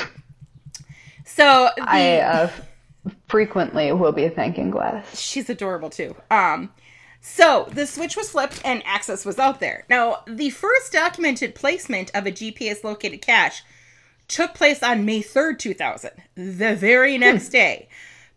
So 1.24 1.70
the, 1.76 1.84
I 1.88 2.18
uh, 2.18 2.50
frequently 3.28 3.90
will 3.92 4.12
be 4.12 4.28
thanking 4.28 4.70
Gladys. 4.70 5.18
she's 5.18 5.48
adorable 5.48 5.88
too. 5.88 6.14
Um, 6.30 6.70
so 7.20 7.68
the 7.72 7.86
switch 7.86 8.16
was 8.16 8.30
flipped 8.30 8.60
and 8.64 8.82
access 8.84 9.24
was 9.24 9.38
out 9.38 9.60
there. 9.60 9.84
Now 9.88 10.24
the 10.26 10.50
first 10.50 10.92
documented 10.92 11.54
placement 11.54 12.10
of 12.14 12.26
a 12.26 12.32
GPS 12.32 12.84
located 12.84 13.22
cache 13.22 13.62
took 14.28 14.52
place 14.54 14.82
on 14.82 15.04
May 15.06 15.22
third, 15.22 15.58
two 15.58 15.72
thousand, 15.74 16.10
the 16.34 16.74
very 16.76 17.16
next 17.16 17.48
day, 17.48 17.88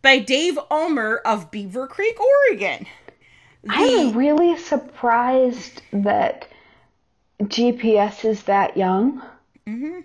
by 0.06 0.20
Dave 0.20 0.58
Ulmer 0.70 1.18
of 1.26 1.50
Beaver 1.50 1.88
Creek, 1.88 2.16
Oregon. 2.22 2.86
I'm 3.68 4.16
really 4.16 4.56
surprised 4.56 5.82
that 5.92 6.48
GPS 7.42 8.24
is 8.24 8.44
that 8.44 8.78
young. 8.78 9.24
Mm-hmm. 9.68 10.02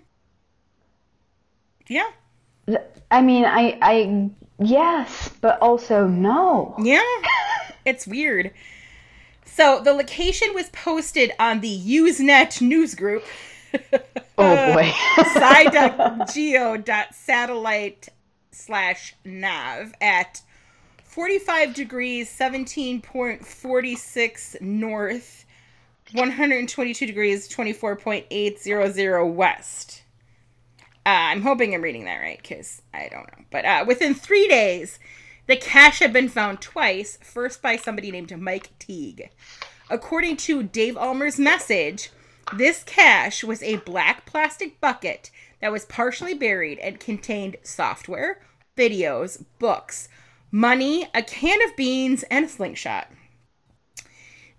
Yeah. 1.87 2.09
I 3.11 3.21
mean, 3.21 3.45
I, 3.45 3.77
I, 3.79 4.31
yes, 4.57 5.29
but 5.39 5.61
also 5.61 6.07
no. 6.07 6.75
Yeah, 6.81 7.03
it's 7.85 8.07
weird. 8.07 8.49
So 9.45 9.81
the 9.83 9.93
location 9.93 10.55
was 10.55 10.69
posted 10.69 11.31
on 11.39 11.59
the 11.59 11.79
Usenet 11.79 12.59
news 12.59 12.95
group, 12.95 13.23
Oh 14.37 14.73
boy. 14.73 14.91
sci.geo.satellite 16.27 18.09
slash 18.51 19.15
nav 19.23 19.93
at 20.01 20.41
45 21.03 21.73
degrees 21.73 22.29
17.46 22.29 24.61
north, 24.61 25.45
122 26.13 27.05
degrees 27.05 27.49
24.800 27.49 29.33
west. 29.33 30.03
Uh, 31.05 31.09
I'm 31.09 31.41
hoping 31.41 31.73
I'm 31.73 31.81
reading 31.81 32.05
that 32.05 32.19
right 32.19 32.39
because 32.41 32.81
I 32.93 33.09
don't 33.09 33.27
know. 33.27 33.43
But 33.49 33.65
uh, 33.65 33.83
within 33.87 34.13
three 34.13 34.47
days, 34.47 34.99
the 35.47 35.57
cache 35.57 35.99
had 35.99 36.13
been 36.13 36.29
found 36.29 36.61
twice, 36.61 37.17
first 37.21 37.61
by 37.61 37.75
somebody 37.75 38.11
named 38.11 38.37
Mike 38.39 38.69
Teague. 38.77 39.31
According 39.89 40.37
to 40.37 40.63
Dave 40.63 40.95
Ulmer's 40.95 41.39
message, 41.39 42.11
this 42.55 42.83
cache 42.83 43.43
was 43.43 43.63
a 43.63 43.77
black 43.77 44.25
plastic 44.25 44.79
bucket 44.79 45.31
that 45.61 45.71
was 45.71 45.85
partially 45.85 46.33
buried 46.33 46.79
and 46.79 46.99
contained 46.99 47.57
software, 47.63 48.41
videos, 48.75 49.43
books, 49.59 50.09
money, 50.51 51.07
a 51.13 51.21
can 51.23 51.61
of 51.67 51.75
beans, 51.75 52.23
and 52.23 52.45
a 52.45 52.49
slingshot. 52.49 53.07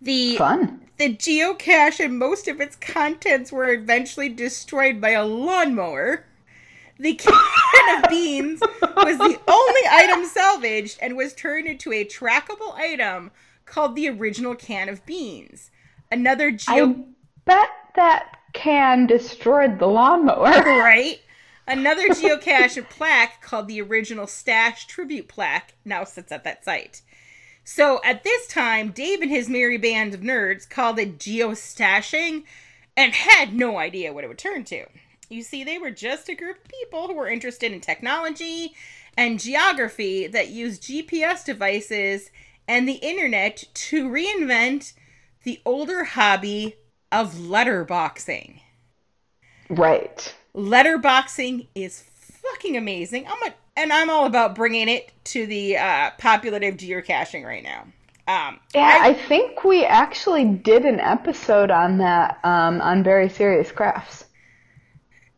The 0.01 0.37
Fun. 0.37 0.81
the 0.99 1.15
geocache 1.15 2.05
and 2.05 2.19
most 2.19 2.49
of 2.49 2.61
its 2.61 2.77
contents 2.77 3.53
were 3.53 3.73
eventually 3.73 4.29
destroyed 4.29 5.01
by 5.01 5.11
a 5.11 5.25
lawnmower. 5.25 6.27
The 6.99 7.15
can 7.15 7.97
of 7.97 8.11
beans 8.11 8.61
was 8.61 9.19
the 9.19 9.41
only 9.49 9.81
item 9.91 10.27
salvaged 10.27 10.99
and 11.01 11.17
was 11.17 11.35
turned 11.35 11.67
into 11.67 11.93
a 11.93 12.05
trackable 12.05 12.75
item 12.75 13.31
called 13.65 13.95
the 13.95 14.09
original 14.09 14.55
can 14.55 14.89
of 14.89 15.05
beans. 15.07 15.71
Another 16.11 16.51
geo 16.51 16.91
I 16.91 16.95
bet 17.45 17.69
that 17.97 18.39
can 18.53 19.07
destroyed 19.07 19.79
the 19.79 19.87
lawnmower. 19.87 20.51
right? 20.65 21.21
Another 21.67 22.09
geocache 22.09 22.89
plaque 22.91 23.41
called 23.41 23.69
the 23.69 23.81
original 23.81 24.27
Stash 24.27 24.87
Tribute 24.87 25.29
Plaque 25.29 25.75
now 25.85 26.05
sits 26.05 26.33
at 26.33 26.45
that 26.45 26.65
site. 26.65 27.03
So 27.65 28.01
at 28.05 28.25
this 28.25 28.49
time, 28.49 28.91
Dave 28.91 29.21
and 29.21 29.31
his 29.31 29.49
merry 29.49 29.79
band 29.79 30.15
of 30.15 30.21
nerds 30.21 30.69
called 30.69 30.99
it 30.99 31.19
geostashing 31.19 32.43
and 32.97 33.15
had 33.15 33.55
no 33.55 33.79
idea 33.79 34.13
what 34.13 34.25
it 34.25 34.29
would 34.29 34.39
turn 34.39 34.65
to. 34.65 34.87
You 35.29 35.43
see, 35.43 35.63
they 35.65 35.79
were 35.79 35.91
just 35.91 36.29
a 36.29 36.35
group 36.35 36.59
of 36.59 36.71
people 36.71 37.07
who 37.07 37.15
were 37.15 37.29
interested 37.29 37.73
in 37.73 37.81
technology 37.81 38.75
and 39.17 39.41
geography 39.41 40.27
that 40.27 40.49
used 40.49 40.83
GPS 40.83 41.45
devices 41.45 42.31
and 42.67 42.89
the 42.89 42.95
internet 42.95 43.65
to 43.75 44.11
reinvent 44.11 44.95
the 45.45 45.61
older 45.65 46.05
hobby 46.05 46.77
of 47.13 47.35
letterboxing. 47.35 48.61
Right. 49.69 50.35
Letterboxing 50.55 51.69
is 51.75 52.03
fucking 52.43 52.77
amazing. 52.77 53.27
I'm 53.27 53.51
a, 53.51 53.55
and 53.77 53.93
I'm 53.93 54.11
all 54.11 54.27
about 54.27 54.55
bringing 54.55 54.89
it 54.89 55.13
to 55.25 55.47
the 55.47 55.77
uh, 55.77 56.11
populative 56.19 56.77
geocaching 56.77 57.45
right 57.45 57.63
now. 57.63 57.87
Um, 58.29 58.61
yeah, 58.75 58.99
I, 59.03 59.09
I, 59.09 59.15
think 59.15 59.65
we 59.65 59.85
actually 59.85 60.45
did 60.45 60.85
an 60.85 61.01
episode 61.01 61.73
on 61.73 61.99
that 61.99 62.39
um, 62.45 62.81
on 62.81 63.03
Very 63.03 63.29
Serious 63.29 63.73
Crafts. 63.73 64.27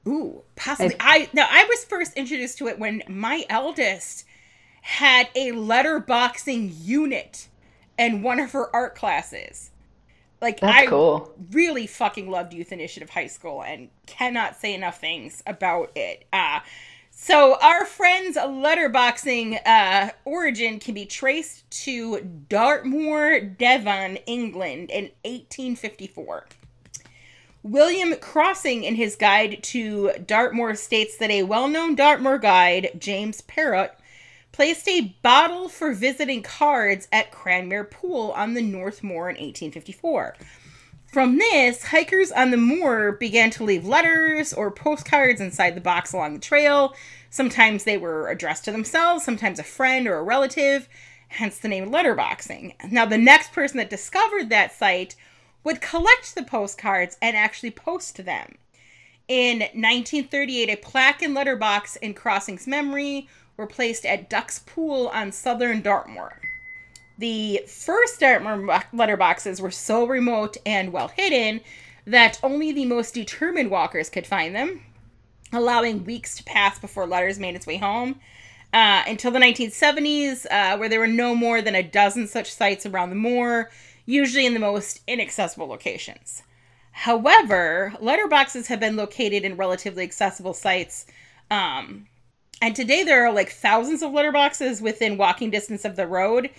Ooh, 0.07 0.43
possibly. 0.55 0.95
I, 1.01 1.21
I 1.21 1.29
now 1.33 1.47
I 1.51 1.65
was 1.65 1.85
first 1.87 2.15
introduced 2.15 2.59
to 2.59 2.69
it 2.69 2.79
when 2.79 3.03
my 3.09 3.47
eldest 3.49 4.27
had 4.83 5.31
a 5.35 5.53
letterboxing 5.53 6.75
unit 6.79 7.49
in 7.99 8.23
one 8.23 8.39
of 8.39 8.53
her 8.53 8.75
art 8.77 8.95
classes. 8.97 9.71
Like 10.45 10.61
That's 10.61 10.77
I 10.77 10.87
cool. 10.87 11.33
really 11.53 11.87
fucking 11.87 12.31
loved 12.31 12.53
Youth 12.53 12.71
Initiative 12.71 13.09
High 13.09 13.29
School 13.29 13.63
and 13.63 13.89
cannot 14.05 14.57
say 14.57 14.75
enough 14.75 15.01
things 15.01 15.43
about 15.47 15.91
it. 15.97 16.27
Uh 16.35 16.61
so 17.17 17.57
our 17.63 17.87
friend's 17.87 18.37
letterboxing 18.37 19.61
uh, 19.65 20.11
origin 20.25 20.81
can 20.81 20.95
be 20.95 21.07
traced 21.07 21.71
to 21.85 22.21
Dartmoor, 22.49 23.41
Devon, 23.41 24.17
England 24.27 24.91
in 24.91 25.05
1854. 25.25 26.47
William 27.63 28.15
Crossing, 28.17 28.85
in 28.85 28.97
his 28.97 29.17
guide 29.17 29.63
to 29.63 30.11
Dartmoor, 30.27 30.75
states 30.75 31.17
that 31.17 31.31
a 31.31 31.45
well 31.45 31.69
known 31.69 31.95
Dartmoor 31.95 32.39
guide, 32.39 32.91
James 32.99 33.41
Perrott, 33.43 33.93
placed 34.55 34.87
a 34.87 35.13
bottle 35.21 35.69
for 35.69 35.93
visiting 35.93 36.41
cards 36.41 37.09
at 37.11 37.33
Cranmere 37.33 37.91
Pool 37.91 38.31
on 38.37 38.55
the 38.55 38.63
North 38.63 39.03
Moor 39.03 39.29
in 39.29 39.35
1854. 39.35 40.37
From 41.13 41.39
this, 41.39 41.87
hikers 41.87 42.31
on 42.31 42.53
the 42.53 42.57
moor 42.57 43.11
began 43.11 43.51
to 43.51 43.65
leave 43.65 43.85
letters 43.85 44.53
or 44.53 44.71
postcards 44.71 45.41
inside 45.41 45.75
the 45.75 45.81
box 45.81 46.13
along 46.13 46.35
the 46.35 46.39
trail. 46.39 46.95
Sometimes 47.31 47.83
they 47.83 47.99
were 47.99 48.29
addressed 48.29 48.65
to 48.67 48.71
themselves, 48.71 49.25
sometimes 49.25 49.59
a 49.59 49.65
friend 49.65 50.07
or 50.07 50.19
a 50.19 50.23
relative, 50.23 50.89
hence 51.27 51.59
the 51.59 51.67
name 51.67 51.91
letterboxing. 51.91 52.75
Now, 52.93 53.07
the 53.07 53.19
next 53.19 53.53
person 53.53 53.79
that 53.79 53.91
discovered 53.91 54.51
that 54.51 54.73
site 54.73 55.17
would 55.65 55.81
collect 55.81 56.37
the 56.37 56.45
postcards 56.45 57.17
and 57.21 57.37
actually 57.37 57.73
post 57.73 58.25
them. 58.25 58.55
In 59.27 59.61
1938, 59.61 60.71
a 60.71 60.77
plaque 60.77 61.23
and 61.23 61.35
letterbox 61.35 61.97
in 61.97 62.15
Crossing's 62.15 62.69
memory 62.69 63.27
were 63.57 63.67
placed 63.67 64.05
at 64.05 64.29
Duck's 64.29 64.59
Pool 64.61 65.09
on 65.09 65.33
southern 65.33 65.81
Dartmoor. 65.81 66.41
The 67.19 67.63
first 67.69 68.21
Dartmoor 68.21 68.67
letterboxes 68.93 69.61
were 69.61 69.71
so 69.71 70.07
remote 70.07 70.57
and 70.67 70.93
well 70.93 71.09
hidden 71.09 71.61
that 72.07 72.41
only 72.43 72.73
the 72.73 72.85
most 72.85 73.15
determined 73.15 73.71
walkers 73.71 74.11
could 74.11 74.27
find 74.27 74.55
them, 74.55 74.83
allowing 75.53 76.05
weeks 76.05 76.37
to 76.37 76.45
pass 76.45 76.79
before 76.79 77.07
letters 77.07 77.39
made 77.39 77.55
its 77.55 77.67
way 77.67 77.79
home. 77.79 78.21
Uh, 78.73 79.05
until 79.07 79.31
the 79.31 79.39
1970s, 79.39 80.47
uh, 80.51 80.77
where 80.77 80.89
there 80.89 80.99
were 80.99 81.07
no 81.07 81.35
more 81.35 81.63
than 81.63 81.77
a 81.77 81.83
dozen 81.83 82.27
such 82.27 82.53
sites 82.53 82.85
around 82.85 83.11
the 83.11 83.15
moor, 83.15 83.71
usually 84.05 84.47
in 84.47 84.53
the 84.53 84.61
most 84.61 85.01
inaccessible 85.07 85.69
locations. 85.69 86.43
However, 86.91 87.95
letterboxes 88.01 88.67
have 88.67 88.81
been 88.81 88.97
located 88.97 89.45
in 89.45 89.57
relatively 89.57 90.03
accessible 90.03 90.55
sites. 90.55 91.07
Um, 91.51 92.09
and 92.61 92.75
today 92.75 93.03
there 93.03 93.27
are 93.27 93.33
like 93.33 93.51
thousands 93.51 94.03
of 94.03 94.13
letterboxes 94.13 94.81
within 94.81 95.17
walking 95.17 95.51
distance 95.51 95.85
of 95.85 95.97
the 95.97 96.07
road. 96.07 96.51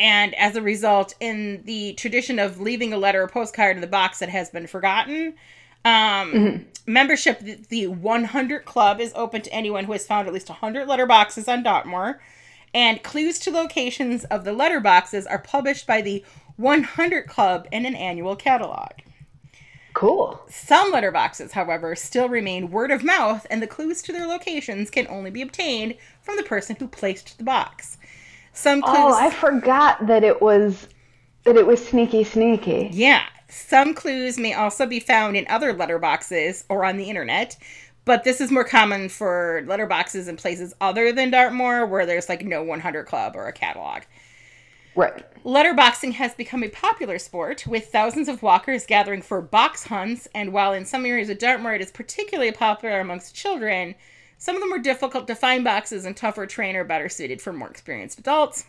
And 0.00 0.34
as 0.34 0.56
a 0.56 0.62
result, 0.62 1.14
in 1.20 1.62
the 1.64 1.92
tradition 1.94 2.38
of 2.38 2.60
leaving 2.60 2.92
a 2.92 2.96
letter 2.96 3.22
or 3.22 3.28
postcard 3.28 3.76
in 3.76 3.80
the 3.80 3.86
box 3.86 4.18
that 4.18 4.28
has 4.30 4.50
been 4.50 4.66
forgotten, 4.66 5.34
um, 5.84 6.32
mm-hmm. 6.32 6.62
membership, 6.86 7.40
the, 7.40 7.54
the 7.68 7.86
100 7.88 8.64
Club 8.64 9.00
is 9.00 9.12
open 9.14 9.42
to 9.42 9.52
anyone 9.52 9.84
who 9.84 9.92
has 9.92 10.06
found 10.06 10.26
at 10.26 10.34
least 10.34 10.48
100 10.48 10.88
letterboxes 10.88 11.46
on 11.46 11.62
Dartmoor. 11.62 12.20
And 12.74 13.02
clues 13.02 13.38
to 13.40 13.50
locations 13.50 14.24
of 14.24 14.44
the 14.44 14.52
letterboxes 14.52 15.26
are 15.28 15.38
published 15.38 15.86
by 15.86 16.00
the 16.00 16.24
100 16.56 17.28
Club 17.28 17.68
in 17.70 17.84
an 17.84 17.94
annual 17.94 18.34
catalog. 18.34 18.92
Cool. 19.94 20.40
Some 20.48 20.92
letterboxes, 20.92 21.52
however, 21.52 21.94
still 21.94 22.28
remain 22.28 22.70
word 22.70 22.90
of 22.90 23.04
mouth, 23.04 23.46
and 23.50 23.62
the 23.62 23.66
clues 23.66 24.02
to 24.02 24.12
their 24.12 24.26
locations 24.26 24.90
can 24.90 25.06
only 25.08 25.30
be 25.30 25.42
obtained 25.42 25.96
from 26.22 26.36
the 26.36 26.42
person 26.42 26.76
who 26.76 26.88
placed 26.88 27.38
the 27.38 27.44
box. 27.44 27.98
Some 28.52 28.82
oh, 28.84 28.86
clues. 28.86 29.14
Oh, 29.14 29.14
I 29.14 29.30
forgot 29.30 30.06
that 30.06 30.24
it 30.24 30.40
was 30.40 30.88
that 31.44 31.56
it 31.56 31.66
was 31.66 31.84
sneaky, 31.84 32.24
sneaky. 32.24 32.88
Yeah. 32.92 33.24
Some 33.48 33.92
clues 33.92 34.38
may 34.38 34.54
also 34.54 34.86
be 34.86 35.00
found 35.00 35.36
in 35.36 35.46
other 35.48 35.74
letterboxes 35.74 36.64
or 36.68 36.84
on 36.84 36.96
the 36.96 37.10
internet, 37.10 37.56
but 38.04 38.24
this 38.24 38.40
is 38.40 38.50
more 38.50 38.64
common 38.64 39.08
for 39.08 39.62
letterboxes 39.66 40.28
in 40.28 40.36
places 40.36 40.72
other 40.80 41.12
than 41.12 41.30
Dartmoor 41.30 41.86
where 41.86 42.06
there's 42.06 42.28
like 42.28 42.44
no 42.44 42.62
100 42.62 43.04
club 43.04 43.36
or 43.36 43.46
a 43.46 43.52
catalog. 43.52 44.02
Right. 44.94 45.24
Letterboxing 45.44 46.12
has 46.12 46.34
become 46.34 46.62
a 46.62 46.68
popular 46.68 47.18
sport, 47.18 47.66
with 47.66 47.90
thousands 47.90 48.28
of 48.28 48.42
walkers 48.42 48.86
gathering 48.86 49.22
for 49.22 49.40
box 49.40 49.84
hunts, 49.84 50.28
and 50.34 50.52
while 50.52 50.72
in 50.72 50.84
some 50.84 51.04
areas 51.04 51.28
of 51.28 51.38
Dartmoor 51.38 51.74
it 51.74 51.80
is 51.80 51.90
particularly 51.90 52.52
popular 52.52 53.00
amongst 53.00 53.34
children, 53.34 53.94
some 54.38 54.54
of 54.54 54.60
them 54.60 54.70
were 54.70 54.78
difficult 54.78 55.26
to 55.26 55.34
find 55.34 55.64
boxes 55.64 56.04
and 56.04 56.16
tougher 56.16 56.46
terrain 56.46 56.76
are 56.76 56.84
better 56.84 57.08
suited 57.08 57.40
for 57.40 57.52
more 57.52 57.68
experienced 57.68 58.18
adults. 58.18 58.66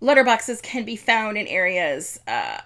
Letterboxes 0.00 0.62
can 0.62 0.84
be 0.84 0.96
found 0.96 1.36
in 1.36 1.46
areas 1.46 2.20
uh, 2.26 2.60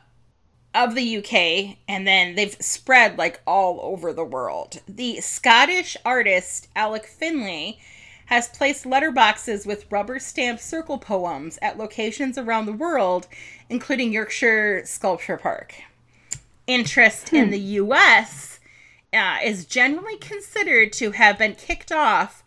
of 0.74 0.94
the 0.94 1.18
UK, 1.18 1.76
and 1.88 2.06
then 2.06 2.34
they've 2.34 2.56
spread 2.60 3.16
like 3.16 3.40
all 3.46 3.80
over 3.82 4.12
the 4.12 4.24
world. 4.24 4.80
The 4.88 5.20
Scottish 5.20 5.96
artist 6.04 6.68
Alec 6.76 7.06
Finlay 7.06 7.78
has 8.26 8.48
placed 8.48 8.84
letterboxes 8.84 9.66
with 9.66 9.90
rubber 9.90 10.18
stamped 10.18 10.62
circle 10.62 10.98
poems 10.98 11.58
at 11.60 11.78
locations 11.78 12.38
around 12.38 12.66
the 12.66 12.72
world, 12.72 13.28
including 13.68 14.12
Yorkshire 14.12 14.82
Sculpture 14.84 15.36
Park. 15.36 15.74
Interest 16.66 17.28
hmm. 17.28 17.36
in 17.36 17.50
the 17.50 17.60
US 17.60 18.60
uh, 19.12 19.38
is 19.44 19.66
generally 19.66 20.16
considered 20.16 20.92
to 20.94 21.12
have 21.12 21.38
been 21.38 21.54
kicked 21.54 21.92
off 21.92 22.42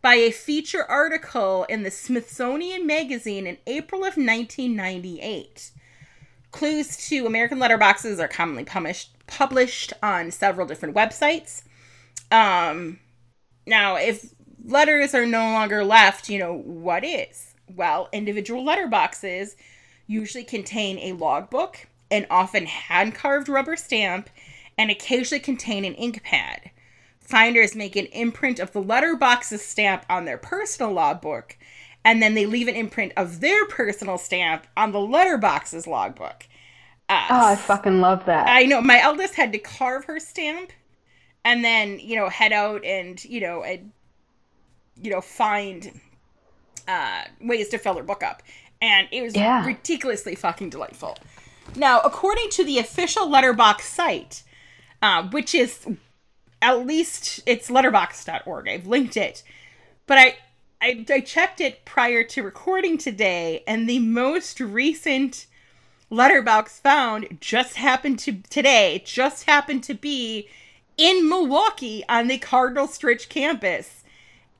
by 0.00 0.14
a 0.14 0.30
feature 0.30 0.84
article 0.84 1.64
in 1.68 1.82
the 1.82 1.90
Smithsonian 1.90 2.86
Magazine 2.86 3.46
in 3.46 3.58
April 3.66 4.02
of 4.02 4.16
1998. 4.16 5.72
Clues 6.50 6.96
to 7.08 7.26
American 7.26 7.58
letterboxes 7.58 8.18
are 8.18 8.28
commonly 8.28 8.64
published 8.64 9.10
published 9.26 9.92
on 10.02 10.30
several 10.30 10.66
different 10.66 10.94
websites. 10.94 11.62
Um, 12.32 12.98
now, 13.66 13.96
if 13.96 14.32
letters 14.68 15.14
are 15.14 15.26
no 15.26 15.50
longer 15.52 15.84
left, 15.84 16.28
you 16.28 16.38
know, 16.38 16.54
what 16.54 17.04
is? 17.04 17.54
Well, 17.74 18.08
individual 18.12 18.64
letterboxes 18.64 19.56
usually 20.06 20.44
contain 20.44 20.98
a 20.98 21.12
logbook, 21.12 21.86
an 22.10 22.26
often 22.30 22.66
hand 22.66 23.14
carved 23.14 23.48
rubber 23.48 23.76
stamp, 23.76 24.30
and 24.76 24.90
occasionally 24.90 25.40
contain 25.40 25.84
an 25.84 25.94
ink 25.94 26.22
pad. 26.22 26.70
Finders 27.18 27.74
make 27.74 27.96
an 27.96 28.06
imprint 28.06 28.58
of 28.58 28.72
the 28.72 28.82
letterbox's 28.82 29.62
stamp 29.62 30.04
on 30.08 30.24
their 30.24 30.38
personal 30.38 30.92
logbook, 30.92 31.56
and 32.04 32.22
then 32.22 32.34
they 32.34 32.46
leave 32.46 32.68
an 32.68 32.74
imprint 32.74 33.12
of 33.16 33.40
their 33.40 33.66
personal 33.66 34.16
stamp 34.16 34.66
on 34.76 34.92
the 34.92 34.98
letterbox's 34.98 35.86
logbook. 35.86 36.46
Uh, 37.08 37.26
oh, 37.30 37.46
I 37.48 37.56
fucking 37.56 38.00
love 38.00 38.26
that. 38.26 38.46
I 38.48 38.64
know. 38.64 38.80
My 38.82 39.00
eldest 39.00 39.34
had 39.34 39.52
to 39.52 39.58
carve 39.58 40.04
her 40.04 40.20
stamp 40.20 40.72
and 41.44 41.64
then, 41.64 41.98
you 41.98 42.16
know, 42.16 42.28
head 42.28 42.52
out 42.52 42.84
and, 42.84 43.22
you 43.24 43.40
know, 43.40 43.62
and, 43.62 43.92
you 45.02 45.10
know, 45.10 45.20
find 45.20 46.00
uh, 46.86 47.22
ways 47.40 47.68
to 47.70 47.78
fill 47.78 47.94
her 47.94 48.02
book 48.02 48.22
up. 48.22 48.42
And 48.80 49.08
it 49.10 49.22
was 49.22 49.34
yeah. 49.34 49.64
ridiculously 49.66 50.34
fucking 50.34 50.70
delightful. 50.70 51.16
Now, 51.76 52.00
according 52.00 52.50
to 52.50 52.64
the 52.64 52.78
official 52.78 53.28
letterbox 53.28 53.86
site, 53.88 54.42
uh, 55.02 55.28
which 55.28 55.54
is 55.54 55.86
at 56.60 56.86
least 56.86 57.40
it's 57.46 57.70
letterbox.org. 57.70 58.68
I've 58.68 58.86
linked 58.86 59.16
it. 59.16 59.42
But 60.06 60.18
I, 60.18 60.36
I, 60.80 61.04
I 61.10 61.20
checked 61.20 61.60
it 61.60 61.84
prior 61.84 62.24
to 62.24 62.42
recording 62.42 62.98
today, 62.98 63.62
and 63.66 63.88
the 63.88 63.98
most 63.98 64.60
recent 64.60 65.46
letterbox 66.10 66.80
found 66.80 67.38
just 67.40 67.76
happened 67.76 68.18
to 68.20 68.40
today, 68.48 69.02
just 69.04 69.44
happened 69.44 69.84
to 69.84 69.94
be 69.94 70.48
in 70.96 71.28
Milwaukee 71.28 72.04
on 72.08 72.28
the 72.28 72.38
Cardinal 72.38 72.86
Stritch 72.86 73.28
campus. 73.28 73.97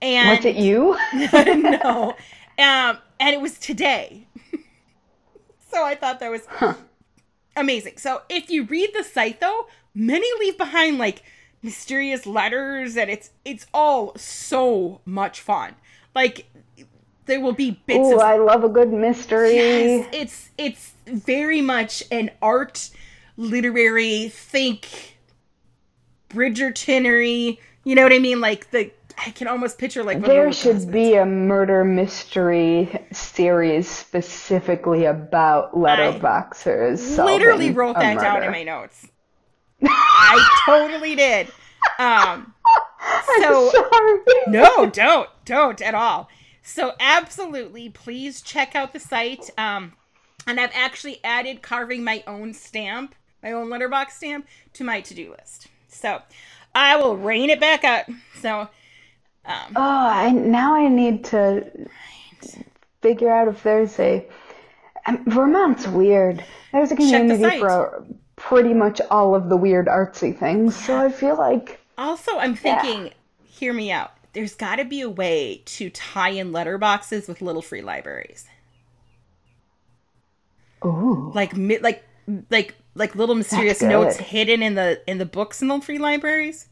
And 0.01 0.37
was 0.37 0.45
it 0.45 0.57
you? 0.57 0.97
no. 1.12 2.15
Um, 2.59 2.99
and 3.20 3.35
it 3.35 3.41
was 3.41 3.59
today. 3.59 4.27
so 5.70 5.85
I 5.85 5.95
thought 5.95 6.20
that 6.20 6.31
was 6.31 6.47
huh. 6.47 6.75
amazing. 7.57 7.99
So 7.99 8.23
if 8.29 8.51
you 8.51 8.65
read 8.65 8.91
the 8.95 9.05
site 9.05 9.41
though, 9.41 9.66
many 9.95 10.27
leave 10.41 10.57
behind 10.57 10.99
like 10.99 11.23
mysterious 11.62 12.25
letters 12.25 12.97
and 12.97 13.11
it's 13.11 13.31
it's 13.45 13.66
all 13.75 14.16
so 14.16 15.01
much 15.05 15.41
fun. 15.41 15.75
Like 16.15 16.47
there 17.27 17.41
will 17.41 17.53
be 17.53 17.81
bits 17.87 18.09
Ooh, 18.09 18.15
of 18.15 18.20
I 18.20 18.37
love 18.37 18.65
a 18.65 18.69
good 18.69 18.93
mystery. 18.93 19.55
Yes, 19.55 20.09
it's 20.12 20.51
it's 20.59 20.93
very 21.07 21.61
much 21.61 22.03
an 22.11 22.31
art 22.41 22.91
literary 23.37 24.29
think 24.29 25.16
Bridgertonery. 26.31 27.59
You 27.85 27.95
know 27.95 28.03
what 28.03 28.12
I 28.12 28.19
mean? 28.19 28.41
Like 28.41 28.70
the 28.70 28.91
I 29.27 29.31
can 29.31 29.49
almost 29.49 29.78
picture 29.78 30.05
like 30.05 30.20
There 30.20 30.53
should 30.53 30.90
be 30.90 31.15
a 31.15 31.27
murder 31.27 31.85
mystery 31.85 33.05
series 33.12 33.89
specifically 33.89 35.07
about 35.07 35.73
letterboxers. 35.74 37.19
I 37.19 37.24
literally 37.24 37.70
wrote 37.70 37.97
that 37.97 38.20
down 38.20 38.45
in 38.45 38.53
my 38.53 38.62
notes. 38.62 39.09
I 39.82 40.61
totally 40.66 41.16
did. 41.16 41.49
Um 41.99 42.55
so 43.40 43.73
no, 44.47 44.86
don't, 44.86 45.28
don't 45.45 45.81
at 45.81 45.95
all. 45.95 46.28
So 46.62 46.93
absolutely, 47.01 47.89
please 47.89 48.43
check 48.43 48.74
out 48.74 48.93
the 48.93 49.01
site. 49.01 49.51
Um, 49.57 49.95
and 50.47 50.61
I've 50.61 50.73
actually 50.74 51.20
added 51.24 51.62
carving 51.62 52.05
my 52.05 52.23
own 52.27 52.53
stamp, 52.53 53.15
my 53.43 53.53
own 53.53 53.70
letterbox 53.70 54.16
stamp, 54.16 54.47
to 54.74 54.85
my 54.85 55.01
to-do 55.01 55.31
list. 55.31 55.69
So 55.89 56.20
I 56.74 56.97
will 56.97 57.16
rein 57.16 57.51
it 57.51 57.61
back 57.61 57.85
up. 57.85 58.07
So 58.40 58.69
um, 59.49 59.73
Oh, 59.77 59.83
I 59.83 60.31
now 60.31 60.75
I 60.75 60.89
need 60.89 61.25
to 61.27 61.89
figure 63.03 63.31
out 63.31 63.49
if 63.49 63.62
there's 63.62 63.99
a. 63.99 64.27
Um, 65.07 65.25
Vermont's 65.25 65.87
weird. 65.89 66.45
There's 66.73 66.93
a 66.93 66.97
Check 66.97 67.29
the 67.29 67.35
community 67.35 67.59
for 67.59 68.05
pretty 68.37 68.75
much 68.75 69.01
all 69.11 69.35
of 69.35 69.49
the 69.49 69.57
weird 69.57 69.87
artsy 69.87 70.39
things, 70.39 70.77
so 70.77 70.97
I 70.97 71.11
feel 71.11 71.37
like 71.37 71.81
also, 71.97 72.39
I'm 72.39 72.55
thinking, 72.55 73.12
hear 73.45 73.73
me 73.73 73.91
out. 73.91 74.12
There's 74.35 74.55
got 74.55 74.77
to 74.77 74.85
be 74.85 75.01
a 75.01 75.11
way 75.11 75.62
to 75.65 75.91
tie 75.91 76.31
in 76.31 76.53
letterboxes 76.53 77.27
with 77.29 77.43
little 77.43 77.62
free 77.62 77.83
libraries, 77.83 78.47
ooh, 80.85 81.33
like 81.35 81.53
like 81.57 82.05
like 82.51 82.75
like 82.95 83.15
little 83.15 83.35
mysterious 83.35 83.83
notes 83.83 84.16
hidden 84.16 84.62
in 84.62 84.75
the 84.75 85.01
in 85.09 85.19
the 85.19 85.27
books 85.27 85.62
in 85.62 85.69
the 85.69 85.81
free 85.81 85.99
libraries, 85.99 86.69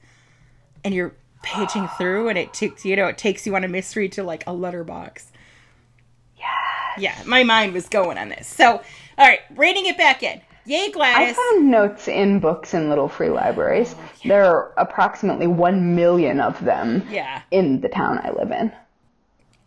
and 0.85 0.95
you're 0.95 1.15
paging 1.47 1.89
through, 1.97 2.29
and 2.29 2.37
it 2.37 2.53
takes 2.53 2.85
you 2.85 2.97
know 2.97 3.07
it 3.07 3.17
takes 3.17 3.47
you 3.47 3.55
on 3.55 3.65
a 3.65 3.69
mystery 3.69 4.09
to 4.11 4.23
like 4.23 4.45
a 4.47 4.53
letterbox. 4.53 5.33
Yeah, 6.37 6.45
yeah. 6.99 7.23
My 7.25 7.45
mind 7.45 7.73
was 7.73 7.89
going 7.89 8.19
on 8.19 8.29
this. 8.29 8.47
So, 8.47 8.83
all 9.17 9.27
right, 9.27 9.41
rating 9.55 9.87
it 9.87 9.97
back 9.97 10.23
in. 10.23 10.43
Yay, 10.67 10.91
Gladys. 10.91 11.39
I 11.39 11.53
found 11.53 11.71
notes 11.71 12.09
in 12.09 12.41
books 12.41 12.75
in 12.75 12.89
little 12.89 13.09
free 13.09 13.29
libraries. 13.29 13.95
There 14.25 14.45
are 14.45 14.73
approximately 14.77 15.47
one 15.47 15.95
million 15.95 16.41
of 16.41 16.63
them 16.65 17.07
yeah. 17.09 17.43
in 17.53 17.81
the 17.81 17.89
town 17.89 18.19
I 18.19 18.33
live 18.33 18.51
in. 18.51 18.73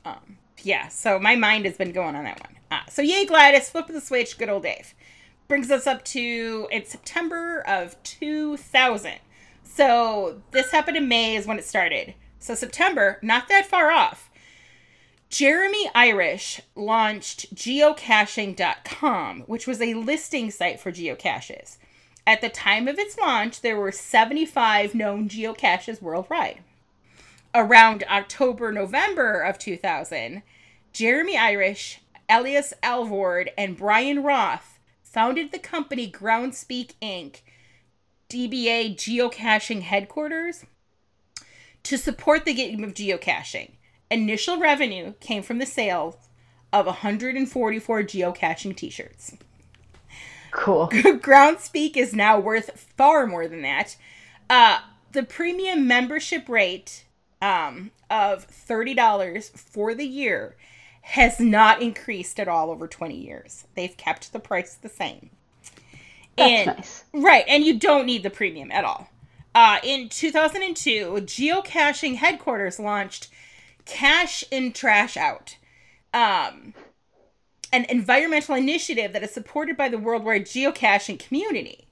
um 0.03 0.37
yeah, 0.61 0.89
so 0.89 1.17
my 1.17 1.37
mind 1.37 1.63
has 1.63 1.77
been 1.77 1.93
going 1.93 2.15
on 2.15 2.25
that 2.25 2.41
one. 2.41 2.57
Uh, 2.69 2.85
so 2.89 3.01
yay, 3.01 3.25
Gladys, 3.25 3.69
flip 3.69 3.87
the 3.87 4.01
switch, 4.01 4.37
good 4.37 4.49
old 4.49 4.63
Dave. 4.63 4.93
Brings 5.47 5.71
us 5.71 5.87
up 5.87 6.03
to 6.05 6.67
it's 6.69 6.91
September 6.91 7.61
of 7.61 7.95
2000. 8.03 9.19
So 9.79 10.41
this 10.51 10.71
happened 10.71 10.97
in 10.97 11.07
May 11.07 11.37
is 11.37 11.47
when 11.47 11.57
it 11.57 11.63
started. 11.63 12.13
So 12.37 12.53
September, 12.53 13.17
not 13.21 13.47
that 13.47 13.65
far 13.65 13.91
off. 13.91 14.29
Jeremy 15.29 15.89
Irish 15.95 16.59
launched 16.75 17.55
geocaching.com, 17.55 19.43
which 19.43 19.67
was 19.67 19.81
a 19.81 19.93
listing 19.93 20.51
site 20.51 20.81
for 20.81 20.91
geocaches. 20.91 21.77
At 22.27 22.41
the 22.41 22.49
time 22.49 22.89
of 22.89 22.99
its 22.99 23.17
launch, 23.17 23.61
there 23.61 23.77
were 23.77 23.93
75 23.93 24.95
known 24.95 25.29
geocaches 25.29 26.01
worldwide 26.01 26.59
around 27.55 28.03
October, 28.09 28.73
November 28.73 29.39
of 29.39 29.57
2000, 29.57 30.43
Jeremy 30.91 31.37
Irish, 31.37 32.01
Elias 32.27 32.73
Alvord, 32.83 33.51
and 33.57 33.77
Brian 33.77 34.23
Roth 34.23 34.77
founded 35.03 35.53
the 35.53 35.57
company 35.57 36.11
Groundspeak 36.11 36.95
Inc., 37.01 37.39
DBA 38.29 38.95
geocaching 38.95 39.81
headquarters, 39.81 40.65
to 41.83 41.97
support 41.97 42.45
the 42.45 42.53
game 42.53 42.83
of 42.83 42.93
geocaching. 42.93 43.71
Initial 44.11 44.57
revenue 44.57 45.13
came 45.19 45.43
from 45.43 45.59
the 45.59 45.65
sale 45.65 46.19
of 46.71 46.85
144 46.85 48.03
geocaching 48.03 48.75
t 48.75 48.89
shirts. 48.89 49.35
Cool. 50.51 50.89
Groundspeak 50.91 51.95
is 51.95 52.13
now 52.13 52.39
worth 52.39 52.87
far 52.97 53.27
more 53.27 53.47
than 53.47 53.61
that. 53.61 53.95
Uh, 54.49 54.79
the 55.11 55.23
premium 55.23 55.87
membership 55.87 56.47
rate 56.49 57.05
um, 57.41 57.91
of 58.09 58.47
$30 58.47 59.57
for 59.57 59.93
the 59.93 60.05
year 60.05 60.55
has 61.01 61.39
not 61.39 61.81
increased 61.81 62.39
at 62.39 62.47
all 62.47 62.69
over 62.69 62.87
20 62.87 63.15
years. 63.15 63.65
They've 63.75 63.95
kept 63.95 64.33
the 64.33 64.39
price 64.39 64.75
the 64.75 64.89
same. 64.89 65.31
And- 66.41 66.67
nice. 66.67 67.03
Right, 67.13 67.45
and 67.47 67.63
you 67.63 67.79
don't 67.79 68.05
need 68.05 68.23
the 68.23 68.29
premium 68.29 68.71
at 68.71 68.85
all. 68.85 69.09
Uh, 69.55 69.79
in 69.83 70.09
2002, 70.09 71.13
Geocaching 71.21 72.15
headquarters 72.15 72.79
launched 72.79 73.29
Cache 73.85 74.43
In 74.51 74.71
Trash 74.71 75.17
Out, 75.17 75.57
um, 76.13 76.73
an 77.73 77.85
environmental 77.89 78.55
initiative 78.55 79.11
that 79.13 79.23
is 79.23 79.31
supported 79.31 79.75
by 79.75 79.89
the 79.89 79.97
worldwide 79.97 80.45
geocaching 80.45 81.19
community. 81.19 81.87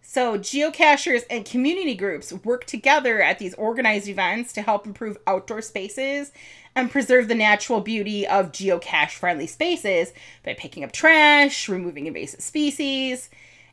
So, 0.00 0.36
geocachers 0.36 1.22
and 1.30 1.44
community 1.44 1.94
groups 1.94 2.32
work 2.32 2.64
together 2.64 3.22
at 3.22 3.38
these 3.38 3.54
organized 3.54 4.08
events 4.08 4.52
to 4.54 4.62
help 4.62 4.86
improve 4.86 5.16
outdoor 5.26 5.62
spaces 5.62 6.32
and 6.74 6.90
preserve 6.90 7.28
the 7.28 7.34
natural 7.34 7.80
beauty 7.80 8.26
of 8.26 8.52
geocache 8.52 9.12
friendly 9.12 9.46
spaces 9.46 10.12
by 10.44 10.54
picking 10.54 10.82
up 10.82 10.92
trash, 10.92 11.68
removing 11.68 12.06
invasive 12.06 12.40
species. 12.40 13.30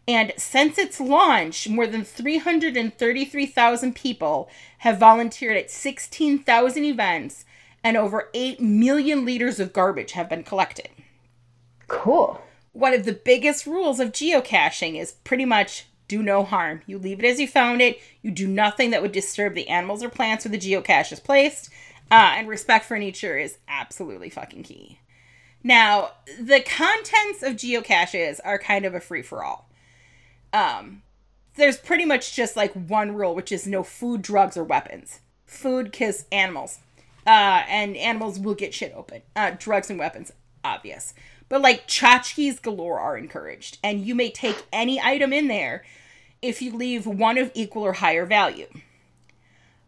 And 0.10 0.34
since 0.38 0.80
its 0.80 1.00
launch, 1.00 1.70
more 1.70 1.86
than 1.86 2.04
333,000 2.04 3.94
people 3.94 4.50
have 4.80 4.98
volunteered 4.98 5.56
at 5.56 5.70
16,000 5.70 6.84
events, 6.84 7.46
and 7.84 7.96
over 7.96 8.32
8 8.34 8.60
million 8.60 9.24
liters 9.24 9.60
of 9.60 9.72
garbage 9.72 10.14
have 10.14 10.28
been 10.28 10.42
collected 10.44 10.90
Cool. 11.88 12.42
one 12.74 12.96
of 12.96 13.06
the 13.06 13.14
biggest 13.14 13.68
rules 13.68 14.00
of 14.00 14.12
geocaching 14.12 15.00
is 15.00 15.12
pretty 15.12 15.46
much 15.46 15.86
do 16.08 16.24
no 16.24 16.44
harm. 16.44 16.82
You 16.88 16.98
leave 16.98 17.20
it 17.20 17.28
as 17.28 17.40
you 17.40 17.48
found 17.48 17.80
it. 17.80 18.00
You 18.24 18.32
do 18.32 18.48
nothing 18.48 18.90
that 18.90 19.04
would 19.04 19.12
disturb 19.12 19.54
the 19.54 19.68
animals 19.70 20.02
or 20.02 20.10
plants 20.10 20.44
where 20.44 20.52
the 20.52 20.58
geocache 20.58 21.12
is 21.12 21.20
placed. 21.20 21.70
Uh, 22.10 22.34
and 22.36 22.48
respect 22.48 22.86
for 22.86 22.98
nature 22.98 23.38
is 23.38 23.60
absolutely 23.68 24.32
fucking 24.32 24.64
key. 24.64 25.00
Now, 25.64 26.14
the 26.40 26.62
contents 26.62 27.44
of 27.44 27.54
geocaches 27.58 28.40
are 28.44 28.58
kind 28.58 28.86
of 28.86 28.96
a 28.96 29.00
free 29.00 29.22
for 29.22 29.44
all. 29.44 29.69
Um, 30.54 31.04
there's 31.56 31.78
pretty 31.78 32.06
much 32.06 32.36
just 32.36 32.56
like 32.56 32.74
one 32.74 33.16
rule, 33.16 33.36
which 33.36 33.52
is 33.52 33.68
no 33.68 33.84
food, 33.84 34.22
drugs, 34.22 34.58
or 34.58 34.64
weapons. 34.64 35.20
Food, 35.46 35.92
kiss 35.92 36.26
animals. 36.32 36.80
Uh, 37.28 37.64
and 37.68 37.96
animals 37.98 38.40
will 38.40 38.56
get 38.56 38.74
shit 38.74 38.94
open. 38.96 39.22
Uh, 39.36 39.52
drugs 39.58 39.90
and 39.90 40.00
weapons, 40.00 40.32
obvious. 40.64 41.14
But 41.50 41.62
like 41.62 41.88
tchotchkes 41.88 42.62
galore 42.62 43.00
are 43.00 43.18
encouraged, 43.18 43.80
and 43.84 44.06
you 44.06 44.16
may 44.16 44.30
take 44.30 44.66
any 44.72 45.02
item 45.02 45.34
in 45.34 45.48
there 45.48 45.84
if 46.42 46.62
you 46.62 46.76
leave 46.76 47.06
one 47.06 47.38
of 47.38 47.52
equal 47.54 47.84
or 47.84 47.94
higher 47.94 48.26
value. 48.26 48.68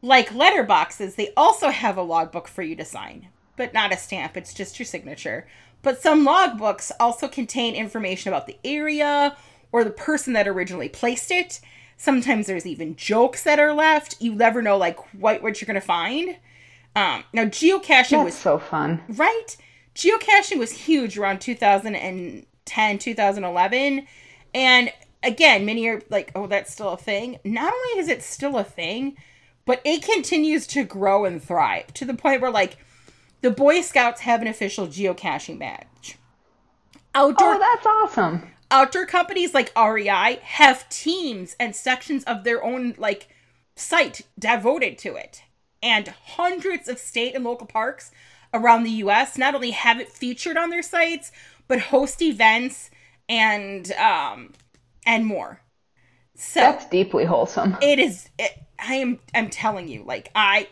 Like 0.02 0.30
letterboxes, 0.30 1.16
they 1.16 1.32
also 1.38 1.70
have 1.70 1.98
a 1.98 2.02
logbook 2.02 2.48
for 2.48 2.64
you 2.64 2.76
to 2.76 2.86
sign, 2.86 3.28
but 3.56 3.74
not 3.74 3.94
a 3.94 3.98
stamp, 3.98 4.36
it's 4.36 4.54
just 4.54 4.80
your 4.80 4.88
signature. 4.88 5.48
But 5.84 6.02
some 6.02 6.26
logbooks 6.26 6.92
also 7.00 7.28
contain 7.28 7.76
information 7.76 8.32
about 8.34 8.48
the 8.48 8.58
area 8.64 9.36
or 9.72 9.84
the 9.84 9.90
person 9.92 10.34
that 10.34 10.48
originally 10.48 10.90
placed 10.90 11.32
it. 11.32 11.60
Sometimes 11.98 12.48
there's 12.48 12.66
even 12.66 12.96
jokes 12.96 13.44
that 13.44 13.60
are 13.60 13.74
left. 13.74 14.22
You 14.22 14.34
never 14.36 14.62
know 14.62 14.78
like 14.78 14.98
what 15.14 15.42
what 15.42 15.62
you're 15.62 15.68
gonna 15.68 15.82
find. 15.82 16.38
Um, 16.96 17.24
now 17.32 17.46
geocaching 17.46 18.24
was 18.26 18.38
so 18.38 18.58
fun. 18.60 19.02
right? 19.10 19.56
Geocaching 19.96 20.58
was 20.58 20.72
huge 20.72 21.18
around 21.18 21.40
2010, 21.42 22.98
2011. 22.98 24.08
And 24.54 24.92
again, 25.24 25.66
many 25.66 25.88
are 25.88 26.02
like, 26.10 26.32
oh, 26.36 26.48
that's 26.48 26.72
still 26.72 26.90
a 26.90 26.98
thing. 26.98 27.40
Not 27.44 27.72
only 27.74 28.00
is 28.00 28.08
it 28.08 28.24
still 28.24 28.58
a 28.58 28.64
thing, 28.64 29.16
but 29.66 29.82
it 29.86 30.04
continues 30.04 30.66
to 30.68 30.84
grow 30.84 31.26
and 31.26 31.42
thrive 31.42 31.94
to 31.94 32.06
the 32.06 32.14
point 32.14 32.42
where, 32.42 32.52
like, 32.52 32.78
the 33.42 33.52
Boy 33.52 33.82
Scouts 33.82 34.22
have 34.22 34.42
an 34.42 34.48
official 34.48 34.88
geocaching 34.88 35.60
badge. 35.60 36.18
Outdoor 37.14 37.56
Oh, 37.56 37.60
that's 37.60 37.86
awesome. 37.86 38.52
Outdoor 38.72 39.06
companies 39.06 39.54
like 39.54 39.72
REI 39.78 40.40
have 40.42 40.90
teams 40.90 41.56
and 41.60 41.76
sections 41.76 42.24
of 42.24 42.44
their 42.44 42.64
own 42.64 42.96
like 42.98 43.30
site 43.76 44.22
devoted 44.40 44.98
to 45.00 45.16
it. 45.16 45.44
And 45.84 46.08
hundreds 46.08 46.88
of 46.88 47.00
state 47.00 47.36
and 47.36 47.44
local 47.44 47.68
parks 47.68 48.12
around 48.54 48.84
the 48.84 48.92
US 48.92 49.38
not 49.38 49.56
only 49.56 49.72
have 49.72 50.00
it 50.00 50.12
featured 50.12 50.58
on 50.58 50.70
their 50.70 50.82
sites, 50.84 51.32
but 51.68 51.80
host 51.80 52.22
events 52.22 52.90
and 53.30 53.92
um 53.94 54.54
and 55.06 55.26
more. 55.26 55.62
So 56.36 56.60
That's 56.60 56.86
deeply 56.88 57.26
wholesome. 57.26 57.78
it 57.82 58.00
is 58.00 58.30
it, 58.40 58.52
I 58.80 58.96
am 58.96 59.20
I'm 59.34 59.50
telling 59.50 59.88
you, 59.88 60.04
like 60.04 60.32
I 60.34 60.68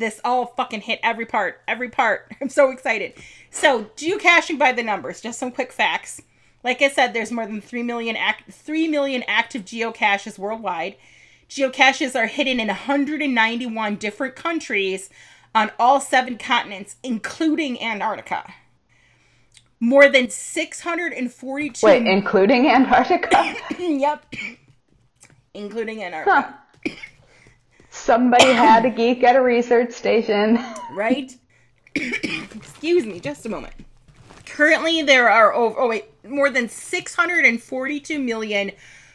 this 0.00 0.20
all 0.24 0.46
fucking 0.46 0.80
hit 0.80 0.98
every 1.02 1.26
part, 1.26 1.60
every 1.68 1.88
part. 1.90 2.32
I'm 2.40 2.48
so 2.48 2.70
excited. 2.70 3.14
So, 3.50 3.84
geocaching 3.96 4.58
by 4.58 4.72
the 4.72 4.82
numbers, 4.82 5.20
just 5.20 5.38
some 5.38 5.52
quick 5.52 5.72
facts. 5.72 6.20
Like 6.62 6.82
I 6.82 6.88
said, 6.88 7.12
there's 7.12 7.32
more 7.32 7.46
than 7.46 7.60
3 7.60 7.82
million 7.82 8.16
act 8.16 8.52
3 8.52 8.88
million 8.88 9.24
active 9.26 9.64
geocaches 9.64 10.38
worldwide. 10.38 10.96
Geocaches 11.48 12.14
are 12.14 12.26
hidden 12.26 12.60
in 12.60 12.68
191 12.68 13.96
different 13.96 14.36
countries 14.36 15.10
on 15.54 15.70
all 15.78 16.00
seven 16.00 16.38
continents, 16.38 16.96
including 17.02 17.82
Antarctica. 17.82 18.54
More 19.80 20.08
than 20.08 20.28
642 20.30 21.86
Wait, 21.86 22.06
including 22.06 22.68
Antarctica? 22.68 23.54
yep. 23.78 24.26
Including 25.54 26.04
Antarctica. 26.04 26.54
Huh. 26.86 26.92
Somebody 27.88 28.44
had 28.52 28.84
a 28.84 28.90
geek 28.90 29.24
at 29.24 29.36
a 29.36 29.42
research 29.42 29.92
station. 29.92 30.58
Right? 30.92 31.34
Excuse 31.94 33.06
me, 33.06 33.18
just 33.18 33.46
a 33.46 33.48
moment. 33.48 33.74
Currently, 34.46 35.02
there 35.02 35.30
are 35.30 35.52
over, 35.54 35.80
oh 35.80 35.88
wait, 35.88 36.04
more 36.30 36.50
than 36.50 36.68
642 36.68 38.18
million 38.18 38.72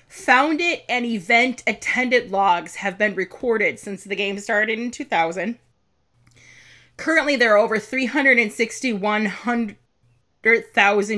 found 0.08 0.62
it 0.62 0.86
and 0.88 1.06
event 1.06 1.64
attended 1.66 2.32
logs 2.32 2.76
have 2.76 2.98
been 2.98 3.16
recorded 3.16 3.80
since 3.80 4.04
the 4.04 4.16
game 4.16 4.40
started 4.40 4.80
in 4.80 4.92
2000. 4.92 5.58
Currently, 6.98 7.36
there 7.36 7.54
are 7.54 7.58
over 7.58 7.78
361,000 7.80 9.76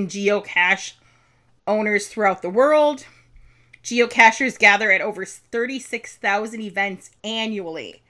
geocache 0.10 0.94
owners 1.68 2.08
throughout 2.08 2.42
the 2.42 2.50
world. 2.50 3.06
Geocachers 3.84 4.58
gather 4.58 4.92
at 4.92 5.02
over 5.02 5.24
36,000 5.24 6.62
events 6.62 7.12
annually 7.24 8.02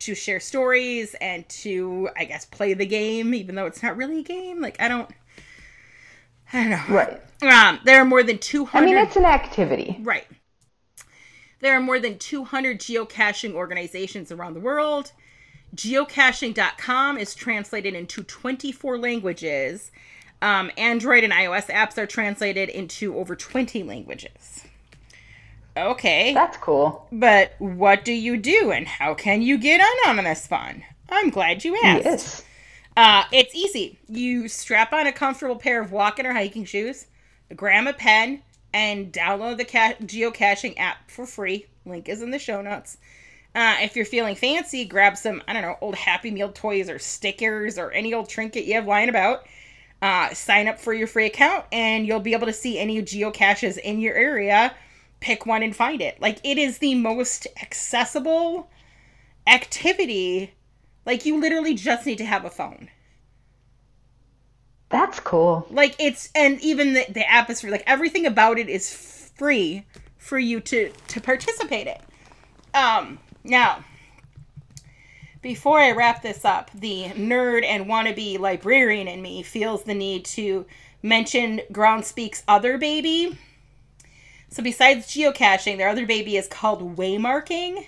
to 0.00 0.14
share 0.14 0.40
stories 0.40 1.14
and 1.20 1.48
to, 1.48 2.10
I 2.16 2.24
guess, 2.24 2.44
play 2.44 2.74
the 2.74 2.84
game, 2.84 3.32
even 3.32 3.54
though 3.54 3.66
it's 3.66 3.82
not 3.82 3.96
really 3.96 4.20
a 4.20 4.24
game. 4.24 4.60
Like, 4.60 4.80
I 4.80 4.88
don't. 4.88 5.08
I 6.54 6.60
don't 6.60 6.70
know. 6.70 6.82
Right. 6.88 7.20
Um, 7.42 7.80
there 7.84 8.00
are 8.00 8.04
more 8.04 8.22
than 8.22 8.38
200. 8.38 8.82
I 8.82 8.86
mean, 8.86 8.96
it's 8.96 9.16
an 9.16 9.24
activity. 9.24 9.98
Right. 10.00 10.26
There 11.60 11.76
are 11.76 11.80
more 11.80 11.98
than 11.98 12.18
200 12.18 12.78
geocaching 12.78 13.54
organizations 13.54 14.30
around 14.30 14.54
the 14.54 14.60
world. 14.60 15.12
Geocaching.com 15.74 17.18
is 17.18 17.34
translated 17.34 17.94
into 17.94 18.22
24 18.22 18.98
languages. 18.98 19.90
Um, 20.40 20.70
Android 20.76 21.24
and 21.24 21.32
iOS 21.32 21.66
apps 21.66 21.98
are 21.98 22.06
translated 22.06 22.68
into 22.68 23.16
over 23.16 23.34
20 23.34 23.82
languages. 23.82 24.64
Okay. 25.76 26.32
That's 26.34 26.56
cool. 26.58 27.08
But 27.10 27.54
what 27.58 28.04
do 28.04 28.12
you 28.12 28.36
do 28.36 28.70
and 28.70 28.86
how 28.86 29.14
can 29.14 29.42
you 29.42 29.58
get 29.58 29.80
on 29.80 30.18
on 30.18 30.24
this 30.24 30.46
fun? 30.46 30.84
I'm 31.08 31.30
glad 31.30 31.64
you 31.64 31.76
asked. 31.82 32.04
Yes. 32.04 32.44
Uh, 32.96 33.24
it's 33.32 33.54
easy. 33.54 33.98
You 34.08 34.48
strap 34.48 34.92
on 34.92 35.06
a 35.06 35.12
comfortable 35.12 35.56
pair 35.56 35.80
of 35.80 35.90
walking 35.90 36.26
or 36.26 36.32
hiking 36.32 36.64
shoes, 36.64 37.06
grab 37.54 37.86
a 37.86 37.92
pen, 37.92 38.42
and 38.72 39.12
download 39.12 39.56
the 39.56 39.64
ca- 39.64 39.96
geocaching 40.02 40.78
app 40.78 41.10
for 41.10 41.26
free. 41.26 41.66
Link 41.84 42.08
is 42.08 42.22
in 42.22 42.30
the 42.30 42.38
show 42.38 42.60
notes. 42.60 42.98
Uh, 43.54 43.76
if 43.80 43.94
you're 43.94 44.04
feeling 44.04 44.34
fancy, 44.34 44.84
grab 44.84 45.16
some, 45.16 45.42
I 45.46 45.52
don't 45.52 45.62
know, 45.62 45.76
old 45.80 45.94
Happy 45.94 46.30
Meal 46.30 46.50
toys 46.50 46.90
or 46.90 46.98
stickers 46.98 47.78
or 47.78 47.92
any 47.92 48.12
old 48.12 48.28
trinket 48.28 48.64
you 48.64 48.74
have 48.74 48.86
lying 48.86 49.08
about. 49.08 49.46
Uh, 50.02 50.34
sign 50.34 50.66
up 50.66 50.78
for 50.78 50.92
your 50.92 51.06
free 51.06 51.26
account, 51.26 51.64
and 51.72 52.06
you'll 52.06 52.20
be 52.20 52.34
able 52.34 52.46
to 52.46 52.52
see 52.52 52.78
any 52.78 53.00
geocaches 53.00 53.78
in 53.78 54.00
your 54.00 54.14
area. 54.14 54.74
Pick 55.20 55.46
one 55.46 55.62
and 55.62 55.74
find 55.74 56.02
it. 56.02 56.20
Like, 56.20 56.38
it 56.44 56.58
is 56.58 56.78
the 56.78 56.94
most 56.94 57.46
accessible 57.62 58.68
activity. 59.46 60.52
Like, 61.06 61.26
you 61.26 61.40
literally 61.40 61.74
just 61.74 62.06
need 62.06 62.18
to 62.18 62.24
have 62.24 62.44
a 62.44 62.50
phone. 62.50 62.88
That's 64.94 65.18
cool. 65.18 65.66
Like 65.70 65.96
it's 65.98 66.30
and 66.36 66.60
even 66.60 66.94
the, 66.94 67.04
the 67.08 67.28
app 67.28 67.50
is 67.50 67.60
free. 67.60 67.72
Like 67.72 67.82
everything 67.84 68.26
about 68.26 68.60
it 68.60 68.68
is 68.68 68.94
free 69.34 69.84
for 70.18 70.38
you 70.38 70.60
to 70.60 70.92
to 71.08 71.20
participate 71.20 71.88
in. 71.88 71.98
Um 72.74 73.18
now 73.42 73.84
before 75.42 75.80
I 75.80 75.90
wrap 75.90 76.22
this 76.22 76.44
up, 76.44 76.70
the 76.72 77.06
nerd 77.16 77.64
and 77.64 77.86
wannabe 77.86 78.38
librarian 78.38 79.08
in 79.08 79.20
me 79.20 79.42
feels 79.42 79.82
the 79.82 79.94
need 79.94 80.24
to 80.26 80.64
mention 81.02 81.60
Groundspeak's 81.72 82.44
other 82.46 82.78
baby. 82.78 83.36
So 84.48 84.62
besides 84.62 85.08
geocaching, 85.08 85.76
their 85.76 85.88
other 85.88 86.06
baby 86.06 86.36
is 86.36 86.46
called 86.46 86.96
waymarking. 86.96 87.84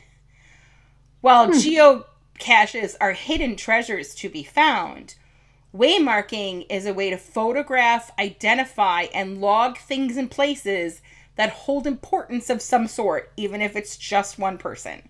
While 1.20 1.52
geocaches 2.38 2.94
are 3.00 3.12
hidden 3.12 3.56
treasures 3.56 4.14
to 4.16 4.28
be 4.28 4.42
found, 4.42 5.14
Waymarking 5.76 6.66
is 6.70 6.86
a 6.86 6.94
way 6.94 7.10
to 7.10 7.18
photograph, 7.18 8.10
identify, 8.18 9.02
and 9.12 9.40
log 9.42 9.76
things 9.76 10.16
and 10.16 10.30
places 10.30 11.02
that 11.34 11.50
hold 11.50 11.86
importance 11.86 12.48
of 12.48 12.62
some 12.62 12.86
sort, 12.86 13.30
even 13.36 13.60
if 13.60 13.76
it's 13.76 13.98
just 13.98 14.38
one 14.38 14.56
person. 14.56 15.08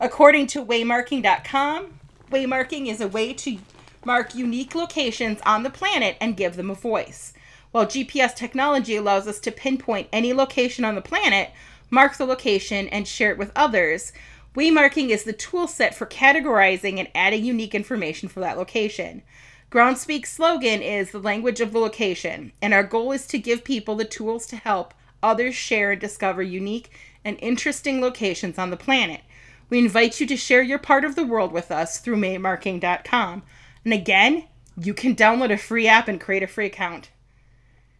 According 0.00 0.48
to 0.48 0.64
waymarking.com, 0.64 2.00
waymarking 2.32 2.88
is 2.88 3.00
a 3.00 3.06
way 3.06 3.32
to 3.34 3.58
mark 4.04 4.34
unique 4.34 4.74
locations 4.74 5.40
on 5.42 5.62
the 5.62 5.70
planet 5.70 6.16
and 6.20 6.36
give 6.36 6.56
them 6.56 6.70
a 6.70 6.74
voice. 6.74 7.32
While 7.70 7.86
GPS 7.86 8.34
technology 8.34 8.96
allows 8.96 9.28
us 9.28 9.38
to 9.40 9.52
pinpoint 9.52 10.08
any 10.12 10.32
location 10.32 10.84
on 10.84 10.96
the 10.96 11.00
planet, 11.00 11.52
mark 11.90 12.16
the 12.16 12.26
location, 12.26 12.88
and 12.88 13.06
share 13.06 13.30
it 13.30 13.38
with 13.38 13.52
others, 13.54 14.12
waymarking 14.54 15.08
is 15.10 15.24
the 15.24 15.32
tool 15.32 15.66
set 15.66 15.94
for 15.94 16.06
categorizing 16.06 16.98
and 16.98 17.08
adding 17.14 17.44
unique 17.44 17.74
information 17.74 18.28
for 18.28 18.40
that 18.40 18.58
location. 18.58 19.22
Groundspeak's 19.70 20.32
slogan 20.32 20.82
is 20.82 21.10
the 21.10 21.18
language 21.18 21.60
of 21.60 21.72
the 21.72 21.78
location, 21.78 22.52
and 22.60 22.74
our 22.74 22.82
goal 22.82 23.12
is 23.12 23.26
to 23.28 23.38
give 23.38 23.64
people 23.64 23.94
the 23.96 24.04
tools 24.04 24.46
to 24.46 24.56
help 24.56 24.92
others 25.22 25.54
share 25.54 25.92
and 25.92 26.00
discover 26.00 26.42
unique 26.42 26.90
and 27.24 27.38
interesting 27.40 28.00
locations 28.00 28.58
on 28.58 28.70
the 28.70 28.76
planet. 28.76 29.22
We 29.70 29.78
invite 29.78 30.20
you 30.20 30.26
to 30.26 30.36
share 30.36 30.60
your 30.60 30.78
part 30.78 31.04
of 31.04 31.14
the 31.14 31.24
world 31.24 31.52
with 31.52 31.70
us 31.70 31.98
through 31.98 32.20
waymarking.com. 32.20 33.42
And 33.84 33.94
again, 33.94 34.44
you 34.76 34.92
can 34.92 35.16
download 35.16 35.50
a 35.50 35.56
free 35.56 35.88
app 35.88 36.08
and 36.08 36.20
create 36.20 36.42
a 36.42 36.46
free 36.46 36.66
account. 36.66 37.10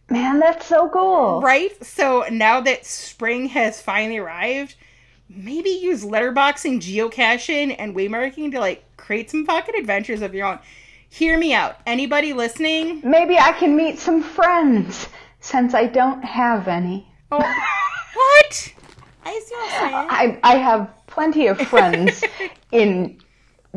Man, 0.09 0.39
that's 0.39 0.67
so 0.67 0.89
cool. 0.89 1.41
Right? 1.41 1.83
So 1.83 2.25
now 2.29 2.61
that 2.61 2.85
spring 2.85 3.47
has 3.47 3.81
finally 3.81 4.17
arrived, 4.19 4.75
maybe 5.35 5.69
use 5.69 6.03
letterboxing, 6.03 6.79
geocaching, 6.79 7.75
and 7.77 7.95
waymarking 7.95 8.51
to 8.51 8.59
like 8.59 8.85
create 8.97 9.29
some 9.29 9.45
fucking 9.45 9.75
adventures 9.75 10.21
of 10.21 10.33
your 10.33 10.47
own. 10.47 10.59
Hear 11.09 11.37
me 11.37 11.53
out. 11.53 11.77
Anybody 11.85 12.33
listening? 12.33 13.01
Maybe 13.03 13.37
I 13.37 13.51
can 13.53 13.75
meet 13.75 13.99
some 13.99 14.23
friends 14.23 15.07
since 15.39 15.73
I 15.73 15.85
don't 15.85 16.23
have 16.23 16.67
any. 16.67 17.07
Oh, 17.31 17.37
what? 18.13 18.73
I 19.25 19.39
see 19.45 19.55
what 19.55 19.73
I'm 19.73 19.89
saying. 20.09 20.39
I, 20.43 20.53
I 20.53 20.57
have 20.57 20.89
plenty 21.07 21.47
of 21.47 21.59
friends 21.61 22.23
in 22.71 23.19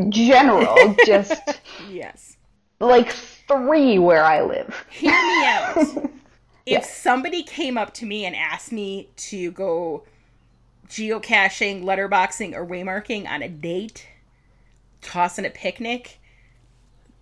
general, 0.09 0.97
just 1.05 1.61
Yes. 1.91 2.37
like 2.81 3.11
three 3.13 3.99
where 3.99 4.25
I 4.25 4.43
live. 4.43 4.85
Hear 4.91 5.13
me 5.13 5.47
out. 5.47 6.11
If 6.67 6.85
somebody 6.85 7.45
came 7.45 7.79
up 7.79 7.95
to 7.95 8.07
me 8.07 8.25
and 8.25 8.35
asked 8.35 8.73
me 8.73 9.09
to 9.19 9.53
go 9.53 10.03
geocaching, 10.89 11.85
letterboxing, 11.85 12.55
or 12.55 12.67
waymarking 12.67 13.29
on 13.29 13.43
a 13.43 13.49
date, 13.49 14.07
tossing 15.03 15.45
a 15.45 15.51
picnic, 15.51 16.19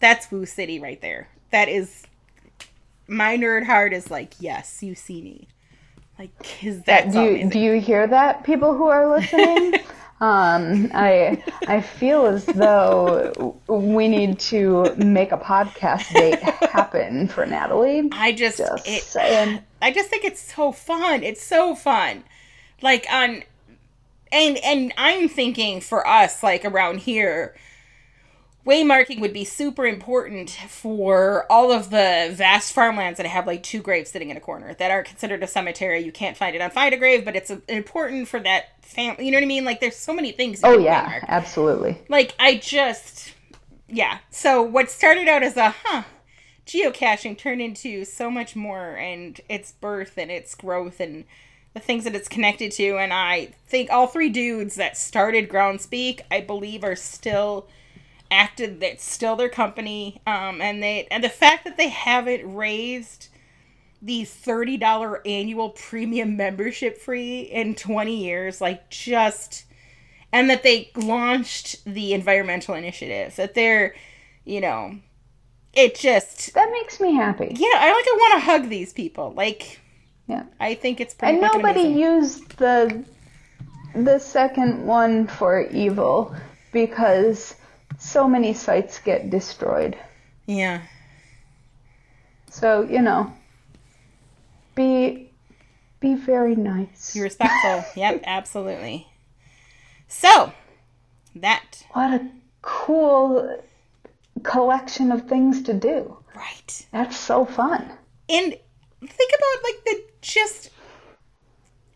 that's 0.01 0.31
Woo 0.31 0.47
City 0.47 0.79
right 0.79 1.01
there. 1.01 1.29
That 1.51 1.69
is 1.69 2.05
my 3.07 3.37
nerd 3.37 3.65
heart 3.65 3.93
is 3.93 4.11
like, 4.11 4.35
yes, 4.39 4.83
you 4.83 4.95
see 4.95 5.23
me. 5.23 5.49
Like, 6.19 6.31
cause 6.39 6.81
that's 6.83 7.13
do 7.13 7.23
you, 7.23 7.51
do 7.51 7.59
you 7.59 7.81
hear 7.81 8.07
that, 8.07 8.45
people 8.45 8.77
who 8.77 8.87
are 8.87 9.09
listening? 9.09 9.75
um, 10.21 10.91
I 10.95 11.43
I 11.67 11.81
feel 11.81 12.27
as 12.27 12.47
though 12.47 13.59
we 13.67 14.07
need 14.09 14.39
to 14.41 14.95
make 14.97 15.33
a 15.33 15.37
podcast 15.37 16.13
date 16.13 16.41
happen 16.41 17.27
for 17.27 17.45
Natali. 17.47 18.11
I 18.13 18.33
just, 18.33 18.59
Just 18.59 18.87
it, 18.87 19.03
saying. 19.03 19.61
I 19.83 19.91
just 19.91 20.09
think 20.09 20.25
it's 20.25 20.41
so 20.41 20.71
fun. 20.71 21.25
It's 21.25 21.43
so 21.43 21.75
fun. 21.75 22.23
Like 22.81 23.07
on 23.11 23.43
and 24.35 24.59
and 24.59 24.93
I'm 24.99 25.29
thinking 25.29 25.81
for 25.81 26.07
us 26.07 26.43
like 26.43 26.65
around 26.65 27.01
here 27.01 27.55
waymarking 28.67 29.21
would 29.21 29.33
be 29.33 29.45
super 29.45 29.87
important 29.87 30.51
for 30.51 31.47
all 31.51 31.71
of 31.71 31.91
the 31.91 32.31
vast 32.33 32.73
farmlands 32.73 33.19
that 33.19 33.27
have 33.27 33.47
like 33.47 33.63
two 33.63 33.81
graves 33.81 34.11
sitting 34.11 34.31
in 34.31 34.37
a 34.37 34.41
corner 34.41 34.75
that 34.75 34.91
aren't 34.91 35.07
considered 35.07 35.43
a 35.43 35.47
cemetery. 35.47 36.01
You 36.01 36.13
can't 36.13 36.37
find 36.37 36.57
it 36.57 36.63
on 36.63 36.71
Find 36.71 36.95
a 36.95 36.97
Grave, 36.97 37.25
but 37.25 37.37
it's 37.37 37.51
uh, 37.51 37.61
important 37.69 38.27
for 38.29 38.41
that 38.41 38.83
family. 38.83 39.27
You 39.27 39.33
know 39.33 39.37
what 39.37 39.45
I 39.45 39.47
mean? 39.49 39.65
Like 39.65 39.81
there's 39.81 39.97
so 39.97 40.15
many 40.15 40.33
things. 40.33 40.65
you 40.65 40.71
Oh 40.71 40.79
yeah, 40.79 41.11
waymark. 41.11 41.25
absolutely. 41.29 41.99
Like 42.09 42.35
I 42.39 42.57
just 42.57 43.35
yeah. 43.89 44.19
So 44.31 44.63
what 44.63 44.91
started 44.91 45.29
out 45.29 45.43
as 45.43 45.57
a 45.57 45.71
huh 45.85 46.05
geocaching 46.67 47.37
turned 47.37 47.61
into 47.61 48.07
so 48.07 48.31
much 48.31 48.57
more 48.57 48.97
and 48.97 49.41
its 49.51 49.73
birth 49.73 50.17
and 50.17 50.31
its 50.31 50.55
growth 50.55 51.01
and 51.01 51.25
the 51.75 51.81
things 51.81 52.05
that 52.05 52.15
it's 52.15 52.29
connected 52.29 52.71
to, 52.73 52.97
and 52.99 53.13
I 53.13 53.47
think 53.67 53.91
all 53.91 54.07
three 54.07 54.29
dudes 54.31 54.77
that 54.77 54.97
started 54.97 55.49
Groundspeak, 55.49 56.21
I 56.31 56.41
believe, 56.41 56.85
are 56.85 56.97
still 56.97 57.69
acted. 58.31 58.81
That's 58.81 59.05
still 59.05 59.37
their 59.37 59.49
company, 59.49 60.21
um, 60.27 60.61
and 60.61 60.83
they 60.83 61.07
and 61.11 61.23
the 61.25 61.29
fact 61.29 61.65
that 61.65 61.77
they 61.77 61.89
haven't 61.89 62.55
raised 62.55 63.29
the 64.01 64.25
thirty 64.25 64.77
dollar 64.77 65.21
annual 65.27 65.71
premium 65.71 66.37
membership 66.37 66.99
fee 66.99 67.41
in 67.43 67.75
twenty 67.75 68.23
years, 68.25 68.61
like 68.61 68.89
just, 68.91 69.65
and 70.33 70.49
that 70.51 70.63
they 70.63 70.91
launched 70.95 71.85
the 71.85 72.13
environmental 72.13 72.75
initiative. 72.75 73.35
That 73.37 73.55
they're, 73.55 73.95
you 74.45 74.61
know, 74.61 74.99
it 75.73 75.97
just 75.97 76.55
That 76.55 76.71
makes 76.71 77.01
me 77.01 77.15
happy. 77.15 77.53
yeah. 77.57 77.67
I 77.75 77.93
like. 77.93 78.05
I 78.07 78.17
want 78.21 78.35
to 78.35 78.47
hug 78.47 78.69
these 78.69 78.93
people. 78.93 79.33
Like 79.33 79.81
Yeah. 80.27 80.45
I 80.59 80.75
think 80.75 81.01
it's 81.01 81.15
pretty. 81.15 81.35
And 81.35 81.43
nobody 81.43 81.83
used 81.83 82.57
the 82.59 83.05
the 83.95 84.19
second 84.19 84.87
one 84.87 85.27
for 85.27 85.63
evil 85.69 86.35
because 86.73 87.55
so 87.99 88.29
many 88.29 88.53
sites 88.53 88.99
get 88.99 89.31
destroyed. 89.31 89.97
Yeah. 90.47 90.83
So, 92.51 92.83
you 92.83 93.03
know, 93.03 93.33
be 94.75 95.31
be 96.01 96.15
very 96.15 96.57
nice. 96.57 97.15
Be 97.15 97.21
respectful. 97.21 97.85
yep, 98.01 98.23
absolutely. 98.27 99.07
So, 100.09 100.53
that 101.37 101.85
What 101.93 102.13
a 102.21 102.29
cool 102.63 103.63
collection 104.43 105.13
of 105.13 105.29
things 105.29 105.63
to 105.63 105.75
do. 105.75 106.17
right. 106.35 106.87
That's 106.93 107.17
so 107.17 107.45
fun. 107.45 107.91
And 108.29 108.57
think 109.07 109.33
about 109.39 109.65
like 109.65 109.85
the 109.85 110.03
just 110.25 110.71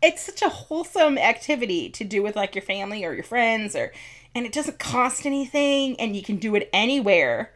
it's 0.01 0.21
such 0.21 0.41
a 0.41 0.49
wholesome 0.49 1.17
activity 1.17 1.89
to 1.89 2.03
do 2.05 2.23
with 2.23 2.35
like 2.35 2.55
your 2.55 2.61
family 2.61 3.03
or 3.03 3.13
your 3.13 3.23
friends 3.23 3.75
or 3.75 3.91
and 4.35 4.45
it 4.45 4.53
doesn't 4.53 4.79
cost 4.79 5.25
anything 5.25 5.99
and 5.99 6.15
you 6.15 6.21
can 6.23 6.37
do 6.37 6.55
it 6.55 6.69
anywhere. 6.71 7.51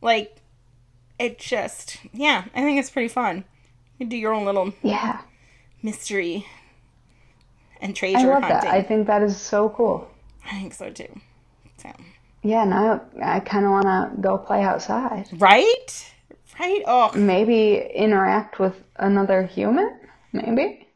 Like 0.00 0.36
it 1.18 1.38
just 1.38 1.98
yeah, 2.12 2.44
I 2.54 2.62
think 2.62 2.78
it's 2.78 2.90
pretty 2.90 3.08
fun. 3.08 3.44
You 3.98 4.06
can 4.06 4.08
do 4.08 4.16
your 4.16 4.32
own 4.32 4.44
little 4.44 4.72
Yeah. 4.82 5.22
mystery 5.82 6.46
and 7.80 7.92
I 7.92 7.94
treasure 7.94 8.28
love 8.28 8.42
hunting. 8.42 8.70
that. 8.70 8.74
I 8.74 8.82
think 8.82 9.06
that 9.08 9.22
is 9.22 9.36
so 9.36 9.70
cool. 9.70 10.08
I 10.44 10.50
think 10.60 10.74
so 10.74 10.90
too. 10.90 11.20
So, 11.78 11.90
Yeah, 12.42 12.64
now 12.64 13.02
I 13.22 13.40
kind 13.40 13.64
of 13.64 13.70
want 13.72 13.84
to 13.86 14.20
go 14.20 14.38
play 14.38 14.62
outside. 14.62 15.28
right? 15.32 16.12
Right? 16.58 16.82
Oh, 16.86 17.10
Maybe 17.14 17.76
interact 17.94 18.58
with 18.58 18.74
another 18.96 19.44
human? 19.44 19.99
Maybe? 20.32 20.86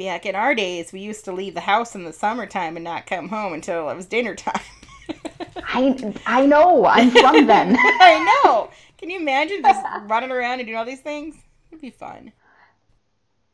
back 0.00 0.24
in 0.24 0.34
our 0.34 0.54
days, 0.54 0.92
we 0.92 1.00
used 1.00 1.24
to 1.26 1.32
leave 1.32 1.54
the 1.54 1.60
house 1.60 1.94
in 1.94 2.04
the 2.04 2.12
summertime 2.12 2.76
and 2.76 2.84
not 2.84 3.06
come 3.06 3.28
home 3.28 3.52
until 3.52 3.90
it 3.90 3.96
was 3.96 4.06
dinner 4.06 4.34
time. 4.34 4.62
I, 5.56 6.14
I 6.26 6.46
know. 6.46 6.86
I'm 6.86 7.10
from 7.10 7.46
then. 7.46 7.76
I 7.78 8.40
know. 8.44 8.70
Can 8.98 9.10
you 9.10 9.20
imagine 9.20 9.62
just 9.62 9.84
running 10.04 10.30
around 10.30 10.60
and 10.60 10.66
doing 10.66 10.78
all 10.78 10.84
these 10.84 11.00
things? 11.00 11.36
It'd 11.70 11.82
be 11.82 11.90
fun. 11.90 12.32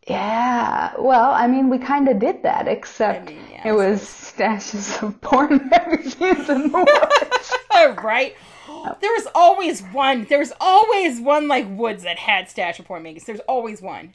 Yeah, 0.09 0.93
well, 1.01 1.33
I 1.33 1.49
mean, 1.49 1.69
we 1.69 1.79
kind 1.79 2.09
of 2.09 2.21
did 2.21 2.45
that, 2.45 2.69
except 2.69 3.29
I 3.29 3.33
mean, 3.33 3.43
yeah, 3.51 3.69
it 3.69 3.73
was 3.73 4.03
stashes 4.03 5.03
of 5.03 5.21
porn 5.21 5.69
magazines 5.71 6.49
in 6.49 6.71
the 6.71 6.79
woods. 6.79 8.03
Right? 8.03 8.37
There 9.01 9.11
was 9.11 9.27
always 9.35 9.83
one. 9.83 10.25
There 10.29 10.39
was 10.39 10.53
always 10.61 11.21
one 11.21 11.49
like 11.49 11.67
woods 11.69 12.05
that 12.05 12.19
had 12.19 12.49
stash 12.49 12.79
report 12.79 13.03
makers. 13.03 13.25
There's 13.25 13.41
always 13.41 13.83
one. 13.83 14.15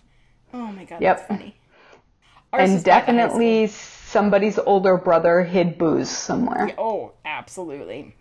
Oh 0.53 0.71
my 0.71 0.83
god, 0.85 1.01
Yep. 1.01 1.17
that's 1.17 1.27
funny. 1.27 1.55
Ours 2.53 2.63
and 2.63 2.73
was 2.73 2.83
back 2.83 3.07
in 3.07 3.15
high 3.15 3.21
school. 3.27 3.39
definitely 3.39 3.67
somebody's 3.67 4.59
older 4.59 4.97
brother 4.97 5.41
hid 5.43 5.77
booze 5.77 6.09
somewhere. 6.09 6.71
Oh, 6.77 7.13
absolutely. 7.23 8.13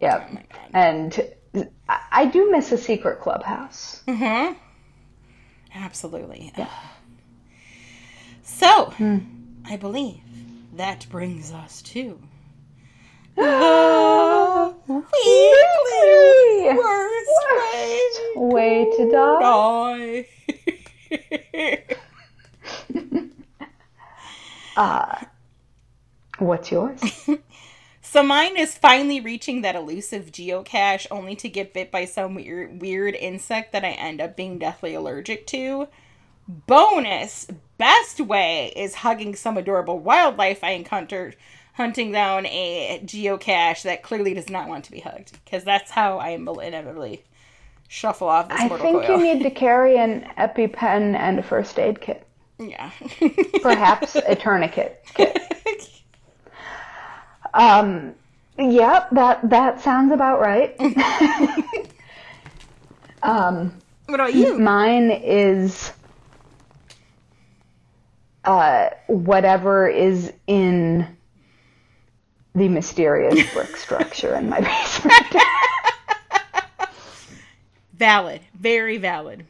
Yep. 0.00 0.30
Oh. 0.32 0.38
And 0.72 1.28
I, 1.88 2.26
do 2.26 2.50
miss 2.50 2.70
a 2.72 2.78
secret 2.78 3.20
clubhouse. 3.20 4.02
Mm-hmm. 4.06 4.54
Absolutely. 5.74 6.52
So, 8.46 8.86
Hmm. 8.98 9.18
I 9.64 9.76
believe 9.76 10.20
that 10.74 11.06
brings 11.08 11.50
us 11.50 11.80
to 11.82 12.18
the 13.36 14.74
weekly 14.86 16.76
worst 16.76 17.30
way 17.56 18.10
Way 18.36 18.84
to 18.96 19.10
die. 19.10 19.40
die. 19.40 20.26
Uh, 24.76 25.24
what's 26.38 26.70
yours? 26.70 27.00
so 28.02 28.22
mine 28.22 28.56
is 28.56 28.76
finally 28.76 29.20
reaching 29.20 29.62
that 29.62 29.76
elusive 29.76 30.32
geocache, 30.32 31.06
only 31.10 31.36
to 31.36 31.48
get 31.48 31.72
bit 31.72 31.90
by 31.90 32.04
some 32.04 32.34
weird, 32.34 32.80
weird 32.80 33.14
insect 33.14 33.72
that 33.72 33.84
I 33.84 33.90
end 33.90 34.20
up 34.20 34.36
being 34.36 34.58
deathly 34.58 34.94
allergic 34.94 35.46
to. 35.48 35.88
Bonus 36.46 37.46
best 37.78 38.20
way 38.20 38.72
is 38.76 38.96
hugging 38.96 39.34
some 39.34 39.56
adorable 39.56 39.98
wildlife 39.98 40.62
I 40.62 40.70
encountered 40.72 41.36
hunting 41.74 42.12
down 42.12 42.46
a 42.46 43.00
geocache 43.04 43.82
that 43.82 44.02
clearly 44.02 44.34
does 44.34 44.50
not 44.50 44.68
want 44.68 44.84
to 44.84 44.92
be 44.92 45.00
hugged 45.00 45.32
because 45.44 45.64
that's 45.64 45.90
how 45.90 46.18
I 46.18 46.36
will 46.36 46.60
inevitably 46.60 47.24
shuffle 47.94 48.28
off 48.28 48.48
this 48.48 48.60
I 48.60 48.68
mortal 48.68 48.84
think 48.84 49.04
coil. 49.04 49.18
you 49.18 49.22
need 49.34 49.42
to 49.44 49.50
carry 49.64 49.96
an 49.98 50.28
EpiPen 50.36 51.14
and 51.16 51.38
a 51.38 51.42
first 51.42 51.78
aid 51.78 52.00
kit. 52.00 52.26
yeah. 52.58 52.90
Perhaps 53.62 54.16
a 54.16 54.34
tourniquet 54.34 55.04
kit. 55.14 55.38
Um, 57.54 58.14
yep, 58.58 59.08
that 59.12 59.48
that 59.50 59.80
sounds 59.80 60.12
about 60.12 60.40
right. 60.40 60.74
um, 63.22 63.72
what 64.06 64.16
about 64.16 64.34
you? 64.34 64.58
mine 64.58 65.12
is 65.12 65.92
uh, 68.44 68.88
whatever 69.06 69.86
is 69.86 70.32
in 70.48 71.06
the 72.56 72.68
mysterious 72.68 73.52
brick 73.54 73.76
structure 73.76 74.34
in 74.34 74.48
my 74.48 74.60
basement. 74.60 75.36
Valid. 77.96 78.40
Very 78.58 78.98
valid. 78.98 79.46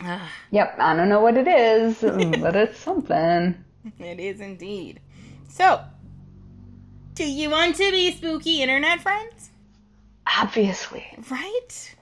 Ah, 0.00 0.30
yep, 0.50 0.74
I 0.78 0.96
don't 0.96 1.08
know 1.08 1.20
what 1.20 1.36
it 1.36 1.46
is, 1.46 1.98
but 2.40 2.56
it's 2.56 2.78
something. 2.78 3.54
it 3.98 4.18
is 4.20 4.40
indeed. 4.40 5.00
So, 5.48 5.82
do 7.14 7.24
you 7.24 7.50
want 7.50 7.76
to 7.76 7.90
be 7.90 8.10
spooky 8.12 8.62
internet 8.62 9.00
friends? 9.00 9.50
Obviously. 10.38 11.04
Right? 11.30 11.94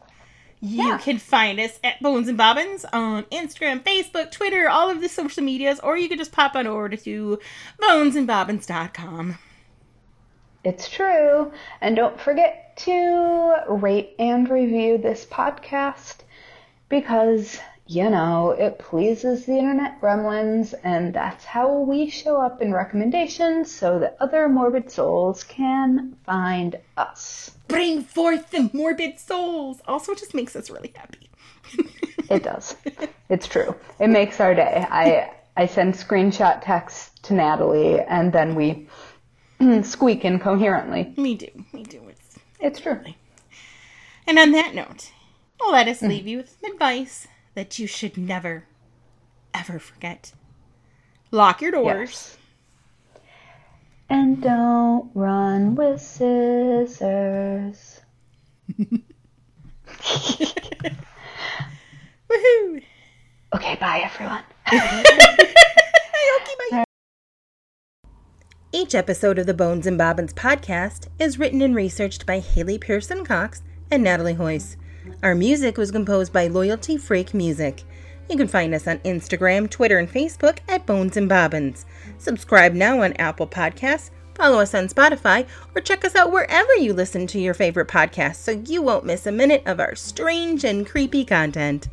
You 0.61 0.89
Yeah. 0.89 0.99
can 0.99 1.19
find 1.19 1.59
us 1.59 1.81
at 1.83 2.01
Bones 2.03 2.29
and 2.29 2.37
Bobbins 2.39 2.85
on 2.93 3.25
Instagram, 3.25 3.83
Facebook, 3.83 4.31
Twitter, 4.31 4.69
all 4.69 4.89
of 4.91 5.01
the 5.01 5.09
social 5.09 5.43
medias, 5.43 5.81
or 5.81 5.97
you 5.97 6.09
can 6.09 6.19
just 6.19 6.33
pop 6.33 6.55
on 6.55 6.67
over 6.67 6.91
to 6.91 7.39
bonesandbobbins.com. 7.81 9.39
It's 10.65 10.89
true. 10.89 11.53
And 11.81 11.97
don't 11.97 12.21
forget 12.21 12.77
to 12.79 13.65
rate 13.69 14.15
and 14.19 14.49
review 14.49 14.99
this 14.99 15.25
podcast 15.25 16.17
because, 16.89 17.59
you 17.87 18.11
know, 18.11 18.51
it 18.51 18.79
pleases 18.79 19.47
the 19.47 19.57
internet 19.57 20.01
gremlins, 20.01 20.75
and 20.85 21.15
that's 21.15 21.45
how 21.45 21.81
we 21.81 22.11
show 22.11 22.41
up 22.41 22.61
in 22.61 22.73
recommendations 22.73 23.71
so 23.71 23.99
that 23.99 24.17
other 24.21 24.49
morbid 24.49 24.91
souls 24.91 25.45
can 25.45 26.17
find 26.25 26.77
us. 26.97 27.51
Bring 27.69 28.03
forth 28.03 28.51
the 28.51 28.71
morbid 28.73 29.19
souls. 29.19 29.81
Also, 29.87 30.13
it 30.13 30.19
just 30.19 30.35
makes 30.35 30.57
us 30.57 30.71
really 30.71 30.93
happy. 30.95 31.31
It 32.31 32.45
does. 32.45 32.77
it's 33.29 33.49
true. 33.49 33.75
It 33.99 34.07
makes 34.07 34.39
our 34.41 34.55
day. 34.55 34.87
I 34.89 35.33
I 35.57 35.67
send 35.67 35.95
screenshot 35.95 36.63
texts 36.63 37.11
to 37.23 37.35
Natali, 37.35 38.05
and 38.09 38.33
then 38.33 38.55
we 38.55 38.89
squeak 39.83 40.25
incoherently. 40.25 41.13
Me 41.17 41.35
do. 41.35 41.49
Me 41.73 41.83
do. 41.85 42.01
It's 42.09 42.39
It's 42.61 42.81
true. 42.81 43.01
And 44.27 44.39
on 44.39 44.53
that 44.53 44.75
note, 44.75 45.11
let 45.71 45.87
Mm. 45.87 45.91
us 45.91 46.03
leave 46.03 46.27
you 46.27 46.39
with 46.39 46.57
some 46.61 46.73
advice 46.73 47.27
that 47.55 47.79
you 47.79 47.87
should 47.87 48.17
never, 48.19 48.65
ever 49.55 49.79
forget. 49.79 50.33
Lock 51.31 51.61
your 51.63 51.71
doors. 51.73 52.11
Yes. 52.11 52.37
And 54.09 54.43
don't 54.43 55.11
run 55.15 55.75
with 55.77 56.01
scissors. 56.01 58.01
Woohoo! 62.31 62.83
Okay, 63.55 63.77
bye 63.81 64.01
everyone. 64.05 64.45
Each 68.73 68.95
episode 68.95 69.41
of 69.41 69.47
the 69.47 69.55
Bones 69.55 69.89
and 69.89 69.99
Bobbins 69.99 70.33
podcast 70.33 71.09
is 71.19 71.41
written 71.41 71.61
and 71.61 71.75
researched 71.75 72.25
by 72.25 72.39
Haley 72.39 72.79
Pearson 72.79 73.25
Cox 73.25 73.65
and 73.91 74.07
Natali 74.07 74.37
Hoyce. 74.37 74.77
Our 75.25 75.35
music 75.35 75.77
was 75.77 75.91
composed 75.91 76.33
by 76.33 76.47
Loyalty 76.47 76.97
Freak 76.97 77.35
Music. 77.35 77.83
You 78.29 78.37
can 78.37 78.47
find 78.47 78.73
us 78.73 78.87
on 78.87 78.99
Instagram, 78.99 79.69
Twitter, 79.69 79.99
and 79.99 80.09
Facebook 80.09 80.59
at 80.69 80.87
Bones 80.87 81.17
and 81.17 81.29
Bobbins. 81.29 81.85
Subscribe 82.19 82.73
now 82.73 83.03
on 83.03 83.13
Apple 83.15 83.49
Podcasts, 83.49 84.11
follow 84.37 84.61
us 84.61 84.73
on 84.73 84.87
Spotify, 84.87 85.49
or 85.75 85.81
check 85.81 86.05
us 86.05 86.15
out 86.15 86.31
wherever 86.31 86.73
you 86.77 86.93
listen 86.93 87.27
to 87.27 87.41
your 87.41 87.55
favorite 87.55 87.89
podcasts 87.89 88.37
so 88.37 88.53
you 88.53 88.83
won't 88.83 89.05
miss 89.05 89.27
a 89.27 89.33
minute 89.33 89.65
of 89.67 89.81
our 89.81 89.97
strange 89.97 90.63
and 90.63 90.87
creepy 90.87 91.25
content. 91.25 91.89